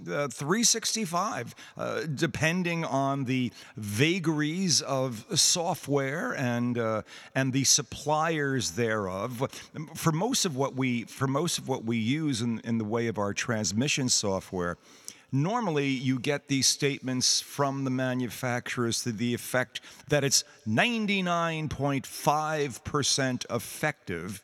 uh, 0.00 0.28
365, 0.28 1.54
uh, 1.76 2.02
depending 2.14 2.84
on 2.84 3.24
the 3.24 3.52
vagaries 3.76 4.80
of 4.82 5.26
software 5.38 6.32
and 6.32 6.78
uh, 6.78 7.02
and 7.34 7.52
the 7.52 7.64
suppliers 7.64 8.70
thereof. 8.72 9.48
For 9.94 10.12
most 10.12 10.44
of 10.44 10.56
what 10.56 10.74
we 10.74 11.04
for 11.04 11.26
most 11.26 11.58
of 11.58 11.68
what 11.68 11.84
we 11.84 11.98
use 11.98 12.40
in, 12.40 12.60
in 12.60 12.78
the 12.78 12.84
way 12.84 13.08
of 13.08 13.18
our 13.18 13.34
transmission 13.34 14.08
software, 14.08 14.78
normally 15.32 15.88
you 15.88 16.18
get 16.18 16.48
these 16.48 16.66
statements 16.66 17.40
from 17.40 17.84
the 17.84 17.90
manufacturers 17.90 19.02
to 19.02 19.12
the 19.12 19.34
effect 19.34 19.80
that 20.08 20.24
it's 20.24 20.44
99.5% 20.66 23.44
effective 23.50 24.42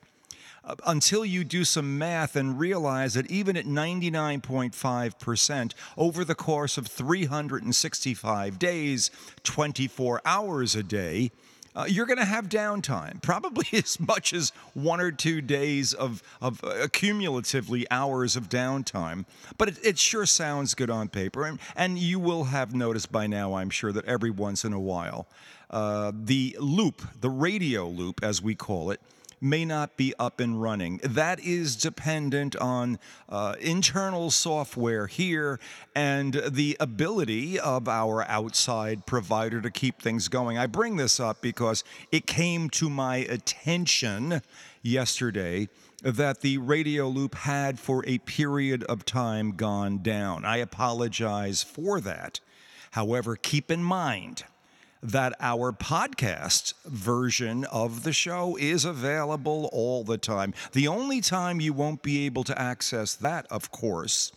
until 0.85 1.25
you 1.25 1.45
do 1.45 1.65
some 1.65 1.97
math 1.99 2.37
and 2.37 2.59
realize 2.59 3.15
that 3.15 3.31
even 3.31 3.57
at 3.57 3.67
99.5% 3.67 5.75
over 5.97 6.25
the 6.25 6.35
course 6.35 6.77
of 6.77 6.89
365 6.89 8.59
days, 8.59 9.13
24 9.45 10.21
hours 10.25 10.75
a 10.75 10.83
day, 10.83 11.31
uh, 11.77 11.85
you're 11.87 12.07
going 12.07 12.19
to 12.19 12.25
have 12.25 12.49
downtime, 12.49 13.21
probably 13.23 13.67
as 13.73 14.01
much 14.01 14.33
as 14.33 14.51
one 14.73 15.01
or 15.01 15.13
two 15.13 15.43
days 15.43 15.93
of, 15.93 16.23
of 16.41 16.65
uh, 16.65 16.89
cumulatively 16.93 17.87
hours 17.91 18.35
of 18.35 18.49
downtime. 18.49 19.27
But 19.59 19.69
it, 19.69 19.79
it, 19.85 19.99
sure 19.99 20.27
sounds 20.27 20.75
good 20.75 20.91
on 20.91 21.09
paper. 21.09 21.45
And, 21.45 21.61
and 21.77 21.99
you 21.99 22.19
will 22.19 22.45
have 22.45 22.75
noticed 22.75 23.13
by 23.13 23.27
now, 23.27 23.55
I'm 23.55 23.71
sure, 23.71 23.93
that 23.93 24.07
every 24.07 24.31
once 24.31 24.65
in 24.65 24.73
a 24.73 24.81
while, 24.81 25.29
uh, 25.71 26.13
the 26.15 26.57
loop, 26.59 27.03
the 27.21 27.29
radio 27.29 27.87
loop, 27.87 28.21
as 28.23 28.41
we 28.41 28.55
call 28.55 28.91
it, 28.91 29.01
may 29.41 29.65
not 29.65 29.97
be 29.97 30.15
up 30.19 30.41
and 30.41 30.61
running. 30.61 30.99
That 31.03 31.41
is 31.41 31.77
dependent 31.77 32.57
on 32.57 32.99
uh, 33.29 33.55
internal 33.61 34.31
software 34.31 35.07
here 35.07 35.61
and 35.95 36.43
the 36.49 36.77
ability 36.81 37.59
of 37.59 37.89
our 37.89 38.25
outside 38.25 39.07
provider 39.07 39.61
to 39.61 39.71
keep 39.71 40.01
things 40.01 40.29
going. 40.29 40.59
I 40.59 40.67
bring 40.67 40.97
this 40.97 41.21
up 41.21 41.41
because 41.41 41.85
it 42.11 42.27
came 42.27 42.71
to 42.71 42.89
my 42.91 43.17
attention 43.17 44.43
yesterday 44.83 45.69
that 46.03 46.41
the 46.41 46.59
radio 46.59 47.09
loop 47.09 47.35
had 47.35 47.81
for 47.81 48.05
a 48.07 48.19
period 48.19 48.85
of 48.85 49.05
time 49.05 49.53
gone 49.53 50.03
down. 50.03 50.45
I 50.45 50.59
apologize 50.59 51.63
for 51.63 52.01
that. 52.01 52.41
However, 52.93 53.37
keep 53.37 53.71
in 53.71 53.83
mind, 53.83 54.45
that 55.07 55.35
our 55.41 55.73
podcast 55.73 56.75
version 56.85 57.65
of 57.67 58.03
the 58.03 58.13
show 58.13 58.57
is 58.57 58.85
available 58.85 59.71
all 59.73 60.03
the 60.03 60.19
time. 60.19 60.53
The 60.73 60.89
only 60.89 61.21
time 61.21 61.61
you 61.61 61.73
won't 61.73 62.03
be 62.03 62.27
able 62.27 62.45
to 62.45 62.61
access 62.61 63.15
that, 63.15 63.47
of 63.51 63.71
course, 63.71 64.33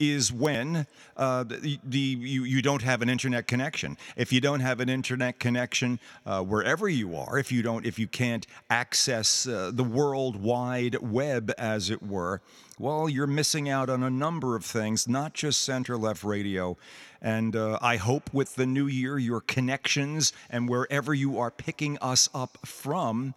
is 0.00 0.32
when 0.32 0.86
uh, 1.16 1.44
the, 1.44 1.78
the, 1.84 1.98
you, 1.98 2.44
you 2.44 2.62
don't 2.62 2.82
have 2.82 3.02
an 3.02 3.10
internet 3.10 3.46
connection. 3.46 3.96
If 4.16 4.32
you 4.32 4.40
don't 4.40 4.60
have 4.60 4.80
an 4.80 4.88
internet 4.88 5.38
connection 5.38 6.00
uh, 6.24 6.42
wherever 6.42 6.88
you 6.88 7.14
are, 7.14 7.38
if 7.38 7.52
you 7.52 7.62
don't, 7.62 7.84
if 7.84 7.98
you 7.98 8.08
can't 8.08 8.46
access 8.70 9.46
uh, 9.46 9.70
the 9.72 9.84
world 9.84 10.36
wide 10.36 10.96
web, 10.96 11.52
as 11.58 11.90
it 11.90 12.02
were, 12.02 12.40
well, 12.78 13.08
you're 13.10 13.26
missing 13.26 13.68
out 13.68 13.90
on 13.90 14.02
a 14.02 14.08
number 14.08 14.56
of 14.56 14.64
things, 14.64 15.06
not 15.06 15.34
just 15.34 15.60
center 15.60 15.98
left 15.98 16.24
radio. 16.24 16.78
And 17.20 17.54
uh, 17.54 17.78
I 17.82 17.96
hope 17.98 18.32
with 18.32 18.54
the 18.54 18.64
new 18.64 18.86
year, 18.86 19.18
your 19.18 19.42
connections 19.42 20.32
and 20.48 20.66
wherever 20.66 21.12
you 21.12 21.38
are 21.38 21.50
picking 21.50 21.98
us 21.98 22.30
up 22.32 22.56
from 22.64 23.34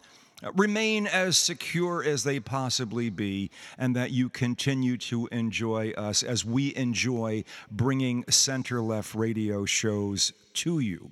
remain 0.54 1.06
as 1.06 1.36
secure 1.36 2.02
as 2.02 2.24
they 2.24 2.40
possibly 2.40 3.10
be, 3.10 3.50
and 3.78 3.94
that 3.96 4.10
you 4.10 4.28
continue 4.28 4.96
to 4.98 5.26
enjoy 5.28 5.90
us 5.92 6.22
as 6.22 6.44
we 6.44 6.74
enjoy 6.76 7.44
bringing 7.70 8.24
center 8.28 8.80
left 8.80 9.14
radio 9.14 9.64
shows 9.64 10.32
to 10.54 10.78
you. 10.78 11.10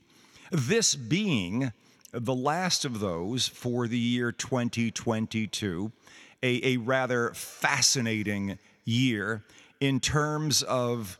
This 0.50 0.94
being 0.94 1.72
the 2.12 2.34
last 2.34 2.84
of 2.84 3.00
those 3.00 3.48
for 3.48 3.88
the 3.88 3.98
year 3.98 4.32
2022, 4.32 5.90
a, 6.42 6.74
a 6.74 6.76
rather 6.76 7.32
fascinating 7.32 8.58
year 8.84 9.42
in 9.80 9.98
terms 9.98 10.62
of 10.62 11.18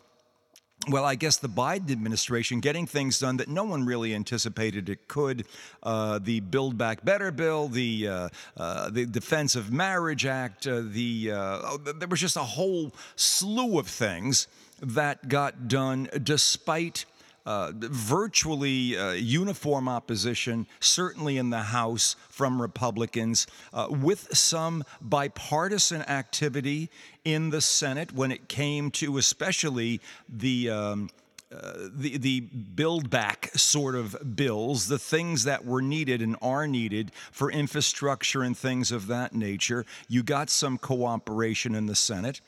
well, 0.89 1.05
I 1.05 1.15
guess 1.15 1.37
the 1.37 1.49
Biden 1.49 1.91
administration 1.91 2.61
getting 2.61 2.87
things 2.87 3.19
done 3.19 3.37
that 3.37 3.49
no 3.49 3.65
one 3.65 3.85
really 3.85 4.15
anticipated 4.15 4.89
it 4.89 5.07
could. 5.09 5.47
Uh, 5.83 6.19
the 6.19 6.41
Build 6.41 6.77
Back 6.77 7.05
Better 7.05 7.31
bill, 7.31 7.69
the 7.69 8.09
uh, 8.09 8.29
uh, 8.57 8.91
the 8.91 9.07
Defense 9.07 9.55
of 9.55 9.73
Marriage 9.73 10.27
Act, 10.27 10.67
uh, 10.67 10.83
the 10.85 11.33
uh, 11.33 11.61
oh, 11.63 11.79
there 11.79 12.09
was 12.09 12.21
just 12.21 12.37
a 12.37 12.41
whole 12.41 12.93
slew 13.17 13.79
of 13.79 13.87
things 13.87 14.49
that 14.81 15.29
got 15.29 15.69
done 15.69 16.09
despite 16.23 17.05
uh, 17.47 17.73
virtually 17.75 18.97
uh, 18.97 19.13
uniform 19.13 19.89
opposition, 19.89 20.67
certainly 20.81 21.39
in 21.39 21.51
the 21.51 21.63
House 21.63 22.17
from 22.29 22.61
Republicans, 22.61 23.47
uh, 23.73 23.87
with 23.91 24.37
some 24.37 24.85
bipartisan 25.01 26.03
activity 26.03 26.91
in 27.25 27.51
the 27.51 27.61
Senate 27.61 28.13
when 28.13 28.33
it 28.33 28.49
came 28.49 28.91
to 28.93 29.19
especially 29.19 30.01
the. 30.29 30.71
Um, 30.71 31.11
uh, 31.53 31.89
the 31.95 32.17
the 32.17 32.41
build 32.41 33.11
back 33.11 33.51
sort 33.55 33.95
of 33.95 34.17
bills, 34.35 34.89
the 34.89 34.99
things 34.99 35.45
that 35.45 35.67
were 35.67 35.83
needed 35.83 36.23
and 36.23 36.35
are 36.41 36.67
needed 36.67 37.13
for 37.31 37.51
infrastructure 37.53 38.43
and 38.43 38.57
things 38.57 38.91
of 38.91 39.07
that 39.09 39.35
nature. 39.35 39.85
You 40.09 40.23
got 40.23 40.49
some 40.49 40.79
cooperation 40.79 41.75
in 41.75 41.85
the 41.85 41.95
Senate. 41.95 42.41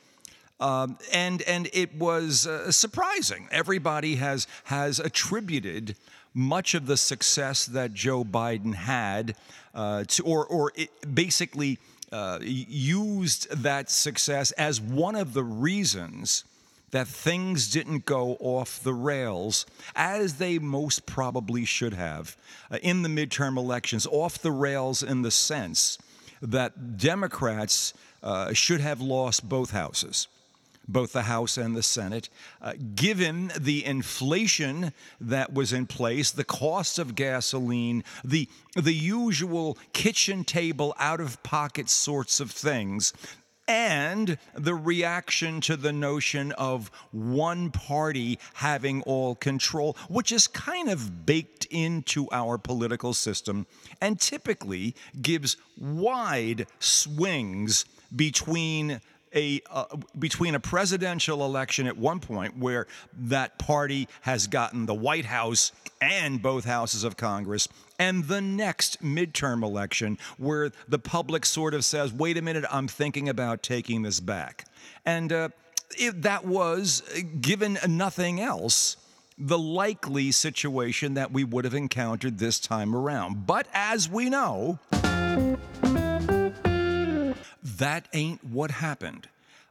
Um, 0.65 0.97
and 1.13 1.43
and 1.43 1.69
it 1.75 1.95
was 1.95 2.47
uh, 2.47 2.73
surprising. 2.73 3.49
Everybody 3.51 4.15
has 4.17 4.47
has 4.65 4.99
attributed 4.99 5.95
much 6.33 6.73
of 6.73 6.87
the 6.87 6.97
success 6.97 7.67
that 7.67 7.93
Joe 7.93 8.25
Biden 8.25 8.75
had 8.75 9.37
uh, 9.75 10.05
to, 10.05 10.23
or 10.23 10.47
or 10.47 10.73
basically 11.13 11.79
uh, 12.13 12.39
used 12.41 13.51
that 13.63 13.91
success 13.91 14.53
as 14.53 14.81
one 14.81 15.17
of 15.17 15.35
the 15.35 15.45
reasons 15.45 16.45
that 16.93 17.09
things 17.09 17.71
didn't 17.71 18.07
go 18.07 18.39
off 18.41 18.83
the 18.83 18.95
rails 18.95 19.67
as 19.95 20.35
they 20.35 20.59
most 20.59 21.05
probably 21.05 21.67
should 21.67 21.93
have 21.93 22.39
uh, 22.71 22.79
in 22.83 23.03
the 23.03 23.11
midterm 23.11 23.59
elections, 23.59 24.07
off 24.07 24.39
the 24.39 24.53
rails 24.53 25.03
in 25.03 25.21
the 25.21 25.31
sense 25.31 25.99
that 26.41 26.97
Democrats 26.97 27.93
uh, 28.23 28.55
should 28.55 28.81
have 28.81 29.03
lost 29.03 29.47
both 29.47 29.71
houses 29.71 30.29
both 30.89 31.13
the 31.13 31.23
House 31.23 31.57
and 31.57 31.77
the 31.77 31.83
Senate. 31.83 32.29
Uh, 32.61 32.75
given 32.95 33.53
the 33.59 33.85
inflation 33.85 34.93
that 35.21 35.53
was 35.53 35.73
in 35.73 35.87
place, 35.87 36.31
the 36.31 36.45
cost 36.45 36.99
of 36.99 37.15
gasoline, 37.15 38.05
the, 38.25 38.49
the 38.75 38.95
usual 38.95 39.79
kitchen 39.93 40.45
table 40.45 40.95
out 40.99 41.21
of 41.21 41.43
pocket 41.43 41.89
sorts 41.89 42.41
of 42.41 42.51
things, 42.51 43.13
and 43.67 44.37
the 44.55 44.75
reaction 44.75 45.61
to 45.63 45.77
the 45.77 45.93
notion 45.93 46.53
of 46.53 46.91
one 47.13 47.71
party 47.71 48.39
having 48.55 49.03
all 49.03 49.35
control, 49.35 49.97
which 50.09 50.33
is 50.33 50.47
kind 50.47 50.89
of 50.89 51.25
baked 51.25 51.67
into 51.71 52.29
our 52.31 52.59
political 52.59 53.15
system 53.15 53.67
and 54.01 54.21
typically 54.21 54.95
gives 55.21 55.57
wide 55.79 56.67
swings 56.79 57.85
between 58.15 59.01
a 59.35 59.61
uh, 59.71 59.85
between 60.19 60.55
a 60.55 60.61
presidential 60.61 61.45
election 61.45 61.87
at 61.87 61.97
one 61.97 62.21
point 62.21 62.57
where 62.57 62.87
that 63.19 63.59
party 63.59 64.09
has 64.23 64.47
gotten 64.47 64.87
the 64.87 64.95
White 64.95 65.25
House 65.27 65.73
and 66.01 66.41
both 66.41 66.65
houses 66.65 67.05
of 67.05 67.17
Congress 67.17 67.69
and 67.99 68.25
the 68.25 68.41
next 68.41 69.03
midterm 69.03 69.63
election 69.63 70.19
where 70.39 70.73
the 70.89 70.99
public 70.99 71.45
sort 71.45 71.75
of 71.75 71.85
says, 71.85 72.13
"Wait 72.13 72.37
a 72.37 72.43
minute, 72.43 72.65
I'm 72.71 72.89
thinking 72.89 73.29
about 73.29 73.63
taking 73.63 74.03
this 74.03 74.21
back." 74.21 74.67
And 75.05 75.33
uh, 75.33 75.49
that 76.15 76.45
was 76.45 77.03
given 77.41 77.79
nothing 77.87 78.41
else 78.41 78.97
the 79.37 79.59
likely 79.59 80.31
situation 80.31 81.15
that 81.15 81.33
we 81.33 81.43
would 81.45 81.65
have 81.65 81.75
encountered 81.75 82.39
this 82.39 82.61
time 82.61 82.95
around. 82.95 83.47
But 83.47 83.67
as 83.75 84.09
we 84.09 84.31
know, 84.31 84.79
that 87.65 88.09
ain't 88.13 88.45
what 88.45 88.71
happened. 88.71 89.29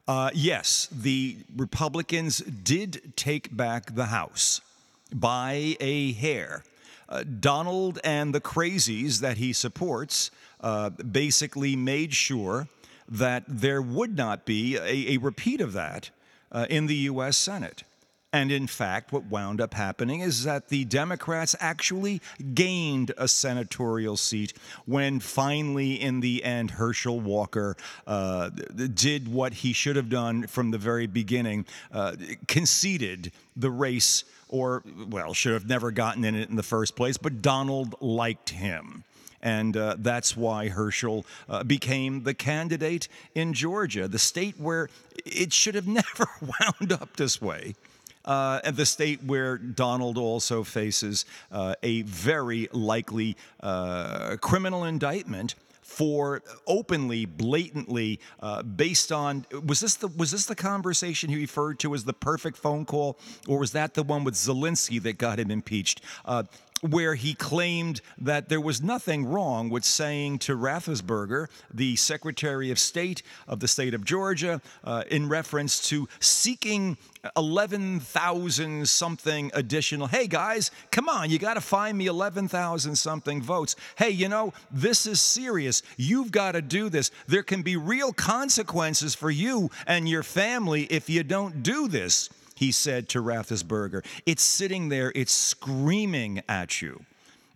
Uh, 0.07 0.30
yes, 0.34 0.90
the 0.92 1.38
Republicans 1.56 2.40
did 2.40 3.13
take 3.16 3.56
back 3.56 3.95
the 3.95 4.07
House 4.07 4.60
by 5.13 5.78
a 5.80 6.12
hair. 6.13 6.63
uh, 7.10 7.24
Donald 7.40 8.00
and 8.04 8.34
the 8.34 8.42
crazies 8.42 9.19
that 9.19 9.38
he 9.38 9.54
supports 9.54 10.31
uh, 10.62 10.90
basically 10.90 11.75
made 11.75 12.13
sure 12.13 12.68
that 13.07 13.44
there 13.48 13.81
would 13.81 14.16
not 14.18 14.45
be 14.45 14.75
a, 14.78 15.13
a 15.13 15.18
repeat 15.18 15.62
of 15.62 15.74
that 15.74 16.10
uh, 16.51 16.66
in 16.69 16.88
the 16.88 16.95
U.S. 16.95 17.38
Senate. 17.38 17.84
And 18.33 18.51
in 18.51 18.65
fact, 18.65 19.13
what 19.13 19.25
wound 19.25 19.62
up 19.62 19.75
happening 19.75 20.21
is 20.21 20.44
that 20.44 20.69
the 20.69 20.85
Democrats 20.85 21.56
actually 21.59 22.19
gained 22.56 23.13
a 23.15 23.27
senatorial 23.27 24.18
seat 24.18 24.53
when 24.85 25.19
finally, 25.19 26.01
in 26.01 26.19
the 26.19 26.44
end, 26.44 26.71
Herschel 26.71 27.19
Walker 27.19 27.77
uh, 28.07 28.50
did 28.50 29.31
what 29.31 29.53
he 29.53 29.71
should 29.71 29.95
have 29.95 30.09
done 30.09 30.47
from 30.47 30.71
the 30.71 30.80
very 30.80 31.06
beginning, 31.06 31.68
uh, 31.91 32.15
conceded 32.47 33.31
the 33.56 33.69
race, 33.69 34.24
or, 34.50 34.81
well, 35.09 35.35
should 35.35 35.53
have 35.53 35.68
never 35.68 35.91
gotten 35.91 36.25
in 36.25 36.33
it 36.33 36.50
in 36.50 36.56
the 36.56 36.63
first 36.63 36.95
place, 36.95 37.18
but 37.18 37.44
Donald 37.44 37.94
liked 38.01 38.50
him. 38.50 39.03
And 39.44 39.77
uh, 39.77 39.97
that's 40.00 40.35
why 40.35 40.69
Herschel 40.69 41.24
uh, 41.47 41.63
became 41.63 42.24
the 42.24 42.33
candidate 42.33 43.09
in 43.35 43.53
Georgia, 43.53 44.07
the 44.07 44.18
state 44.18 44.59
where 44.59 44.89
it 45.24 45.53
should 45.53 45.75
have 45.75 45.88
never 46.01 46.25
wound 46.41 46.91
up 46.91 47.15
this 47.15 47.39
way 47.39 47.75
uh, 48.25 48.59
and 48.63 48.75
the 48.75 48.85
state 48.85 49.23
where 49.23 49.57
Donald 49.57 50.17
also 50.17 50.63
faces 50.63 51.25
uh, 51.51 51.75
a 51.83 52.03
very 52.03 52.67
likely 52.71 53.35
uh, 53.61 54.37
criminal 54.41 54.85
indictment 54.85 55.55
for 55.81 56.41
openly, 56.65 57.25
blatantly, 57.25 58.19
uh, 58.39 58.63
based 58.63 59.11
on 59.11 59.45
was 59.65 59.79
this 59.79 59.95
the 59.95 60.07
was 60.07 60.31
this 60.31 60.45
the 60.45 60.55
conversation 60.55 61.29
he 61.29 61.35
referred 61.35 61.77
to 61.79 61.93
as 61.93 62.03
the 62.03 62.13
perfect 62.13 62.57
phone 62.57 62.85
call, 62.85 63.19
or 63.47 63.59
was 63.59 63.73
that 63.73 63.93
the 63.93 64.01
one 64.01 64.23
with 64.23 64.33
Zelensky 64.33 65.01
that 65.03 65.17
got 65.17 65.39
him 65.39 65.51
impeached? 65.51 66.01
Uh, 66.25 66.43
where 66.83 67.15
he 67.15 67.33
claimed 67.33 68.01
that 68.18 68.50
there 68.50 68.59
was 68.59 68.81
nothing 68.81 69.25
wrong 69.25 69.69
with 69.69 69.85
saying 69.85 70.38
to 70.38 70.57
Raffensperger, 70.57 71.47
the 71.74 71.95
Secretary 71.95 72.71
of 72.71 72.77
State 72.77 73.24
of 73.47 73.62
the 73.62 73.68
state 73.68 73.94
of 73.94 74.03
Georgia, 74.03 74.62
uh, 74.83 75.03
in 75.09 75.30
reference 75.30 75.88
to 75.89 76.09
seeking 76.19 76.97
11,000 77.38 78.88
something 78.89 79.50
additional. 79.53 80.07
Hey 80.07 80.27
guys, 80.27 80.71
come 80.91 81.07
on, 81.07 81.30
you 81.30 81.39
got 81.39 81.53
to 81.53 81.62
find 81.62 81.97
me 81.97 82.07
11,000 82.07 82.95
something 82.95 83.41
votes. 83.41 83.77
Hey, 83.95 84.09
you 84.09 84.27
know, 84.27 84.53
this 84.69 85.06
is 85.06 85.21
serious. 85.21 85.83
You've 85.95 86.31
got 86.31 86.51
to 86.51 86.62
do 86.62 86.89
this. 86.89 87.12
There 87.27 87.44
can 87.44 87.62
be 87.62 87.77
real 87.77 88.12
consequences 88.12 89.15
for 89.15 89.31
you 89.31 89.69
and 89.88 90.09
your 90.09 90.24
family 90.24 90.83
if 90.83 91.09
you 91.09 91.24
don't 91.24 91.63
do 91.63 91.88
this 91.88 92.30
he 92.55 92.71
said 92.71 93.09
to 93.09 93.21
Raffensperger. 93.21 94.05
It's 94.25 94.44
sitting 94.44 94.89
there, 94.89 95.11
it's 95.15 95.31
screaming 95.31 96.41
at 96.47 96.81
you 96.81 97.05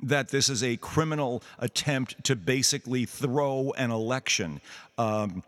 that 0.01 0.29
this 0.29 0.47
is 0.49 0.63
a 0.63 0.77
criminal 0.77 1.41
attempt 1.59 2.23
to 2.23 2.35
basically 2.35 3.05
throw 3.05 3.73
an 3.77 3.91
election. 3.91 4.61
Um, 4.97 5.43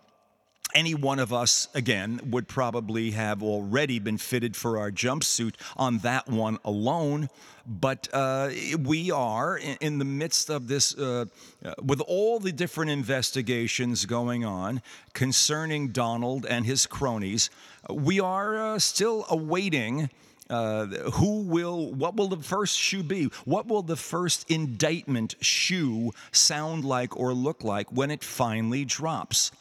any 0.75 0.93
one 0.93 1.19
of 1.19 1.33
us, 1.33 1.67
again, 1.73 2.19
would 2.25 2.47
probably 2.47 3.11
have 3.11 3.41
already 3.41 3.99
been 3.99 4.17
fitted 4.17 4.55
for 4.55 4.77
our 4.77 4.91
jumpsuit 4.91 5.55
on 5.75 5.99
that 5.99 6.27
one 6.27 6.57
alone. 6.63 7.29
But 7.65 8.07
uh, 8.13 8.49
we 8.79 9.11
are 9.11 9.57
in, 9.57 9.99
the 9.99 10.05
midst 10.05 10.49
of 10.49 10.67
this, 10.67 10.97
uh, 10.97 11.25
uh, 11.63 11.73
with 11.83 12.01
all 12.01 12.39
the 12.39 12.51
different 12.51 12.89
investigations 12.89 14.05
going 14.05 14.43
on 14.43 14.81
concerning 15.13 15.89
Donald 15.89 16.45
and 16.47 16.65
his 16.65 16.87
cronies, 16.87 17.49
we 17.89 18.19
are 18.19 18.57
uh, 18.57 18.79
still 18.79 19.25
awaiting. 19.29 20.09
Uh, 20.49 20.87
who 21.13 21.43
will, 21.43 21.93
what 21.93 22.15
will 22.15 22.27
the 22.27 22.37
first 22.37 22.75
shoe 22.75 23.03
be? 23.03 23.25
What 23.45 23.67
will 23.67 23.83
the 23.83 23.95
first 23.95 24.49
indictment 24.49 25.35
shoe 25.39 26.11
sound 26.31 26.83
like 26.83 27.15
or 27.15 27.33
look 27.33 27.63
like 27.63 27.91
when 27.91 28.09
it 28.09 28.23
finally 28.23 28.83
drops? 28.83 29.51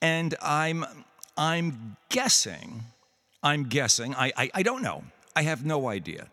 And 0.00 0.34
I'm, 0.40 0.84
I'm 1.36 1.96
guessing, 2.08 2.84
I'm 3.42 3.64
guessing, 3.64 4.14
I, 4.14 4.32
I, 4.36 4.50
I 4.54 4.62
don't 4.62 4.82
know, 4.82 5.04
I 5.34 5.42
have 5.42 5.64
no 5.64 5.88
idea. 5.88 6.28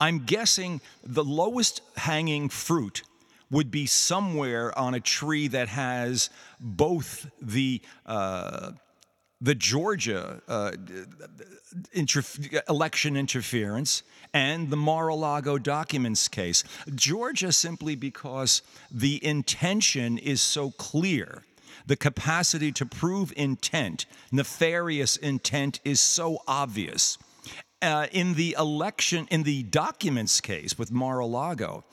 I'm 0.00 0.24
guessing 0.24 0.80
the 1.04 1.24
lowest 1.24 1.80
hanging 1.96 2.48
fruit 2.48 3.02
would 3.50 3.70
be 3.70 3.86
somewhere 3.86 4.76
on 4.76 4.94
a 4.94 5.00
tree 5.00 5.46
that 5.48 5.68
has 5.68 6.30
both 6.58 7.30
the 7.40 7.82
uh, 8.06 8.72
the 9.42 9.54
Georgia 9.56 10.40
uh, 10.46 10.70
election 12.68 13.16
interference 13.16 14.04
and 14.32 14.70
the 14.70 14.76
Mar-a-Lago 14.76 15.58
documents 15.58 16.28
case. 16.28 16.62
Georgia 16.94 17.50
simply 17.50 17.96
because 17.96 18.62
the 18.90 19.24
intention 19.24 20.16
is 20.16 20.40
so 20.40 20.70
clear 20.70 21.42
the 21.86 21.96
capacity 21.96 22.72
to 22.72 22.86
prove 22.86 23.32
intent, 23.36 24.06
nefarious 24.30 25.16
intent, 25.16 25.80
is 25.84 26.00
so 26.00 26.42
obvious. 26.46 27.18
Uh, 27.80 28.06
in 28.12 28.34
the 28.34 28.54
election, 28.58 29.26
in 29.30 29.42
the 29.42 29.64
documents 29.64 30.40
case 30.40 30.78
with 30.78 30.92
Mar 30.92 31.18
a 31.18 31.26
Lago, 31.26 31.84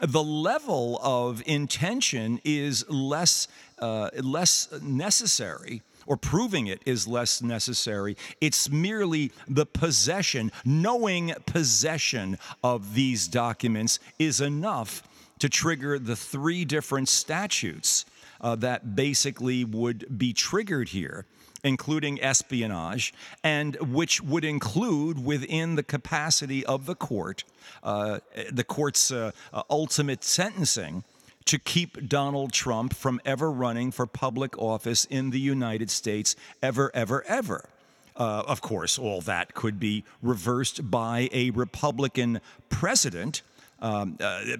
the 0.00 0.22
level 0.22 0.98
of 1.02 1.42
intention 1.46 2.40
is 2.44 2.88
less, 2.90 3.48
uh, 3.78 4.10
less 4.20 4.68
necessary 4.82 5.82
or 6.06 6.16
proving 6.16 6.66
it 6.66 6.80
is 6.86 7.08
less 7.08 7.42
necessary. 7.42 8.16
It's 8.40 8.70
merely 8.70 9.32
the 9.48 9.66
possession, 9.66 10.52
knowing 10.64 11.32
possession 11.46 12.38
of 12.62 12.94
these 12.94 13.28
documents 13.28 13.98
is 14.18 14.40
enough 14.40 15.02
to 15.38 15.48
trigger 15.48 15.98
the 15.98 16.16
three 16.16 16.64
different 16.64 17.08
statutes 17.08 18.04
uh, 18.46 18.54
that 18.54 18.94
basically 18.94 19.64
would 19.64 20.06
be 20.16 20.32
triggered 20.32 20.88
here 20.90 21.26
including 21.64 22.22
espionage, 22.22 23.12
and 23.42 23.74
which 23.80 24.22
would 24.22 24.44
include 24.44 25.24
within 25.24 25.74
the 25.74 25.82
capacity 25.82 26.64
of 26.64 26.86
the 26.86 26.94
court, 26.94 27.42
uh, 27.82 28.20
the 28.52 28.62
court's 28.62 29.10
uh, 29.10 29.32
uh, 29.52 29.62
ultimate 29.68 30.22
sentencing, 30.22 31.02
to 31.44 31.58
keep 31.58 32.08
Donald 32.08 32.52
Trump 32.52 32.94
from 32.94 33.20
ever 33.24 33.50
running 33.50 33.90
for 33.90 34.06
public 34.06 34.56
office 34.58 35.06
in 35.06 35.30
the 35.30 35.40
United 35.40 35.90
States, 35.90 36.36
ever, 36.62 36.90
ever, 36.94 37.24
ever. 37.26 37.68
Uh, 38.16 38.44
of 38.46 38.60
course, 38.60 38.96
all 38.96 39.20
that 39.22 39.54
could 39.54 39.80
be 39.80 40.04
reversed 40.22 40.88
by 40.88 41.28
a 41.32 41.50
Republican 41.50 42.40
president, 42.68 43.42
um, 43.80 44.16
uh, 44.20 44.56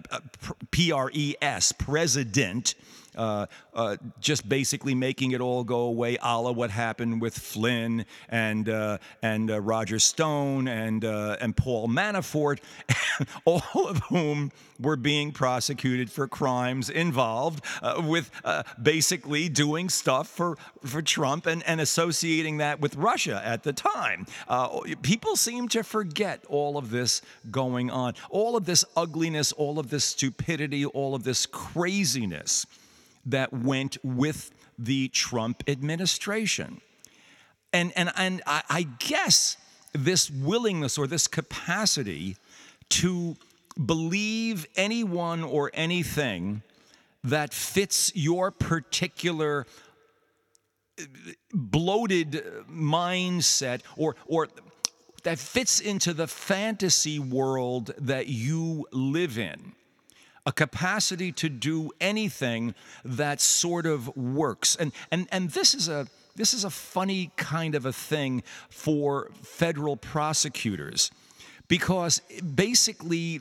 P 0.70 0.90
R 0.92 1.10
E 1.12 1.34
S, 1.40 1.72
president 1.72 2.74
uh, 3.16 3.46
uh, 3.74 3.96
just 4.20 4.48
basically 4.48 4.94
making 4.94 5.32
it 5.32 5.40
all 5.40 5.64
go 5.64 5.80
away, 5.80 6.18
a 6.22 6.40
la 6.40 6.50
what 6.50 6.70
happened 6.70 7.20
with 7.20 7.38
Flynn 7.38 8.04
and 8.28 8.68
uh, 8.68 8.98
and 9.22 9.50
uh, 9.50 9.60
Roger 9.60 9.98
Stone 9.98 10.68
and 10.68 11.04
uh, 11.04 11.36
and 11.40 11.56
Paul 11.56 11.88
Manafort, 11.88 12.60
all 13.44 13.88
of 13.88 13.98
whom 14.08 14.52
were 14.78 14.96
being 14.96 15.32
prosecuted 15.32 16.10
for 16.10 16.28
crimes 16.28 16.90
involved 16.90 17.64
with 18.04 18.30
basically 18.82 19.48
doing 19.48 19.88
stuff 19.88 20.28
for 20.28 20.58
for 20.84 21.00
Trump 21.00 21.46
and, 21.46 21.62
and 21.66 21.80
associating 21.80 22.58
that 22.58 22.80
with 22.80 22.94
Russia 22.96 23.40
at 23.44 23.62
the 23.62 23.72
time. 23.72 24.26
people 25.02 25.36
seem 25.36 25.68
to 25.68 25.82
forget 25.82 26.44
all 26.48 26.76
of 26.76 26.90
this 26.90 27.22
going 27.50 27.90
on, 27.90 28.14
all 28.28 28.56
of 28.56 28.66
this 28.66 28.84
ugliness, 28.96 29.52
all 29.52 29.78
of 29.78 29.88
this 29.88 30.04
stupidity, 30.04 30.84
all 30.84 31.14
of 31.14 31.24
this 31.24 31.46
craziness 31.46 32.66
that 33.26 33.52
went 33.52 33.98
with 34.02 34.50
the 34.78 35.08
Trump 35.08 35.62
administration. 35.68 36.80
And, 37.72 37.92
and, 37.96 38.10
and 38.16 38.42
I, 38.46 38.62
I 38.70 38.82
guess 39.00 39.56
this 39.92 40.30
willingness 40.30 40.96
or 40.96 41.06
this 41.06 41.26
capacity 41.26 42.36
to 42.88 43.36
believe 43.84 44.66
anyone 44.76 45.42
or 45.42 45.70
anything 45.74 46.62
that 47.24 47.52
fits 47.52 48.12
your 48.14 48.50
particular 48.50 49.66
uh, 50.98 51.02
bloated 51.52 52.44
mindset 52.70 53.82
or, 53.96 54.16
or 54.26 54.48
that 55.24 55.38
fits 55.38 55.80
into 55.80 56.14
the 56.14 56.28
fantasy 56.28 57.18
world 57.18 57.92
that 57.98 58.28
you 58.28 58.86
live 58.92 59.38
in 59.38 59.72
a 60.46 60.52
capacity 60.52 61.32
to 61.32 61.48
do 61.48 61.90
anything 62.00 62.74
that 63.04 63.40
sort 63.40 63.84
of 63.84 64.16
works. 64.16 64.76
And, 64.76 64.92
and, 65.10 65.26
and 65.32 65.50
this, 65.50 65.74
is 65.74 65.88
a, 65.88 66.06
this 66.36 66.54
is 66.54 66.64
a 66.64 66.70
funny 66.70 67.32
kind 67.36 67.74
of 67.74 67.84
a 67.84 67.92
thing 67.92 68.44
for 68.70 69.30
federal 69.42 69.96
prosecutors 69.96 71.10
because 71.68 72.20
basically, 72.54 73.40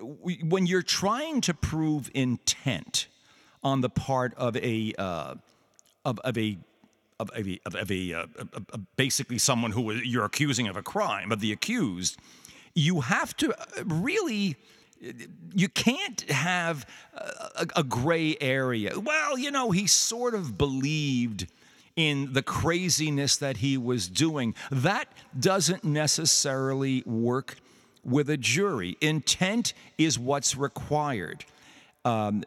when 0.00 0.66
you're 0.66 0.82
trying 0.82 1.40
to 1.42 1.54
prove 1.54 2.10
intent 2.14 3.06
on 3.62 3.80
the 3.80 3.88
part 3.88 4.34
of 4.36 4.56
a, 4.56 4.92
uh, 4.98 5.34
of, 6.04 6.18
of 6.20 6.36
a 6.36 6.58
of, 7.20 7.30
a, 7.36 7.60
of, 7.64 7.76
of 7.76 7.90
a, 7.92 8.12
uh, 8.12 8.26
basically 8.96 9.38
someone 9.38 9.70
who 9.70 9.92
you're 9.92 10.24
accusing 10.24 10.66
of 10.66 10.76
a 10.76 10.82
crime, 10.82 11.30
of 11.30 11.38
the 11.38 11.52
accused, 11.52 12.18
you 12.74 13.02
have 13.02 13.36
to 13.36 13.54
really 13.84 14.56
you 15.54 15.68
can't 15.68 16.20
have 16.30 16.86
a, 17.14 17.66
a 17.76 17.82
gray 17.82 18.36
area. 18.40 18.98
Well, 18.98 19.38
you 19.38 19.50
know, 19.50 19.70
he 19.70 19.86
sort 19.86 20.34
of 20.34 20.58
believed 20.58 21.46
in 21.96 22.32
the 22.32 22.42
craziness 22.42 23.36
that 23.36 23.58
he 23.58 23.78
was 23.78 24.08
doing. 24.08 24.54
That 24.70 25.06
doesn't 25.38 25.84
necessarily 25.84 27.02
work 27.06 27.56
with 28.04 28.28
a 28.30 28.36
jury. 28.36 28.96
Intent 29.00 29.72
is 29.96 30.18
what's 30.18 30.56
required. 30.56 31.44
Um, 32.04 32.44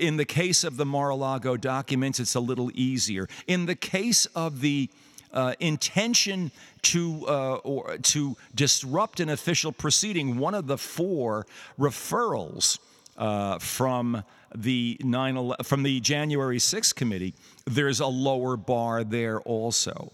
in 0.00 0.16
the 0.16 0.24
case 0.24 0.64
of 0.64 0.76
the 0.76 0.86
Mar 0.86 1.10
a 1.10 1.14
Lago 1.14 1.56
documents, 1.56 2.18
it's 2.18 2.34
a 2.34 2.40
little 2.40 2.70
easier. 2.74 3.28
In 3.46 3.66
the 3.66 3.76
case 3.76 4.26
of 4.26 4.60
the 4.60 4.90
uh, 5.32 5.54
intention 5.60 6.50
to 6.82 7.24
uh, 7.28 7.54
or 7.56 7.98
to 7.98 8.36
disrupt 8.54 9.20
an 9.20 9.28
official 9.28 9.72
proceeding, 9.72 10.38
one 10.38 10.54
of 10.54 10.66
the 10.66 10.78
four 10.78 11.46
referrals 11.78 12.78
uh, 13.16 13.58
from 13.58 14.22
the 14.54 14.96
9 15.02 15.52
from 15.62 15.82
the 15.82 16.00
January 16.00 16.58
6th 16.58 16.94
committee, 16.94 17.34
there's 17.64 18.00
a 18.00 18.06
lower 18.06 18.56
bar 18.56 19.04
there 19.04 19.40
also. 19.40 20.12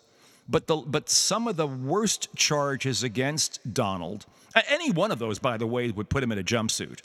But 0.49 0.67
the 0.67 0.77
but 0.77 1.09
some 1.09 1.47
of 1.47 1.57
the 1.57 1.67
worst 1.67 2.29
charges 2.35 3.03
against 3.03 3.73
Donald, 3.73 4.27
any 4.69 4.91
one 4.91 5.13
of 5.13 5.19
those, 5.19 5.39
by 5.39 5.57
the 5.57 5.67
way, 5.67 5.91
would 5.91 6.09
put 6.09 6.23
him 6.23 6.33
in 6.33 6.39
a 6.39 6.43
jumpsuit 6.43 7.01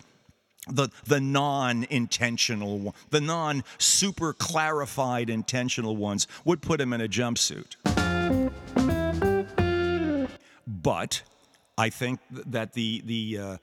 the, 0.69 0.89
the 1.05 1.19
non 1.19 1.85
intentional, 1.89 2.95
the 3.09 3.21
non 3.21 3.63
super 3.77 4.33
clarified 4.33 5.29
intentional 5.29 5.95
ones 5.95 6.27
would 6.45 6.61
put 6.61 6.81
him 6.81 6.93
in 6.93 7.01
a 7.01 7.07
jumpsuit. 7.07 7.75
But 10.67 11.21
I 11.77 11.89
think 11.89 12.19
that 12.31 12.73
the, 12.73 13.01
the, 13.05 13.37
uh, 13.37 13.57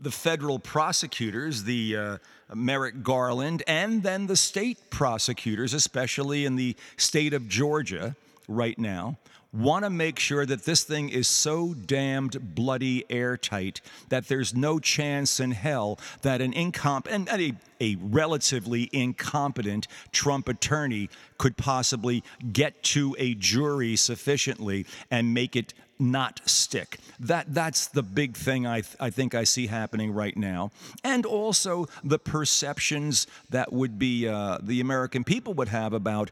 the 0.00 0.10
federal 0.10 0.58
prosecutors, 0.58 1.64
the 1.64 1.96
uh, 1.96 2.18
Merrick 2.54 3.02
Garland, 3.02 3.62
and 3.66 4.02
then 4.02 4.26
the 4.26 4.36
state 4.36 4.90
prosecutors, 4.90 5.72
especially 5.72 6.44
in 6.44 6.56
the 6.56 6.76
state 6.96 7.32
of 7.32 7.48
Georgia 7.48 8.16
right 8.48 8.78
now, 8.78 9.18
want 9.52 9.84
to 9.84 9.90
make 9.90 10.18
sure 10.18 10.46
that 10.46 10.64
this 10.64 10.84
thing 10.84 11.08
is 11.08 11.26
so 11.26 11.74
damned 11.74 12.54
bloody 12.54 13.04
airtight 13.10 13.80
that 14.08 14.28
there's 14.28 14.54
no 14.54 14.78
chance 14.78 15.40
in 15.40 15.50
hell 15.50 15.98
that 16.22 16.40
an 16.40 16.52
incompetent 16.52 17.28
and 17.28 17.40
a, 17.40 17.52
a 17.80 17.96
relatively 18.00 18.88
incompetent 18.92 19.88
Trump 20.12 20.48
attorney 20.48 21.08
could 21.38 21.56
possibly 21.56 22.22
get 22.52 22.82
to 22.82 23.16
a 23.18 23.34
jury 23.34 23.96
sufficiently 23.96 24.86
and 25.10 25.34
make 25.34 25.56
it 25.56 25.74
not 26.00 26.40
stick. 26.46 26.98
That 27.20 27.52
that's 27.52 27.86
the 27.86 28.02
big 28.02 28.36
thing 28.36 28.66
I 28.66 28.80
th- 28.80 28.96
I 28.98 29.10
think 29.10 29.34
I 29.34 29.44
see 29.44 29.66
happening 29.66 30.12
right 30.12 30.36
now, 30.36 30.70
and 31.04 31.26
also 31.26 31.86
the 32.02 32.18
perceptions 32.18 33.26
that 33.50 33.72
would 33.72 33.98
be 33.98 34.26
uh, 34.26 34.58
the 34.62 34.80
American 34.80 35.24
people 35.24 35.52
would 35.54 35.68
have 35.68 35.92
about 35.92 36.30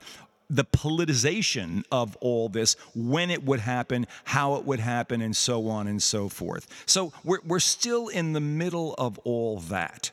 the 0.50 0.64
politicization 0.64 1.85
of 1.93 2.17
all 2.21 2.49
this, 2.49 2.76
when 2.95 3.31
it 3.31 3.45
would 3.45 3.61
happen, 3.61 4.07
how 4.25 4.55
it 4.55 4.64
would 4.64 4.81
happen, 4.81 5.21
and 5.21 5.37
so 5.37 5.69
on 5.69 5.87
and 5.87 6.02
so 6.02 6.28
forth. 6.28 6.67
So 6.87 7.12
we're, 7.25 7.40
we're 7.47 7.61
still 7.61 8.09
in 8.09 8.33
the 8.33 8.40
middle 8.40 8.95
of 8.95 9.19
all 9.25 9.61
that. 9.61 10.11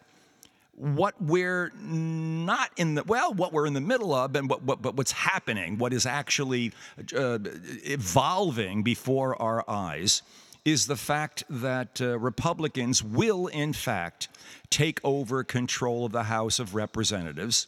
What 0.78 1.16
we're 1.22 1.72
not 1.82 2.70
in 2.76 2.96
the 2.96 3.04
well, 3.06 3.34
what 3.34 3.54
we're 3.54 3.66
in 3.66 3.72
the 3.74 3.80
middle 3.80 4.14
of, 4.14 4.36
and 4.36 4.50
what, 4.50 4.62
what, 4.64 4.82
but 4.82 4.98
what's 4.98 5.14
happening, 5.14 5.78
what 5.78 5.94
is 5.94 6.06
actually 6.06 6.74
uh, 7.16 7.40
evolving 7.86 8.84
before 8.84 9.42
our 9.42 9.64
eyes, 9.70 10.22
is 10.66 10.88
the 10.88 10.98
fact 10.98 11.46
that 11.50 12.02
uh, 12.02 12.20
Republicans 12.20 13.02
will, 13.02 13.48
in 13.48 13.72
fact, 13.72 14.28
take 14.70 15.00
over 15.02 15.46
control 15.46 16.06
of 16.06 16.12
the 16.12 16.24
House 16.24 16.60
of 16.60 16.76
Representatives 16.76 17.68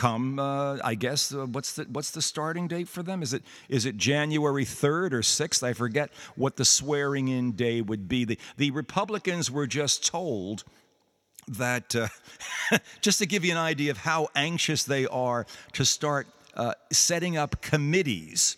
come 0.00 0.38
uh, 0.38 0.78
i 0.82 0.94
guess 0.94 1.34
uh, 1.34 1.44
what's 1.44 1.74
the 1.74 1.84
what's 1.92 2.10
the 2.12 2.22
starting 2.22 2.66
date 2.66 2.88
for 2.88 3.02
them? 3.02 3.22
Is 3.22 3.34
it 3.34 3.42
is 3.68 3.84
it 3.84 3.98
january 3.98 4.64
3rd 4.64 5.12
or 5.12 5.20
6th 5.20 5.62
i 5.62 5.74
forget 5.74 6.10
what 6.36 6.56
the 6.56 6.64
swearing 6.64 7.28
in 7.28 7.52
day 7.52 7.82
would 7.82 8.08
be. 8.08 8.24
The 8.24 8.38
the 8.56 8.70
republicans 8.70 9.50
were 9.50 9.66
just 9.66 10.06
told 10.06 10.64
that 11.48 11.94
uh, 11.94 12.08
just 13.02 13.18
to 13.18 13.26
give 13.26 13.44
you 13.44 13.52
an 13.52 13.58
idea 13.58 13.90
of 13.90 13.98
how 13.98 14.28
anxious 14.34 14.84
they 14.84 15.06
are 15.06 15.44
to 15.74 15.84
start 15.84 16.26
uh, 16.54 16.72
setting 16.90 17.36
up 17.36 17.60
committees 17.60 18.56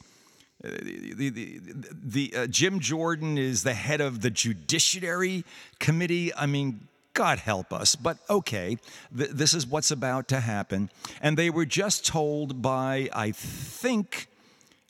uh, 0.65 0.69
the, 0.81 1.15
the, 1.15 1.31
the, 1.31 1.89
the 2.05 2.35
uh, 2.37 2.47
Jim 2.47 2.79
Jordan 2.79 3.37
is 3.37 3.65
the 3.65 3.75
head 3.75 4.01
of 4.01 4.21
the 4.21 4.31
Judiciary 4.31 5.45
Committee. 5.81 6.33
I 6.35 6.47
mean, 6.47 6.87
God 7.15 7.39
help 7.39 7.73
us, 7.73 7.95
but 7.95 8.19
okay, 8.31 8.79
th- 9.17 9.31
this 9.31 9.53
is 9.55 9.67
what's 9.67 9.91
about 9.91 10.29
to 10.29 10.41
happen. 10.41 10.91
And 11.21 11.37
they 11.37 11.51
were 11.51 11.67
just 11.67 12.07
told 12.07 12.63
by, 12.63 13.11
I 13.13 13.33
think, 13.33 14.29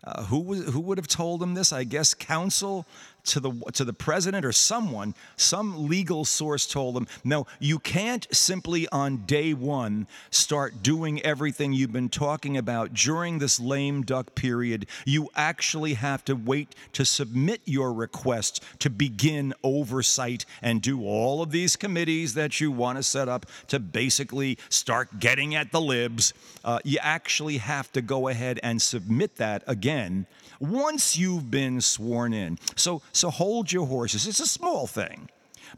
uh, 0.05 0.25
who, 0.25 0.41
was, 0.41 0.65
who 0.67 0.81
would 0.81 0.99
have 0.99 1.09
told 1.09 1.41
them 1.41 1.55
this? 1.55 1.73
I 1.73 1.85
guess 1.85 2.15
counsel 2.15 2.87
to 3.25 3.41
the 3.41 3.53
to 3.73 3.85
the 3.85 3.93
president 3.93 4.45
or 4.45 4.53
someone, 4.53 5.15
some 5.37 5.89
legal 5.89 6.25
source 6.25 6.67
told 6.67 6.97
them, 6.97 7.07
no, 7.25 7.47
you 7.61 7.79
can't 7.79 8.27
simply 8.33 8.89
on 8.89 9.19
day 9.19 9.55
one 9.55 10.07
start 10.31 10.83
doing 10.83 11.23
everything 11.23 11.73
you've 11.73 11.93
been 11.93 12.09
talking 12.09 12.57
about 12.57 12.95
during 12.95 13.39
this 13.39 13.61
lame 13.61 14.03
duck 14.03 14.35
period. 14.35 14.87
You 15.05 15.29
actually 15.37 15.95
have 15.95 16.25
to 16.27 16.35
wait 16.35 16.75
to 16.93 17.05
submit 17.05 17.61
your 17.65 17.93
request 17.93 18.63
to 18.81 18.91
begin 18.91 19.55
oversight 19.63 20.45
and 20.61 20.83
do 20.83 21.05
all 21.05 21.43
of 21.43 21.53
these 21.53 21.77
committees 21.77 22.35
that 22.35 22.61
you 22.61 22.71
want 22.73 22.99
to 22.99 23.03
set 23.03 23.29
up 23.29 23.47
to 23.69 23.79
basically 23.79 24.59
start 24.69 25.21
getting 25.21 25.55
at 25.55 25.71
the 25.71 25.81
libs. 25.81 26.33
Uh, 26.65 26.79
you 26.85 26.99
actually 27.01 27.59
have 27.59 27.91
to 27.93 28.03
go 28.03 28.29
ahead 28.29 28.59
and 28.63 28.83
submit 28.83 29.37
that 29.37 29.63
again 29.67 30.27
once 30.63 31.19
you've 31.19 31.51
been 31.51 31.81
sworn 31.81 32.33
in. 32.33 32.59
So, 32.77 33.03
so 33.13 33.31
hold 33.31 33.73
your 33.73 33.87
horses. 33.87 34.27
It's 34.29 34.41
a 34.41 34.47
small 34.47 34.87
thing, 34.87 35.29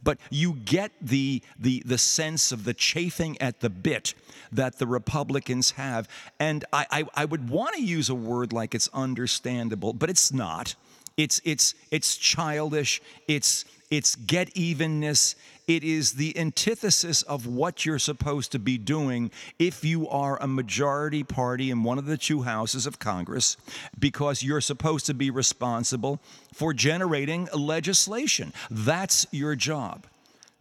but 0.03 0.19
you 0.31 0.55
get 0.65 0.93
the, 1.01 1.43
the, 1.59 1.83
the 1.87 1.99
sense 1.99 2.53
of 2.53 2.65
the 2.65 2.75
chafing 2.75 3.41
at 3.41 3.61
the 3.61 3.71
bit 3.71 4.15
that 4.53 4.79
the 4.79 4.87
Republicans 4.87 5.73
have. 5.73 6.07
And 6.39 6.65
I, 6.73 6.87
I, 6.91 7.05
I 7.15 7.25
would 7.25 7.49
want 7.49 7.75
to 7.77 7.83
use 7.83 8.11
a 8.11 8.15
word 8.15 8.53
like 8.53 8.75
it's 8.75 8.89
understandable, 8.93 9.95
but 9.95 10.11
it's 10.11 10.33
not. 10.33 10.75
It's, 11.17 11.41
it's, 11.45 11.75
it's 11.91 12.17
childish. 12.17 13.01
It's, 13.27 13.65
it's 13.91 14.17
get 14.17 14.55
evenness. 14.57 15.37
It 15.67 15.83
is 15.83 16.13
the 16.13 16.39
antithesis 16.39 17.23
of 17.23 17.47
what 17.47 17.87
you're 17.87 17.99
supposed 17.99 18.53
to 18.53 18.59
be 18.59 18.77
doing 18.77 19.31
if 19.59 19.83
you 19.83 20.07
are 20.09 20.37
a 20.41 20.47
majority 20.47 21.25
party 21.25 21.71
in 21.71 21.83
one 21.83 21.97
of 21.97 22.05
the 22.05 22.19
two 22.19 22.43
houses 22.43 22.87
of 22.87 22.99
Congress, 22.99 23.57
because 23.99 24.43
you're 24.43 24.61
supposed 24.61 25.07
to 25.07 25.15
be 25.15 25.31
responsible 25.31 26.21
for 26.53 26.75
generating 26.75 27.49
legislation. 27.55 28.53
That's 28.71 29.27
your 29.31 29.57
job. 29.57 30.07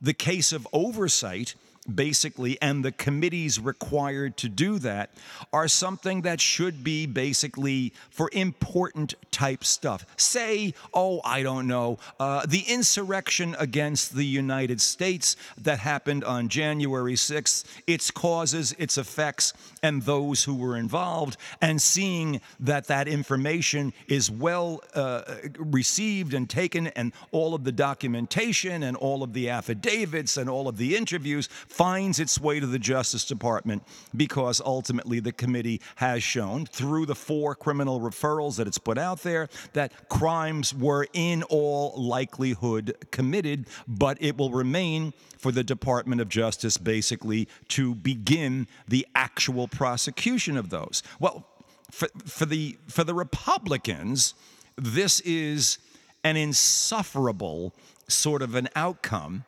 The 0.02 0.14
case 0.14 0.54
of 0.54 0.68
oversight 0.72 1.56
basically, 1.94 2.58
and 2.62 2.84
the 2.84 2.92
committees 2.92 3.60
required 3.60 4.38
to 4.38 4.50
do 4.50 4.80
that 4.80 5.12
are 5.52 5.68
something 5.68 6.22
that 6.22 6.40
should 6.40 6.84
be 6.84 7.06
basically 7.06 7.94
for 8.10 8.30
important 8.34 9.14
type 9.34 9.64
stuff. 9.66 10.06
Say, 10.16 10.74
oh, 10.94 11.20
I 11.26 11.44
don't 11.44 11.68
know, 11.68 11.98
uh, 12.20 12.46
the 12.46 12.64
insurrection 12.68 13.56
against 13.60 14.16
the 14.16 14.26
United 14.26 14.80
States 14.80 15.36
that 15.58 15.80
happened 15.80 16.24
on 16.24 16.48
January 16.48 17.16
6th, 17.16 17.66
its 17.88 18.12
causes, 18.12 18.74
its 18.78 18.98
effects, 18.98 19.54
and 19.82 20.04
those 20.04 20.44
who 20.44 20.56
were 20.56 20.78
involved, 20.78 21.36
and 21.62 21.82
seeing 21.82 22.40
that 22.60 22.88
that 22.88 23.08
information 23.08 23.92
is 24.08 24.32
well 24.32 24.82
uh, 24.94 25.24
received 25.58 26.34
and 26.34 26.50
taken, 26.50 26.88
and 26.88 27.12
all 27.32 27.54
of 27.54 27.64
the 27.64 27.72
documentation 27.72 28.84
and 28.84 28.96
all 28.96 29.24
of 29.24 29.34
the 29.34 29.50
affidavits 29.50 30.38
and 30.38 30.50
all 30.50 30.68
of 30.68 30.78
the 30.78 30.96
interviews 30.96 31.48
finds 31.68 32.20
its 32.20 32.40
way 32.40 32.60
to 32.60 32.68
the 32.68 32.80
Justice 32.80 33.26
Department 33.26 33.84
because 34.16 34.62
ultimately 34.64 35.20
the 35.20 35.32
committee 35.32 35.82
has 35.96 36.22
shown 36.22 36.66
through 36.66 37.06
the 37.06 37.16
four 37.16 37.56
criminal 37.56 38.00
referrals 38.00 38.58
that 38.58 38.68
it's 38.68 38.78
put 38.78 38.98
out 38.98 39.20
there 39.24 39.50
that 39.74 40.10
crimes 40.10 40.74
were 40.74 41.08
in 41.14 41.44
all 41.44 41.94
likelihood 41.98 42.96
committed, 43.12 43.68
but 43.88 44.18
it 44.22 44.38
will 44.38 44.52
remain 44.52 45.14
for 45.38 45.52
the 45.52 45.64
Department 45.64 46.22
of 46.22 46.30
Justice 46.30 46.78
basically 46.78 47.48
to 47.70 47.96
begin 47.96 48.68
the 48.88 49.06
actual 49.16 49.68
prosecution 49.68 50.58
of 50.58 50.70
those. 50.70 51.04
Well, 51.20 51.48
for, 51.92 52.08
for 52.26 52.46
the 52.46 52.78
for 52.88 53.04
the 53.04 53.14
Republicans, 53.14 54.34
this 54.76 55.20
is 55.22 55.78
an 56.24 56.38
insufferable 56.38 57.74
sort 58.08 58.42
of 58.42 58.56
an 58.56 58.70
outcome 58.76 59.46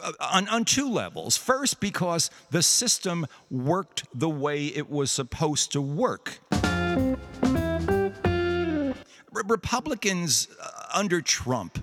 uh, 0.00 0.12
on, 0.20 0.48
on 0.48 0.64
two 0.64 0.88
levels. 0.88 1.36
First, 1.36 1.80
because 1.80 2.30
the 2.50 2.62
system 2.62 3.26
worked 3.50 4.04
the 4.14 4.28
way 4.28 4.66
it 4.66 4.88
was 4.90 5.10
supposed 5.10 5.72
to 5.72 5.80
work. 5.80 6.40
Republicans 9.46 10.48
uh, 10.60 10.70
under 10.94 11.20
Trump 11.20 11.78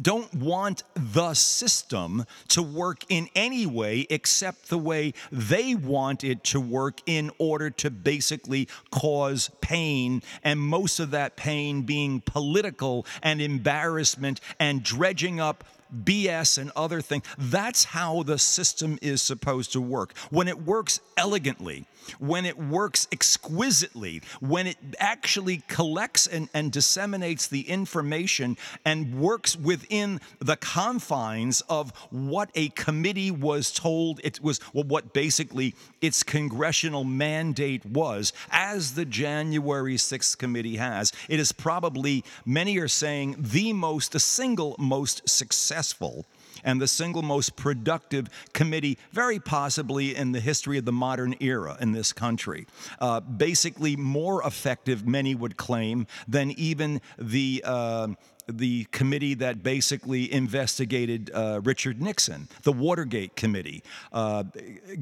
don't 0.00 0.32
want 0.34 0.82
the 0.94 1.34
system 1.34 2.24
to 2.48 2.62
work 2.62 3.04
in 3.08 3.28
any 3.34 3.66
way 3.66 4.06
except 4.10 4.68
the 4.68 4.78
way 4.78 5.12
they 5.32 5.74
want 5.74 6.22
it 6.22 6.44
to 6.44 6.60
work 6.60 7.00
in 7.06 7.30
order 7.38 7.70
to 7.70 7.90
basically 7.90 8.68
cause 8.90 9.50
pain, 9.60 10.22
and 10.44 10.60
most 10.60 11.00
of 11.00 11.10
that 11.10 11.36
pain 11.36 11.82
being 11.82 12.20
political 12.20 13.04
and 13.22 13.40
embarrassment 13.40 14.40
and 14.60 14.82
dredging 14.82 15.40
up 15.40 15.64
BS 15.94 16.58
and 16.58 16.70
other 16.76 17.00
things. 17.00 17.24
That's 17.38 17.84
how 17.84 18.22
the 18.22 18.38
system 18.38 18.98
is 19.02 19.22
supposed 19.22 19.72
to 19.72 19.80
work. 19.80 20.16
When 20.30 20.48
it 20.48 20.62
works 20.62 21.00
elegantly, 21.16 21.86
when 22.18 22.46
it 22.46 22.58
works 22.58 23.06
exquisitely, 23.12 24.22
when 24.40 24.66
it 24.66 24.76
actually 24.98 25.58
collects 25.68 26.26
and, 26.26 26.48
and 26.54 26.72
disseminates 26.72 27.46
the 27.46 27.68
information 27.68 28.56
and 28.84 29.20
works 29.20 29.56
within 29.56 30.20
the 30.38 30.56
confines 30.56 31.60
of 31.68 31.90
what 32.10 32.50
a 32.54 32.68
committee 32.70 33.30
was 33.30 33.70
told 33.70 34.20
it 34.24 34.40
was, 34.42 34.60
well, 34.72 34.84
what 34.84 35.12
basically 35.12 35.74
its 36.00 36.22
congressional 36.22 37.04
mandate 37.04 37.84
was, 37.84 38.32
as 38.50 38.94
the 38.94 39.04
January 39.04 39.96
6th 39.96 40.38
committee 40.38 40.76
has. 40.76 41.12
It 41.28 41.40
is 41.40 41.52
probably, 41.52 42.24
many 42.46 42.78
are 42.78 42.88
saying, 42.88 43.36
the 43.38 43.72
most, 43.72 44.12
the 44.12 44.20
single 44.20 44.76
most 44.78 45.28
successful 45.28 45.77
and 46.64 46.80
the 46.80 46.88
single 46.88 47.22
most 47.22 47.56
productive 47.56 48.28
committee, 48.52 48.98
very 49.12 49.38
possibly 49.38 50.14
in 50.14 50.32
the 50.32 50.40
history 50.40 50.78
of 50.78 50.84
the 50.84 50.92
modern 50.92 51.34
era 51.40 51.76
in 51.80 51.92
this 51.92 52.12
country. 52.12 52.66
Uh, 53.00 53.20
basically, 53.20 53.96
more 53.96 54.42
effective, 54.42 55.06
many 55.06 55.34
would 55.34 55.56
claim, 55.56 56.06
than 56.26 56.50
even 56.52 57.00
the. 57.18 57.62
Uh, 57.64 58.08
the 58.50 58.84
committee 58.92 59.34
that 59.34 59.62
basically 59.62 60.32
investigated 60.32 61.30
uh, 61.34 61.60
Richard 61.62 62.00
Nixon, 62.00 62.48
the 62.62 62.72
Watergate 62.72 63.36
Committee. 63.36 63.82
Uh, 64.10 64.44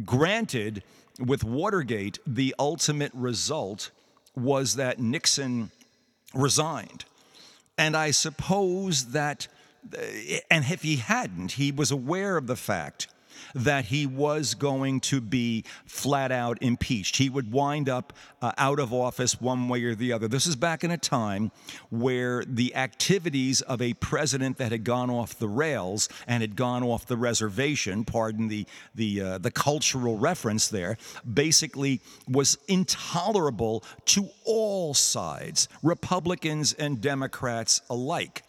granted, 0.04 0.82
with 1.20 1.44
Watergate, 1.44 2.18
the 2.26 2.56
ultimate 2.58 3.12
result 3.14 3.92
was 4.34 4.74
that 4.74 4.98
Nixon 4.98 5.70
resigned. 6.34 7.04
And 7.78 7.96
I 7.96 8.10
suppose 8.10 9.12
that 9.12 9.48
and 10.50 10.64
if 10.64 10.82
he 10.82 10.96
hadn't, 10.96 11.52
he 11.52 11.72
was 11.72 11.90
aware 11.90 12.36
of 12.36 12.46
the 12.46 12.56
fact 12.56 13.08
that 13.54 13.86
he 13.86 14.06
was 14.06 14.54
going 14.54 15.00
to 15.00 15.20
be 15.20 15.64
flat 15.86 16.30
out 16.30 16.58
impeached. 16.60 17.16
He 17.16 17.30
would 17.30 17.52
wind 17.52 17.88
up 17.88 18.12
uh, 18.42 18.52
out 18.58 18.78
of 18.78 18.92
office 18.92 19.40
one 19.40 19.68
way 19.68 19.82
or 19.84 19.94
the 19.94 20.12
other. 20.12 20.28
This 20.28 20.46
is 20.46 20.56
back 20.56 20.84
in 20.84 20.90
a 20.90 20.98
time 20.98 21.50
where 21.90 22.44
the 22.46 22.74
activities 22.74 23.62
of 23.62 23.80
a 23.80 23.94
president 23.94 24.58
that 24.58 24.72
had 24.72 24.84
gone 24.84 25.10
off 25.10 25.38
the 25.38 25.48
rails 25.48 26.08
and 26.26 26.42
had 26.42 26.56
gone 26.56 26.82
off 26.82 27.06
the 27.06 27.16
reservation, 27.16 28.04
pardon 28.04 28.48
the 28.48 28.66
the 28.94 29.20
uh, 29.20 29.38
the 29.38 29.50
cultural 29.50 30.18
reference 30.18 30.68
there, 30.68 30.98
basically 31.32 32.00
was 32.28 32.58
intolerable 32.68 33.82
to 34.04 34.28
all 34.44 34.94
sides, 34.94 35.68
Republicans 35.82 36.72
and 36.74 37.00
Democrats 37.00 37.80
alike. 37.88 38.42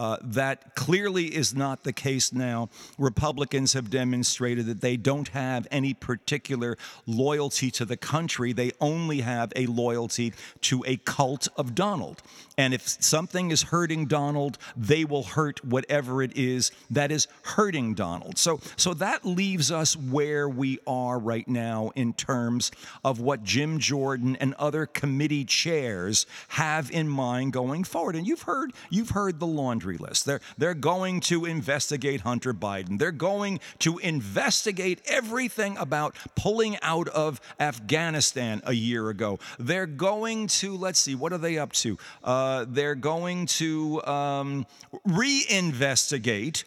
Uh, 0.00 0.16
that 0.22 0.74
clearly 0.74 1.26
is 1.26 1.54
not 1.54 1.84
the 1.84 1.92
case 1.92 2.32
now. 2.32 2.70
Republicans 2.96 3.74
have 3.74 3.90
demonstrated 3.90 4.64
that 4.64 4.80
they 4.80 4.96
don't 4.96 5.28
have 5.28 5.68
any 5.70 5.92
particular 5.92 6.78
loyalty 7.06 7.70
to 7.70 7.84
the 7.84 7.98
country, 7.98 8.54
they 8.54 8.72
only 8.80 9.20
have 9.20 9.52
a 9.54 9.66
loyalty 9.66 10.32
to 10.62 10.82
a 10.86 10.96
cult 10.96 11.48
of 11.58 11.74
Donald. 11.74 12.22
And 12.56 12.72
if 12.72 12.88
something 12.88 13.50
is 13.50 13.62
hurting 13.64 14.06
Donald, 14.06 14.56
they 14.74 15.04
will 15.04 15.22
hurt 15.22 15.62
whatever 15.64 16.22
it 16.22 16.34
is 16.34 16.72
that 16.90 17.12
is 17.12 17.28
hurting 17.42 17.92
Donald. 17.92 18.38
So, 18.38 18.60
so 18.76 18.94
that 18.94 19.26
leaves 19.26 19.70
us 19.70 19.96
where 19.96 20.48
we 20.48 20.78
are 20.86 21.18
right 21.18 21.46
now 21.46 21.90
in 21.94 22.14
terms 22.14 22.70
of 23.04 23.20
what 23.20 23.44
Jim 23.44 23.78
Jordan 23.78 24.36
and 24.36 24.54
other 24.54 24.86
committee 24.86 25.44
chairs 25.44 26.24
have 26.48 26.90
in 26.90 27.06
mind 27.06 27.52
going 27.52 27.84
forward. 27.84 28.16
And 28.16 28.26
you've 28.26 28.42
heard 28.42 28.72
you've 28.88 29.10
heard 29.10 29.40
the 29.40 29.46
laundry 29.46 29.89
list. 29.98 30.26
They're 30.26 30.40
they're 30.58 30.74
going 30.74 31.20
to 31.20 31.44
investigate 31.44 32.22
Hunter 32.22 32.54
Biden. 32.54 32.98
They're 32.98 33.12
going 33.12 33.60
to 33.80 33.98
investigate 33.98 35.00
everything 35.06 35.76
about 35.76 36.16
pulling 36.36 36.78
out 36.82 37.08
of 37.08 37.40
Afghanistan 37.58 38.62
a 38.64 38.72
year 38.72 39.08
ago. 39.08 39.38
They're 39.58 39.86
going 39.86 40.46
to 40.48 40.76
let's 40.76 40.98
see 40.98 41.14
what 41.14 41.32
are 41.32 41.38
they 41.38 41.58
up 41.58 41.72
to. 41.72 41.98
Uh, 42.22 42.66
they're 42.68 42.94
going 42.94 43.46
to 43.46 44.02
um, 44.04 44.66
reinvestigate 45.06 46.64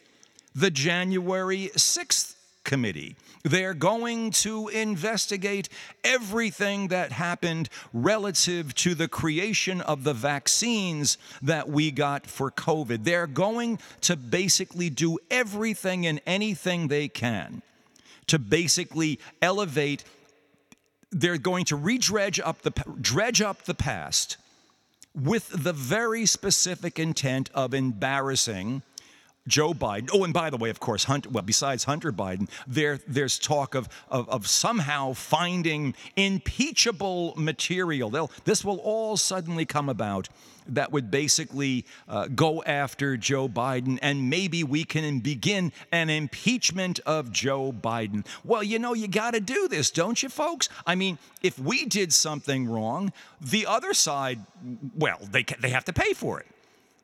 the 0.56 0.70
January 0.70 1.72
6th 1.76 2.33
committee. 2.64 3.16
They're 3.44 3.74
going 3.74 4.32
to 4.32 4.70
investigate 4.70 5.68
everything 6.04 6.88
that 6.88 7.12
happened 7.12 7.70
relative 7.92 8.74
to 8.76 8.96
the 8.96 9.08
creation 9.08 9.82
of 9.82 10.04
the 10.04 10.14
vaccines 10.14 11.18
that 11.42 11.70
we 11.70 11.92
got 11.92 12.26
for 12.26 12.50
COVID. 12.50 13.04
They're 13.04 13.28
going 13.28 13.80
to 14.02 14.16
basically 14.16 14.90
do 14.90 15.20
everything 15.30 16.06
and 16.06 16.22
anything 16.26 16.88
they 16.88 17.10
can 17.10 17.62
to 18.28 18.40
basically 18.40 19.20
elevate. 19.42 20.06
They're 21.12 21.38
going 21.38 21.66
to 21.66 21.78
redredge 21.78 22.40
up 22.44 22.62
the 22.62 22.72
dredge 23.02 23.42
up 23.42 23.64
the 23.64 23.74
past 23.74 24.38
with 25.14 25.50
the 25.64 25.74
very 25.74 26.26
specific 26.26 26.98
intent 26.98 27.50
of 27.54 27.74
embarrassing 27.74 28.82
Joe 29.48 29.74
Biden. 29.74 30.10
Oh, 30.14 30.24
and 30.24 30.34
by 30.34 30.50
the 30.50 30.58
way, 30.58 30.70
of 30.70 30.80
course, 30.80 31.04
Hunter, 31.04 31.30
well, 31.30 31.44
besides 31.44 31.84
Hunter 31.84 32.12
Biden, 32.12 32.50
there, 32.66 33.00
there's 33.08 33.38
talk 33.38 33.76
of, 33.76 33.90
of, 34.10 34.30
of 34.30 34.48
somehow 34.48 35.14
finding 35.14 35.96
impeachable 36.16 37.34
material. 37.36 38.10
They'll, 38.10 38.32
this 38.46 38.64
will 38.64 38.78
all 38.78 39.18
suddenly 39.18 39.66
come 39.66 39.90
about 39.90 40.30
that 40.68 40.94
would 40.94 41.12
basically 41.12 41.86
uh, 42.08 42.28
go 42.28 42.64
after 42.64 43.18
Joe 43.18 43.50
Biden, 43.50 44.00
and 44.02 44.30
maybe 44.30 44.64
we 44.64 44.86
can 44.86 45.20
begin 45.20 45.74
an 45.92 46.10
impeachment 46.10 47.00
of 47.06 47.34
Joe 47.34 47.74
Biden. 47.74 48.26
Well, 48.46 48.64
you 48.64 48.80
know, 48.80 48.94
you 48.94 49.10
got 49.10 49.34
to 49.34 49.42
do 49.42 49.68
this, 49.68 49.92
don't 49.92 50.24
you, 50.24 50.30
folks? 50.30 50.70
I 50.88 50.96
mean, 50.96 51.18
if 51.42 51.60
we 51.60 51.86
did 51.86 52.14
something 52.14 52.70
wrong, 52.70 53.12
the 53.42 53.66
other 53.66 53.94
side, 53.94 54.40
well, 54.96 55.20
they, 55.30 55.44
they 55.44 55.70
have 55.70 55.86
to 55.86 55.94
pay 55.94 56.14
for 56.14 56.40
it. 56.40 56.48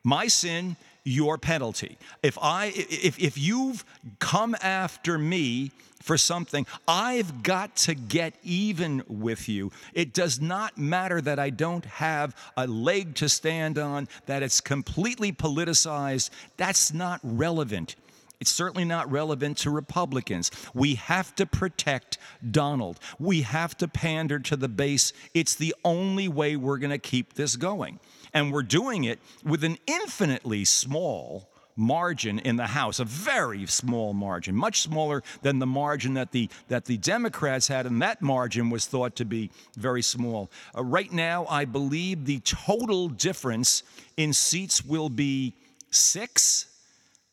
My 0.02 0.28
sin 0.28 0.76
your 1.10 1.38
penalty. 1.38 1.98
If 2.22 2.38
I 2.40 2.72
if 2.74 3.18
if 3.18 3.36
you've 3.36 3.84
come 4.18 4.56
after 4.62 5.18
me 5.18 5.72
for 6.02 6.16
something, 6.16 6.66
I've 6.88 7.42
got 7.42 7.76
to 7.76 7.94
get 7.94 8.34
even 8.42 9.02
with 9.06 9.48
you. 9.48 9.70
It 9.92 10.14
does 10.14 10.40
not 10.40 10.78
matter 10.78 11.20
that 11.20 11.38
I 11.38 11.50
don't 11.50 11.84
have 11.84 12.34
a 12.56 12.66
leg 12.66 13.14
to 13.16 13.28
stand 13.28 13.78
on, 13.78 14.08
that 14.26 14.42
it's 14.42 14.60
completely 14.60 15.30
politicized. 15.30 16.30
That's 16.56 16.92
not 16.92 17.20
relevant. 17.22 17.96
It's 18.40 18.50
certainly 18.50 18.86
not 18.86 19.10
relevant 19.10 19.58
to 19.58 19.70
Republicans. 19.70 20.50
We 20.72 20.94
have 20.94 21.34
to 21.36 21.44
protect 21.44 22.16
Donald. 22.50 22.98
We 23.18 23.42
have 23.42 23.76
to 23.78 23.86
pander 23.86 24.38
to 24.38 24.56
the 24.56 24.68
base. 24.68 25.12
It's 25.34 25.54
the 25.54 25.74
only 25.84 26.26
way 26.26 26.56
we're 26.56 26.78
going 26.78 26.90
to 26.90 26.98
keep 26.98 27.34
this 27.34 27.56
going. 27.56 28.00
And 28.32 28.52
we're 28.52 28.62
doing 28.62 29.04
it 29.04 29.18
with 29.44 29.64
an 29.64 29.78
infinitely 29.86 30.64
small 30.64 31.50
margin 31.76 32.38
in 32.38 32.56
the 32.56 32.66
House, 32.66 33.00
a 33.00 33.04
very 33.04 33.66
small 33.66 34.12
margin, 34.12 34.54
much 34.54 34.82
smaller 34.82 35.22
than 35.42 35.58
the 35.58 35.66
margin 35.66 36.14
that 36.14 36.30
the 36.30 36.48
that 36.68 36.84
the 36.84 36.98
Democrats 36.98 37.68
had, 37.68 37.86
and 37.86 38.02
that 38.02 38.20
margin 38.20 38.70
was 38.70 38.86
thought 38.86 39.16
to 39.16 39.24
be 39.24 39.50
very 39.76 40.02
small. 40.02 40.50
Uh, 40.76 40.84
right 40.84 41.10
now, 41.12 41.46
I 41.48 41.64
believe 41.64 42.26
the 42.26 42.40
total 42.40 43.08
difference 43.08 43.82
in 44.16 44.32
seats 44.32 44.84
will 44.84 45.08
be 45.08 45.54
six, 45.90 46.66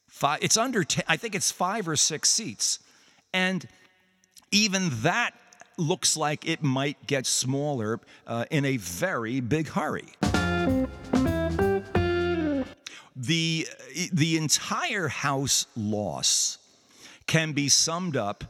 five. 0.07 0.39
It's 0.41 0.57
under. 0.57 0.83
Ten, 0.83 1.03
I 1.07 1.17
think 1.17 1.35
it's 1.35 1.51
five 1.51 1.87
or 1.87 1.95
six 1.95 2.29
seats, 2.29 2.79
and 3.33 3.67
even 4.51 4.89
that 5.01 5.31
looks 5.77 6.17
like 6.17 6.47
it 6.47 6.63
might 6.63 7.05
get 7.05 7.25
smaller 7.25 7.99
uh, 8.25 8.45
in 8.49 8.65
a 8.65 8.77
very 8.77 9.41
big 9.41 9.67
hurry. 9.67 10.07
The, 13.17 13.67
the 14.13 14.37
entire 14.37 15.07
House 15.07 15.65
loss 15.75 16.59
can 17.25 17.53
be 17.53 17.67
summed 17.67 18.15
up 18.15 18.43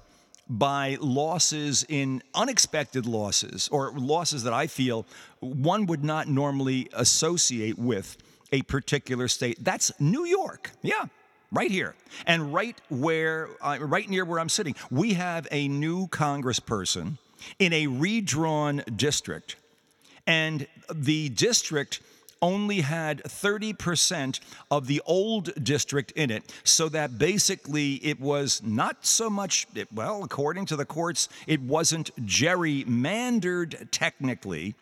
by 0.49 0.97
losses 0.99 1.85
in 1.89 2.21
unexpected 2.35 3.05
losses 3.05 3.67
or 3.69 3.91
losses 3.91 4.43
that 4.43 4.53
I 4.53 4.67
feel 4.67 5.05
one 5.39 5.85
would 5.87 6.03
not 6.03 6.27
normally 6.27 6.89
associate 6.93 7.77
with 7.77 8.17
a 8.51 8.61
particular 8.63 9.27
state. 9.27 9.57
That's 9.63 9.91
New 9.99 10.25
York. 10.25 10.71
Yeah, 10.81 11.05
right 11.51 11.71
here. 11.71 11.95
And 12.25 12.53
right 12.53 12.79
where, 12.89 13.49
uh, 13.61 13.77
right 13.81 14.09
near 14.09 14.25
where 14.25 14.39
I'm 14.39 14.49
sitting, 14.49 14.75
we 14.89 15.13
have 15.13 15.47
a 15.51 15.67
new 15.67 16.07
congressperson 16.07 17.17
in 17.59 17.73
a 17.73 17.87
redrawn 17.87 18.83
district. 18.95 19.55
And 20.25 20.67
the 20.93 21.29
district 21.29 22.01
only 22.41 22.81
had 22.81 23.23
30% 23.23 24.39
of 24.69 24.87
the 24.87 25.01
old 25.05 25.51
district 25.63 26.11
in 26.11 26.29
it, 26.29 26.43
so 26.63 26.89
that 26.89 27.17
basically 27.17 27.95
it 27.95 28.19
was 28.19 28.61
not 28.63 29.05
so 29.05 29.29
much, 29.29 29.67
well, 29.93 30.23
according 30.23 30.65
to 30.67 30.75
the 30.75 30.85
courts, 30.85 31.29
it 31.45 31.61
wasn't 31.61 32.15
gerrymandered 32.25 33.89
technically, 33.91 34.75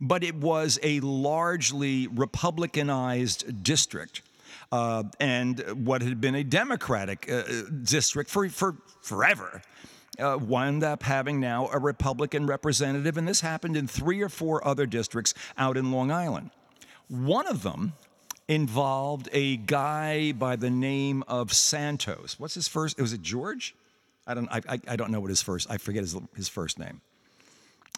but 0.00 0.24
it 0.24 0.34
was 0.34 0.78
a 0.82 1.00
largely 1.00 2.06
Republicanized 2.08 3.62
district. 3.62 4.22
Uh, 4.72 5.04
and 5.18 5.60
what 5.84 6.00
had 6.02 6.20
been 6.20 6.34
a 6.36 6.44
Democratic 6.44 7.30
uh, 7.30 7.42
district 7.82 8.30
for, 8.30 8.48
for 8.48 8.76
forever 9.02 9.62
uh, 10.18 10.38
wound 10.40 10.84
up 10.84 11.02
having 11.02 11.40
now 11.40 11.68
a 11.72 11.78
Republican 11.78 12.46
representative, 12.46 13.16
and 13.16 13.26
this 13.26 13.40
happened 13.40 13.76
in 13.76 13.86
three 13.86 14.20
or 14.20 14.28
four 14.28 14.66
other 14.66 14.86
districts 14.86 15.34
out 15.56 15.76
in 15.76 15.90
Long 15.90 16.10
Island. 16.10 16.50
One 17.10 17.46
of 17.46 17.62
them 17.62 17.92
involved 18.48 19.28
a 19.32 19.56
guy 19.56 20.32
by 20.32 20.56
the 20.56 20.70
name 20.70 21.24
of 21.28 21.52
Santos. 21.52 22.38
What's 22.38 22.54
his 22.54 22.68
first? 22.68 23.00
Was 23.00 23.12
it 23.12 23.20
George? 23.20 23.74
I 24.26 24.34
don't. 24.34 24.48
I, 24.48 24.80
I, 24.86 24.96
don't 24.96 25.10
know 25.10 25.20
what 25.20 25.30
his 25.30 25.42
first. 25.42 25.68
I 25.70 25.76
forget 25.78 26.02
his 26.02 26.16
his 26.36 26.48
first 26.48 26.78
name. 26.78 27.00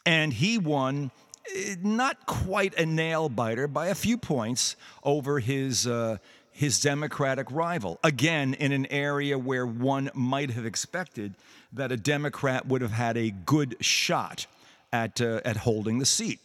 And 0.07 0.33
he 0.33 0.57
won 0.57 1.11
eh, 1.55 1.77
not 1.83 2.27
quite 2.27 2.75
a 2.79 2.87
nail 2.87 3.29
biter 3.29 3.69
by 3.69 3.89
a 3.89 3.95
few 3.95 4.17
points 4.17 4.77
over 5.05 5.41
his 5.41 5.87
uh, 5.87 6.17
his 6.51 6.81
Democratic 6.81 7.51
rival. 7.51 7.99
Again, 8.03 8.55
in 8.55 8.73
an 8.73 8.87
area 8.87 9.39
where 9.39 9.67
one 9.67 10.11
might 10.15 10.51
have 10.51 10.65
expected 10.65 11.35
that 11.73 11.91
a 11.91 11.97
Democrat 11.97 12.67
would 12.67 12.83
have 12.83 12.93
had 12.93 13.17
a 13.17 13.31
good 13.31 13.77
shot 13.81 14.47
at, 14.93 15.21
uh, 15.21 15.41
at 15.45 15.57
holding 15.57 15.99
the 15.99 16.07
seat. 16.07 16.41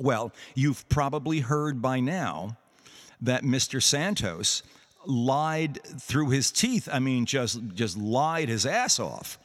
Well, 0.00 0.32
you've 0.54 0.88
probably 0.88 1.40
heard 1.40 1.82
by 1.82 2.00
now 2.00 2.56
that 3.20 3.44
Mr. 3.44 3.82
Santos 3.82 4.62
lied 5.06 5.78
through 6.00 6.30
his 6.30 6.50
teeth. 6.50 6.88
I 6.90 6.98
mean, 6.98 7.26
just, 7.26 7.60
just 7.74 7.98
lied 7.98 8.48
his 8.48 8.64
ass 8.64 8.98
off 8.98 9.38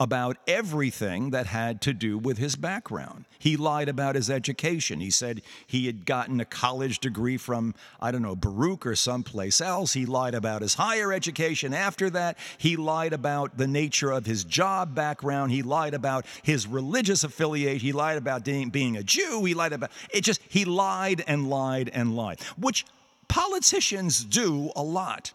about 0.00 0.36
everything 0.46 1.30
that 1.30 1.46
had 1.46 1.80
to 1.80 1.92
do 1.92 2.16
with 2.16 2.38
his 2.38 2.54
background. 2.54 3.24
He 3.40 3.56
lied 3.56 3.88
about 3.88 4.14
his 4.14 4.30
education. 4.30 5.00
He 5.00 5.10
said 5.10 5.42
he 5.66 5.86
had 5.86 6.06
gotten 6.06 6.40
a 6.40 6.44
college 6.44 7.00
degree 7.00 7.36
from, 7.36 7.74
I 8.00 8.12
don't 8.12 8.22
know, 8.22 8.36
Baruch 8.36 8.86
or 8.86 8.94
someplace 8.94 9.60
else. 9.60 9.94
He 9.94 10.06
lied 10.06 10.34
about 10.34 10.62
his 10.62 10.74
higher 10.74 11.12
education 11.12 11.74
after 11.74 12.10
that. 12.10 12.38
He 12.58 12.76
lied 12.76 13.12
about 13.12 13.58
the 13.58 13.66
nature 13.66 14.12
of 14.12 14.24
his 14.24 14.44
job 14.44 14.94
background. 14.94 15.50
He 15.50 15.62
lied 15.62 15.94
about 15.94 16.26
his 16.42 16.68
religious 16.68 17.24
affiliation. 17.24 17.80
He 17.80 17.92
lied 17.92 18.18
about 18.18 18.44
being 18.44 18.96
a 18.96 19.02
Jew. 19.02 19.44
He 19.44 19.54
lied 19.54 19.72
about 19.72 19.90
it 20.14 20.20
just, 20.20 20.40
he 20.48 20.64
lied 20.64 21.24
and 21.26 21.50
lied 21.50 21.90
and 21.92 22.14
lied, 22.14 22.40
which 22.56 22.86
politicians 23.26 24.22
do 24.22 24.70
a 24.76 24.82
lot. 24.82 25.32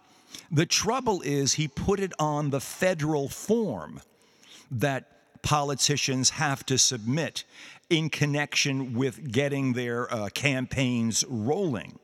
The 0.50 0.66
trouble 0.66 1.22
is, 1.22 1.54
he 1.54 1.68
put 1.68 2.00
it 2.00 2.14
on 2.18 2.50
the 2.50 2.62
federal 2.62 3.28
form 3.28 4.02
that 4.80 5.42
politicians 5.42 6.32
have 6.32 6.66
to 6.66 6.78
submit 6.78 7.44
in 7.90 8.10
connection 8.10 8.94
with 8.94 9.32
getting 9.32 9.74
their 9.74 10.12
uh, 10.14 10.30
campaigns 10.30 11.24
rolling. 11.28 12.00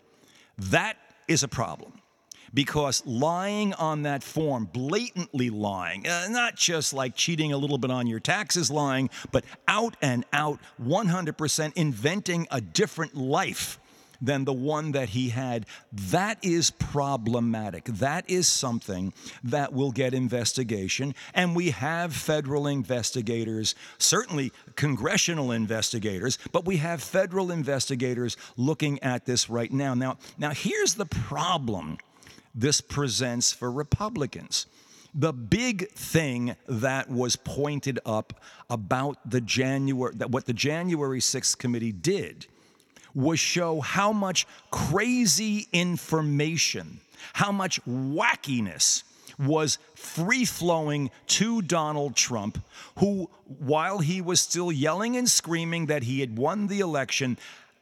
That 0.57 0.97
is 1.27 1.41
a 1.43 1.47
problem 1.47 1.93
because 2.53 3.05
lying 3.05 3.73
on 3.73 4.03
that 4.03 4.23
form, 4.23 4.65
blatantly 4.65 5.49
lying, 5.49 6.07
uh, 6.07 6.27
not 6.29 6.55
just 6.55 6.93
like 6.93 7.15
cheating 7.15 7.53
a 7.53 7.57
little 7.57 7.77
bit 7.77 7.91
on 7.91 8.07
your 8.07 8.19
taxes 8.19 8.69
lying, 8.69 9.09
but 9.31 9.45
out 9.67 9.95
and 10.01 10.25
out, 10.33 10.59
100% 10.83 11.73
inventing 11.75 12.47
a 12.51 12.59
different 12.59 13.15
life 13.15 13.79
than 14.21 14.45
the 14.45 14.53
one 14.53 14.91
that 14.91 15.09
he 15.09 15.29
had. 15.29 15.65
That 15.91 16.37
is 16.41 16.71
problematic. 16.71 17.85
That 17.85 18.29
is 18.29 18.47
something 18.47 19.13
that 19.43 19.73
will 19.73 19.91
get 19.91 20.13
investigation. 20.13 21.15
And 21.33 21.55
we 21.55 21.71
have 21.71 22.13
federal 22.13 22.67
investigators, 22.67 23.75
certainly 23.97 24.51
congressional 24.75 25.51
investigators, 25.51 26.37
but 26.51 26.65
we 26.65 26.77
have 26.77 27.01
federal 27.01 27.51
investigators 27.51 28.37
looking 28.57 29.01
at 29.03 29.25
this 29.25 29.49
right 29.49 29.71
now. 29.71 29.93
Now, 29.93 30.17
now 30.37 30.51
here's 30.51 30.95
the 30.95 31.05
problem 31.05 31.97
this 32.55 32.81
presents 32.81 33.51
for 33.51 33.71
Republicans. 33.71 34.65
The 35.13 35.33
big 35.33 35.89
thing 35.91 36.55
that 36.67 37.09
was 37.09 37.35
pointed 37.35 37.99
up 38.05 38.41
about 38.69 39.17
the 39.29 39.41
January 39.41 40.13
that 40.17 40.29
what 40.29 40.45
the 40.45 40.53
January 40.53 41.19
6th 41.19 41.57
committee 41.57 41.91
did 41.91 42.45
was 43.19 43.39
show 43.39 43.81
how 43.81 44.13
much 44.13 44.47
crazy 44.71 45.67
information, 45.73 46.99
how 47.33 47.51
much 47.51 47.83
wackiness 47.85 49.03
was 49.37 49.77
free 49.95 50.45
flowing 50.45 51.09
to 51.27 51.61
Donald 51.61 52.15
Trump, 52.15 52.63
who, 52.97 53.29
while 53.59 53.99
he 53.99 54.21
was 54.21 54.41
still 54.41 54.71
yelling 54.71 55.15
and 55.15 55.29
screaming 55.29 55.85
that 55.85 56.03
he 56.03 56.19
had 56.19 56.37
won 56.37 56.67
the 56.67 56.79
election, 56.79 57.37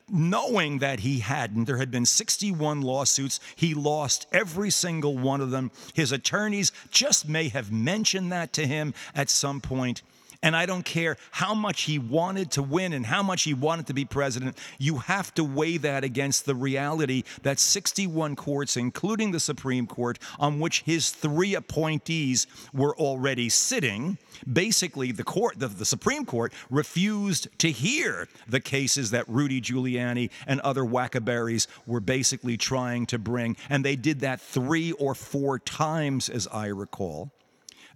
knowing 0.10 0.80
that 0.80 1.02
he 1.02 1.20
hadn't. 1.20 1.66
There 1.66 1.78
had 1.78 1.92
been 1.92 2.06
61 2.06 2.82
lawsuits. 2.82 3.40
He 3.56 3.74
lost 3.74 4.28
every 4.32 4.70
single 4.70 5.18
one 5.18 5.42
of 5.42 5.52
them. 5.52 5.72
His 5.94 6.12
attorneys 6.12 6.72
just 6.92 7.28
may 7.28 7.50
have 7.50 7.72
mentioned 7.72 8.32
that 8.32 8.54
to 8.54 8.68
him 8.68 8.94
at 9.16 9.30
some 9.30 9.60
point. 9.60 10.02
And 10.44 10.56
I 10.56 10.66
don't 10.66 10.86
care 10.86 11.18
how 11.32 11.54
much 11.54 11.84
he 11.84 11.98
wanted 12.00 12.52
to 12.52 12.64
win 12.64 12.94
and 12.94 13.06
how 13.06 13.24
much 13.24 13.44
he 13.44 13.54
wanted 13.54 13.88
to 13.88 13.94
be 13.94 14.06
president, 14.06 14.58
you 14.78 14.98
have 15.00 15.34
to 15.36 15.44
weigh 15.44 15.78
that 15.78 16.04
against 16.04 16.46
the 16.46 16.56
reality 16.56 17.24
that 17.42 17.60
61 17.60 18.36
courts, 18.36 18.78
including 18.78 19.32
the 19.32 19.40
Supreme 19.40 19.88
Court, 19.88 20.20
on 20.40 20.60
which 20.60 20.82
his 20.82 21.10
three 21.10 21.56
appointees 21.56 22.48
were 22.74 22.96
already 22.98 23.50
sitting, 23.50 24.18
basically 24.52 25.12
the 25.12 25.24
court, 25.24 25.60
the, 25.60 25.68
the 25.68 25.86
Supreme 25.86 26.26
Court, 26.26 26.54
refused 26.70 27.48
to 27.60 27.72
hear 27.72 28.28
the 28.48 28.60
cases 28.60 29.12
that 29.12 29.28
Rudy 29.28 29.62
Giuliani 29.62 30.30
and 30.46 30.62
other 30.62 30.84
wackaberries 30.84 31.68
were 31.86 32.00
basically 32.00 32.58
trying 32.58 33.06
to 33.08 33.18
bring. 33.18 33.58
And 33.70 33.84
they 33.84 33.96
did 33.96 34.20
that 34.22 34.42
three 34.42 34.92
or 34.94 35.16
four 35.16 35.60
times, 35.60 36.30
as 36.30 36.48
I 36.48 36.68
recall. 36.68 37.32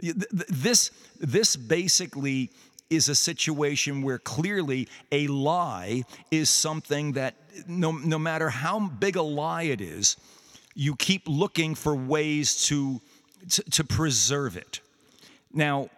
This, 0.02 0.92
this 1.20 1.56
basically 1.56 2.50
is 2.90 3.08
a 3.08 3.16
situation 3.16 4.02
where 4.02 4.20
clearly 4.20 4.88
a 5.12 5.28
lie 5.28 6.04
is 6.30 6.50
something 6.50 7.14
that 7.14 7.36
no, 7.68 7.92
no 7.92 8.20
matter 8.20 8.50
how 8.50 8.80
big 8.80 9.16
a 9.16 9.22
lie 9.22 9.64
it 9.64 9.80
is, 9.80 10.18
you 10.76 10.96
keep 10.96 11.24
looking 11.28 11.76
for 11.76 11.96
ways 11.96 12.66
to, 12.68 13.00
to, 13.50 13.64
to 13.72 13.84
preserve 13.84 14.58
it. 14.58 14.82
Now, 15.54 15.90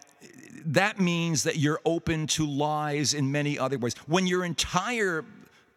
that 0.66 1.00
means 1.00 1.44
that 1.44 1.58
you're 1.58 1.82
open 1.86 2.28
to 2.28 2.46
lies 2.46 3.13
in 3.13 3.32
many 3.32 3.58
other 3.60 3.78
ways. 3.78 3.96
When 4.08 4.28
your 4.28 4.46
entire 4.46 5.26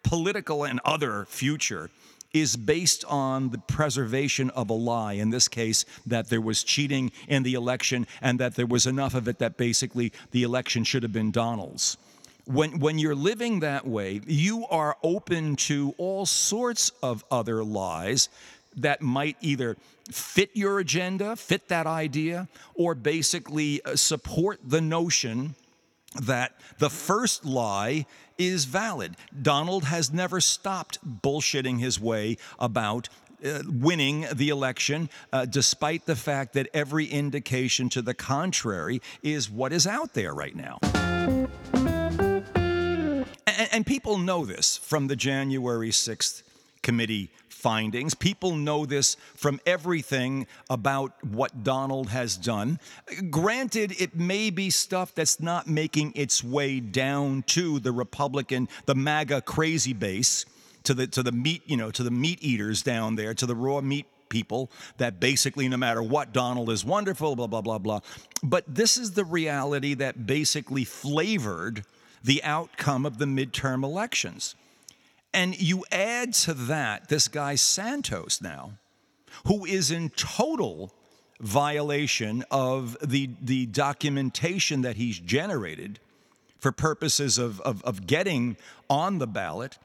political 0.03 0.63
and 0.63 0.79
other 0.85 1.25
future 1.25 1.89
is 2.41 2.55
based 2.55 3.03
on 3.05 3.49
the 3.49 3.57
preservation 3.57 4.49
of 4.51 4.69
a 4.69 4.73
lie. 4.73 5.13
In 5.13 5.29
this 5.29 5.47
case, 5.47 5.85
that 6.05 6.29
there 6.29 6.41
was 6.41 6.63
cheating 6.63 7.11
in 7.27 7.43
the 7.43 7.53
election 7.53 8.07
and 8.21 8.39
that 8.39 8.55
there 8.55 8.65
was 8.65 8.85
enough 8.85 9.13
of 9.13 9.27
it 9.27 9.39
that 9.39 9.57
basically 9.57 10.11
the 10.31 10.43
election 10.43 10.83
should 10.83 11.03
have 11.03 11.13
been 11.13 11.31
Donald's. 11.31 11.97
When, 12.45 12.79
when 12.79 12.97
you're 12.97 13.15
living 13.15 13.59
that 13.59 13.85
way, 13.85 14.21
you 14.25 14.65
are 14.67 14.97
open 15.03 15.57
to 15.67 15.93
all 15.97 16.25
sorts 16.25 16.91
of 17.03 17.25
other 17.29 17.63
lies 17.63 18.29
that 18.77 19.01
might 19.01 19.35
either 19.41 19.75
fit 20.09 20.51
your 20.53 20.79
agenda, 20.79 21.35
fit 21.35 21.67
that 21.67 21.87
idea, 21.87 22.47
or 22.75 22.95
basically 22.95 23.83
uh, 23.83 23.95
support 23.95 24.59
the 24.63 24.79
notion 24.79 25.55
that 26.21 26.53
the 26.79 26.89
first 26.89 27.45
lie 27.45 28.05
is 28.37 28.65
valid. 28.65 29.15
Donald 29.41 29.85
has 29.85 30.11
never 30.11 30.39
stopped 30.41 30.99
bullshitting 31.21 31.79
his 31.79 31.99
way 31.99 32.37
about 32.59 33.09
uh, 33.45 33.61
winning 33.67 34.25
the 34.33 34.49
election, 34.49 35.09
uh, 35.31 35.45
despite 35.45 36.05
the 36.05 36.15
fact 36.15 36.53
that 36.53 36.67
every 36.73 37.05
indication 37.05 37.89
to 37.89 38.01
the 38.01 38.13
contrary 38.13 39.01
is 39.21 39.49
what 39.49 39.71
is 39.71 39.85
out 39.85 40.13
there 40.13 40.33
right 40.33 40.55
now. 40.55 40.79
And, 43.45 43.69
and 43.71 43.85
people 43.85 44.17
know 44.17 44.45
this 44.45 44.77
from 44.77 45.07
the 45.07 45.15
January 45.15 45.89
6th 45.89 46.43
committee 46.81 47.31
findings. 47.49 48.13
People 48.13 48.55
know 48.55 48.85
this 48.85 49.17
from 49.35 49.59
everything 49.65 50.47
about 50.69 51.11
what 51.25 51.63
Donald 51.63 52.09
has 52.09 52.37
done. 52.37 52.79
Granted, 53.29 53.99
it 53.99 54.15
may 54.15 54.49
be 54.49 54.69
stuff 54.69 55.13
that's 55.15 55.39
not 55.39 55.67
making 55.67 56.13
its 56.15 56.43
way 56.43 56.79
down 56.79 57.43
to 57.47 57.79
the 57.79 57.91
Republican, 57.91 58.69
the 58.85 58.95
MAGA 58.95 59.41
crazy 59.41 59.93
base, 59.93 60.45
to 60.83 60.93
the 60.93 61.07
to 61.07 61.23
the 61.23 61.31
meat, 61.31 61.63
you 61.65 61.75
know, 61.75 61.91
to 61.91 62.03
the 62.03 62.11
meat 62.11 62.39
eaters 62.41 62.81
down 62.81 63.15
there, 63.15 63.33
to 63.33 63.45
the 63.45 63.55
raw 63.55 63.81
meat 63.81 64.05
people 64.29 64.69
that 64.97 65.19
basically 65.19 65.67
no 65.67 65.77
matter 65.77 66.03
what 66.03 66.33
Donald 66.33 66.69
is 66.69 66.83
wonderful 66.83 67.35
blah 67.35 67.47
blah 67.47 67.61
blah 67.61 67.77
blah 67.77 68.01
but 68.43 68.63
this 68.67 68.97
is 68.97 69.11
the 69.11 69.23
reality 69.23 69.93
that 69.93 70.25
basically 70.25 70.83
flavored 70.83 71.85
the 72.23 72.43
outcome 72.43 73.05
of 73.05 73.19
the 73.19 73.25
midterm 73.25 73.85
elections 73.85 74.55
And 75.33 75.59
you 75.59 75.83
add 75.91 76.33
to 76.33 76.53
that 76.53 77.09
this 77.09 77.27
guy 77.27 77.55
Santos 77.55 78.41
now, 78.41 78.73
who 79.45 79.65
is 79.65 79.91
in 79.91 80.09
total 80.09 80.93
violation 81.39 82.43
of 82.49 82.97
the, 83.03 83.29
the 83.41 83.67
documentation 83.67 84.81
that 84.81 84.95
he's 84.95 85.19
generated 85.19 85.99
for 86.59 86.71
purposes 86.71 87.37
of, 87.37 87.61
of, 87.61 87.83
of 87.83 88.07
getting 88.07 88.57
on 88.89 89.19
the 89.19 89.27
ballot 89.27 89.77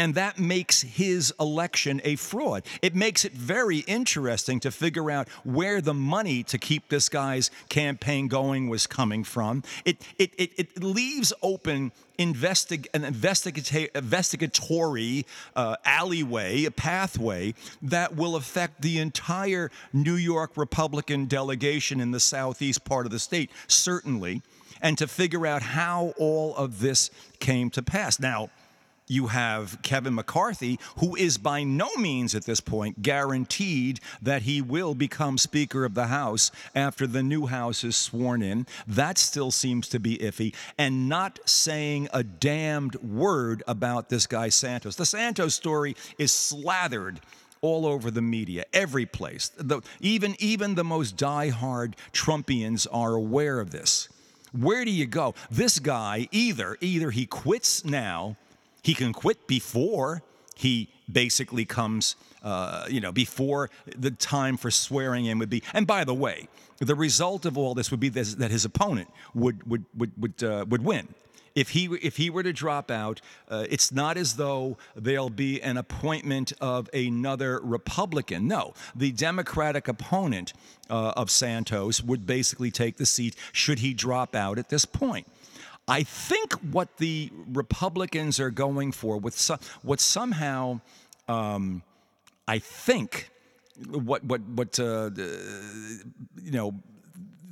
and 0.00 0.14
that 0.14 0.38
makes 0.38 0.80
his 0.80 1.30
election 1.38 2.00
a 2.04 2.16
fraud. 2.16 2.62
It 2.80 2.94
makes 2.94 3.26
it 3.26 3.32
very 3.32 3.80
interesting 3.80 4.58
to 4.60 4.70
figure 4.70 5.10
out 5.10 5.28
where 5.44 5.82
the 5.82 5.92
money 5.92 6.42
to 6.44 6.56
keep 6.56 6.88
this 6.88 7.10
guy's 7.10 7.50
campaign 7.68 8.26
going 8.26 8.70
was 8.70 8.86
coming 8.86 9.24
from. 9.24 9.62
It, 9.84 9.98
it, 10.18 10.32
it, 10.38 10.52
it 10.56 10.82
leaves 10.82 11.34
open 11.42 11.92
investig- 12.18 12.86
an 12.94 13.02
investigata- 13.02 13.94
investigatory 13.94 15.26
uh, 15.54 15.76
alleyway, 15.84 16.64
a 16.64 16.70
pathway 16.70 17.52
that 17.82 18.16
will 18.16 18.36
affect 18.36 18.80
the 18.80 19.00
entire 19.00 19.70
New 19.92 20.14
York 20.14 20.56
Republican 20.56 21.26
delegation 21.26 22.00
in 22.00 22.10
the 22.10 22.20
southeast 22.20 22.86
part 22.86 23.04
of 23.04 23.12
the 23.12 23.18
state, 23.18 23.50
certainly, 23.66 24.40
and 24.80 24.96
to 24.96 25.06
figure 25.06 25.46
out 25.46 25.60
how 25.60 26.14
all 26.16 26.56
of 26.56 26.80
this 26.80 27.10
came 27.38 27.68
to 27.68 27.82
pass. 27.82 28.18
Now, 28.18 28.48
you 29.10 29.26
have 29.26 29.82
Kevin 29.82 30.14
McCarthy, 30.14 30.78
who 30.98 31.16
is 31.16 31.36
by 31.36 31.64
no 31.64 31.88
means 31.96 32.34
at 32.34 32.44
this 32.44 32.60
point 32.60 33.02
guaranteed 33.02 34.00
that 34.22 34.42
he 34.42 34.62
will 34.62 34.94
become 34.94 35.36
Speaker 35.36 35.84
of 35.84 35.94
the 35.94 36.06
House 36.06 36.50
after 36.74 37.06
the 37.06 37.22
new 37.22 37.46
House 37.46 37.82
is 37.82 37.96
sworn 37.96 38.42
in. 38.42 38.66
That 38.86 39.18
still 39.18 39.50
seems 39.50 39.88
to 39.88 39.98
be 39.98 40.18
iffy, 40.18 40.54
and 40.78 41.08
not 41.08 41.38
saying 41.44 42.08
a 42.12 42.22
damned 42.22 42.94
word 42.96 43.62
about 43.66 44.08
this 44.08 44.26
guy 44.26 44.48
Santos. 44.48 44.96
The 44.96 45.06
Santos 45.06 45.54
story 45.54 45.96
is 46.16 46.32
slathered 46.32 47.20
all 47.62 47.86
over 47.86 48.10
the 48.10 48.22
media, 48.22 48.64
every 48.72 49.06
place. 49.06 49.50
The, 49.56 49.82
even, 50.00 50.34
even 50.38 50.76
the 50.76 50.84
most 50.84 51.16
die-hard 51.16 51.96
Trumpians 52.12 52.86
are 52.90 53.14
aware 53.14 53.60
of 53.60 53.70
this. 53.70 54.08
Where 54.52 54.84
do 54.84 54.90
you 54.90 55.06
go? 55.06 55.34
This 55.50 55.78
guy 55.78 56.28
either 56.32 56.76
either 56.80 57.10
he 57.10 57.26
quits 57.26 57.84
now 57.84 58.36
he 58.82 58.94
can 58.94 59.12
quit 59.12 59.46
before 59.46 60.22
he 60.56 60.88
basically 61.10 61.64
comes, 61.64 62.16
uh, 62.42 62.86
you 62.88 63.00
know, 63.00 63.12
before 63.12 63.70
the 63.96 64.10
time 64.10 64.56
for 64.56 64.70
swearing 64.70 65.26
in 65.26 65.38
would 65.38 65.50
be. 65.50 65.62
And 65.72 65.86
by 65.86 66.04
the 66.04 66.14
way, 66.14 66.48
the 66.78 66.94
result 66.94 67.46
of 67.46 67.56
all 67.58 67.74
this 67.74 67.90
would 67.90 68.00
be 68.00 68.08
this, 68.08 68.34
that 68.34 68.50
his 68.50 68.64
opponent 68.64 69.10
would 69.34 69.68
would 69.68 69.84
would 69.96 70.12
would, 70.18 70.42
uh, 70.42 70.64
would 70.68 70.84
win. 70.84 71.08
If 71.54 71.70
he 71.70 71.86
if 72.00 72.16
he 72.16 72.30
were 72.30 72.42
to 72.42 72.52
drop 72.52 72.90
out, 72.90 73.20
uh, 73.48 73.66
it's 73.68 73.90
not 73.90 74.16
as 74.16 74.36
though 74.36 74.78
there'll 74.94 75.30
be 75.30 75.60
an 75.60 75.76
appointment 75.76 76.52
of 76.60 76.88
another 76.94 77.60
Republican. 77.62 78.46
No, 78.46 78.74
the 78.94 79.12
Democratic 79.12 79.88
opponent 79.88 80.52
uh, 80.88 81.12
of 81.16 81.30
Santos 81.30 82.02
would 82.02 82.24
basically 82.24 82.70
take 82.70 82.98
the 82.98 83.06
seat 83.06 83.34
should 83.52 83.80
he 83.80 83.94
drop 83.94 84.34
out 84.34 84.58
at 84.58 84.68
this 84.68 84.84
point. 84.84 85.26
I 85.88 86.02
think 86.02 86.52
what 86.72 86.98
the 86.98 87.30
Republicans 87.52 88.38
are 88.38 88.50
going 88.50 88.92
for, 88.92 89.18
with 89.18 89.36
some, 89.36 89.58
what 89.82 90.00
somehow, 90.00 90.80
um, 91.28 91.82
I 92.46 92.58
think, 92.58 93.30
what 93.88 94.22
what 94.24 94.40
what 94.42 94.78
uh, 94.78 95.10
you 96.42 96.52
know. 96.52 96.74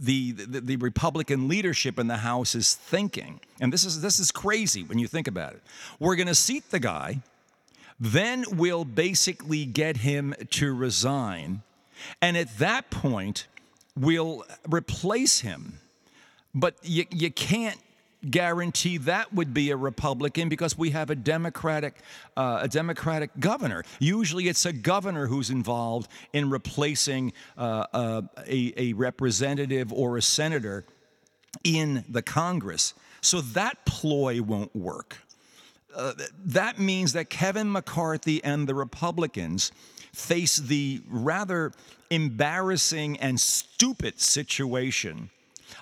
The, 0.01 0.31
the, 0.31 0.61
the 0.61 0.77
Republican 0.77 1.49
leadership 1.49 1.99
in 1.99 2.07
the 2.07 2.19
House 2.19 2.55
is 2.55 2.73
thinking, 2.73 3.41
and 3.61 3.73
this 3.73 3.85
is 3.85 4.01
this 4.01 4.21
is 4.21 4.31
crazy 4.31 4.85
when 4.85 5.01
you 5.01 5.09
think 5.09 5.27
about 5.27 5.55
it. 5.55 5.63
We're 5.99 6.15
going 6.15 6.29
to 6.29 6.37
seat 6.37 6.71
the 6.71 6.79
guy, 6.79 7.21
then 7.99 8.45
we'll 8.53 8.85
basically 8.85 9.65
get 9.65 9.97
him 9.97 10.37
to 10.51 10.73
resign, 10.73 11.63
and 12.23 12.37
at 12.37 12.59
that 12.59 12.91
point, 12.91 13.49
we'll 13.97 14.45
replace 14.69 15.41
him. 15.41 15.81
But 16.55 16.77
you, 16.85 17.05
you 17.11 17.33
can't 17.33 17.81
guarantee 18.31 18.99
that 18.99 19.33
would 19.33 19.55
be 19.55 19.71
a 19.71 19.77
Republican 19.77 20.49
because 20.49 20.77
we 20.77 20.91
have 20.91 21.11
a 21.11 21.15
Democratic 21.15 21.97
uh, 22.37 22.61
a 22.63 22.69
Democratic 22.69 23.31
governor. 23.39 23.85
Usually, 23.99 24.49
it's 24.49 24.67
a 24.67 24.73
governor 24.73 25.27
who's 25.27 25.51
involved 25.51 26.11
in 26.33 26.51
replacing 26.51 27.33
uh, 27.57 27.85
uh, 27.93 28.23
a, 28.47 28.73
a 28.77 28.93
representative 28.95 29.93
or 29.93 30.17
a 30.17 30.23
senator 30.23 30.85
in 31.65 32.05
the 32.09 32.23
Congress. 32.23 32.95
So 33.21 33.41
that 33.41 33.85
ploy 33.85 34.43
won't 34.43 34.75
work. 34.75 35.17
Uh, 35.95 36.13
that 36.45 36.79
means 36.79 37.15
that 37.15 37.31
Kevin 37.31 37.73
McCarthy 37.73 38.43
and 38.45 38.69
the 38.69 38.75
Republicans 38.75 39.73
face 40.13 40.57
the 40.57 41.03
rather 41.09 41.73
embarrassing 42.11 43.19
and 43.19 43.41
stupid 43.41 44.21
situation 44.21 45.31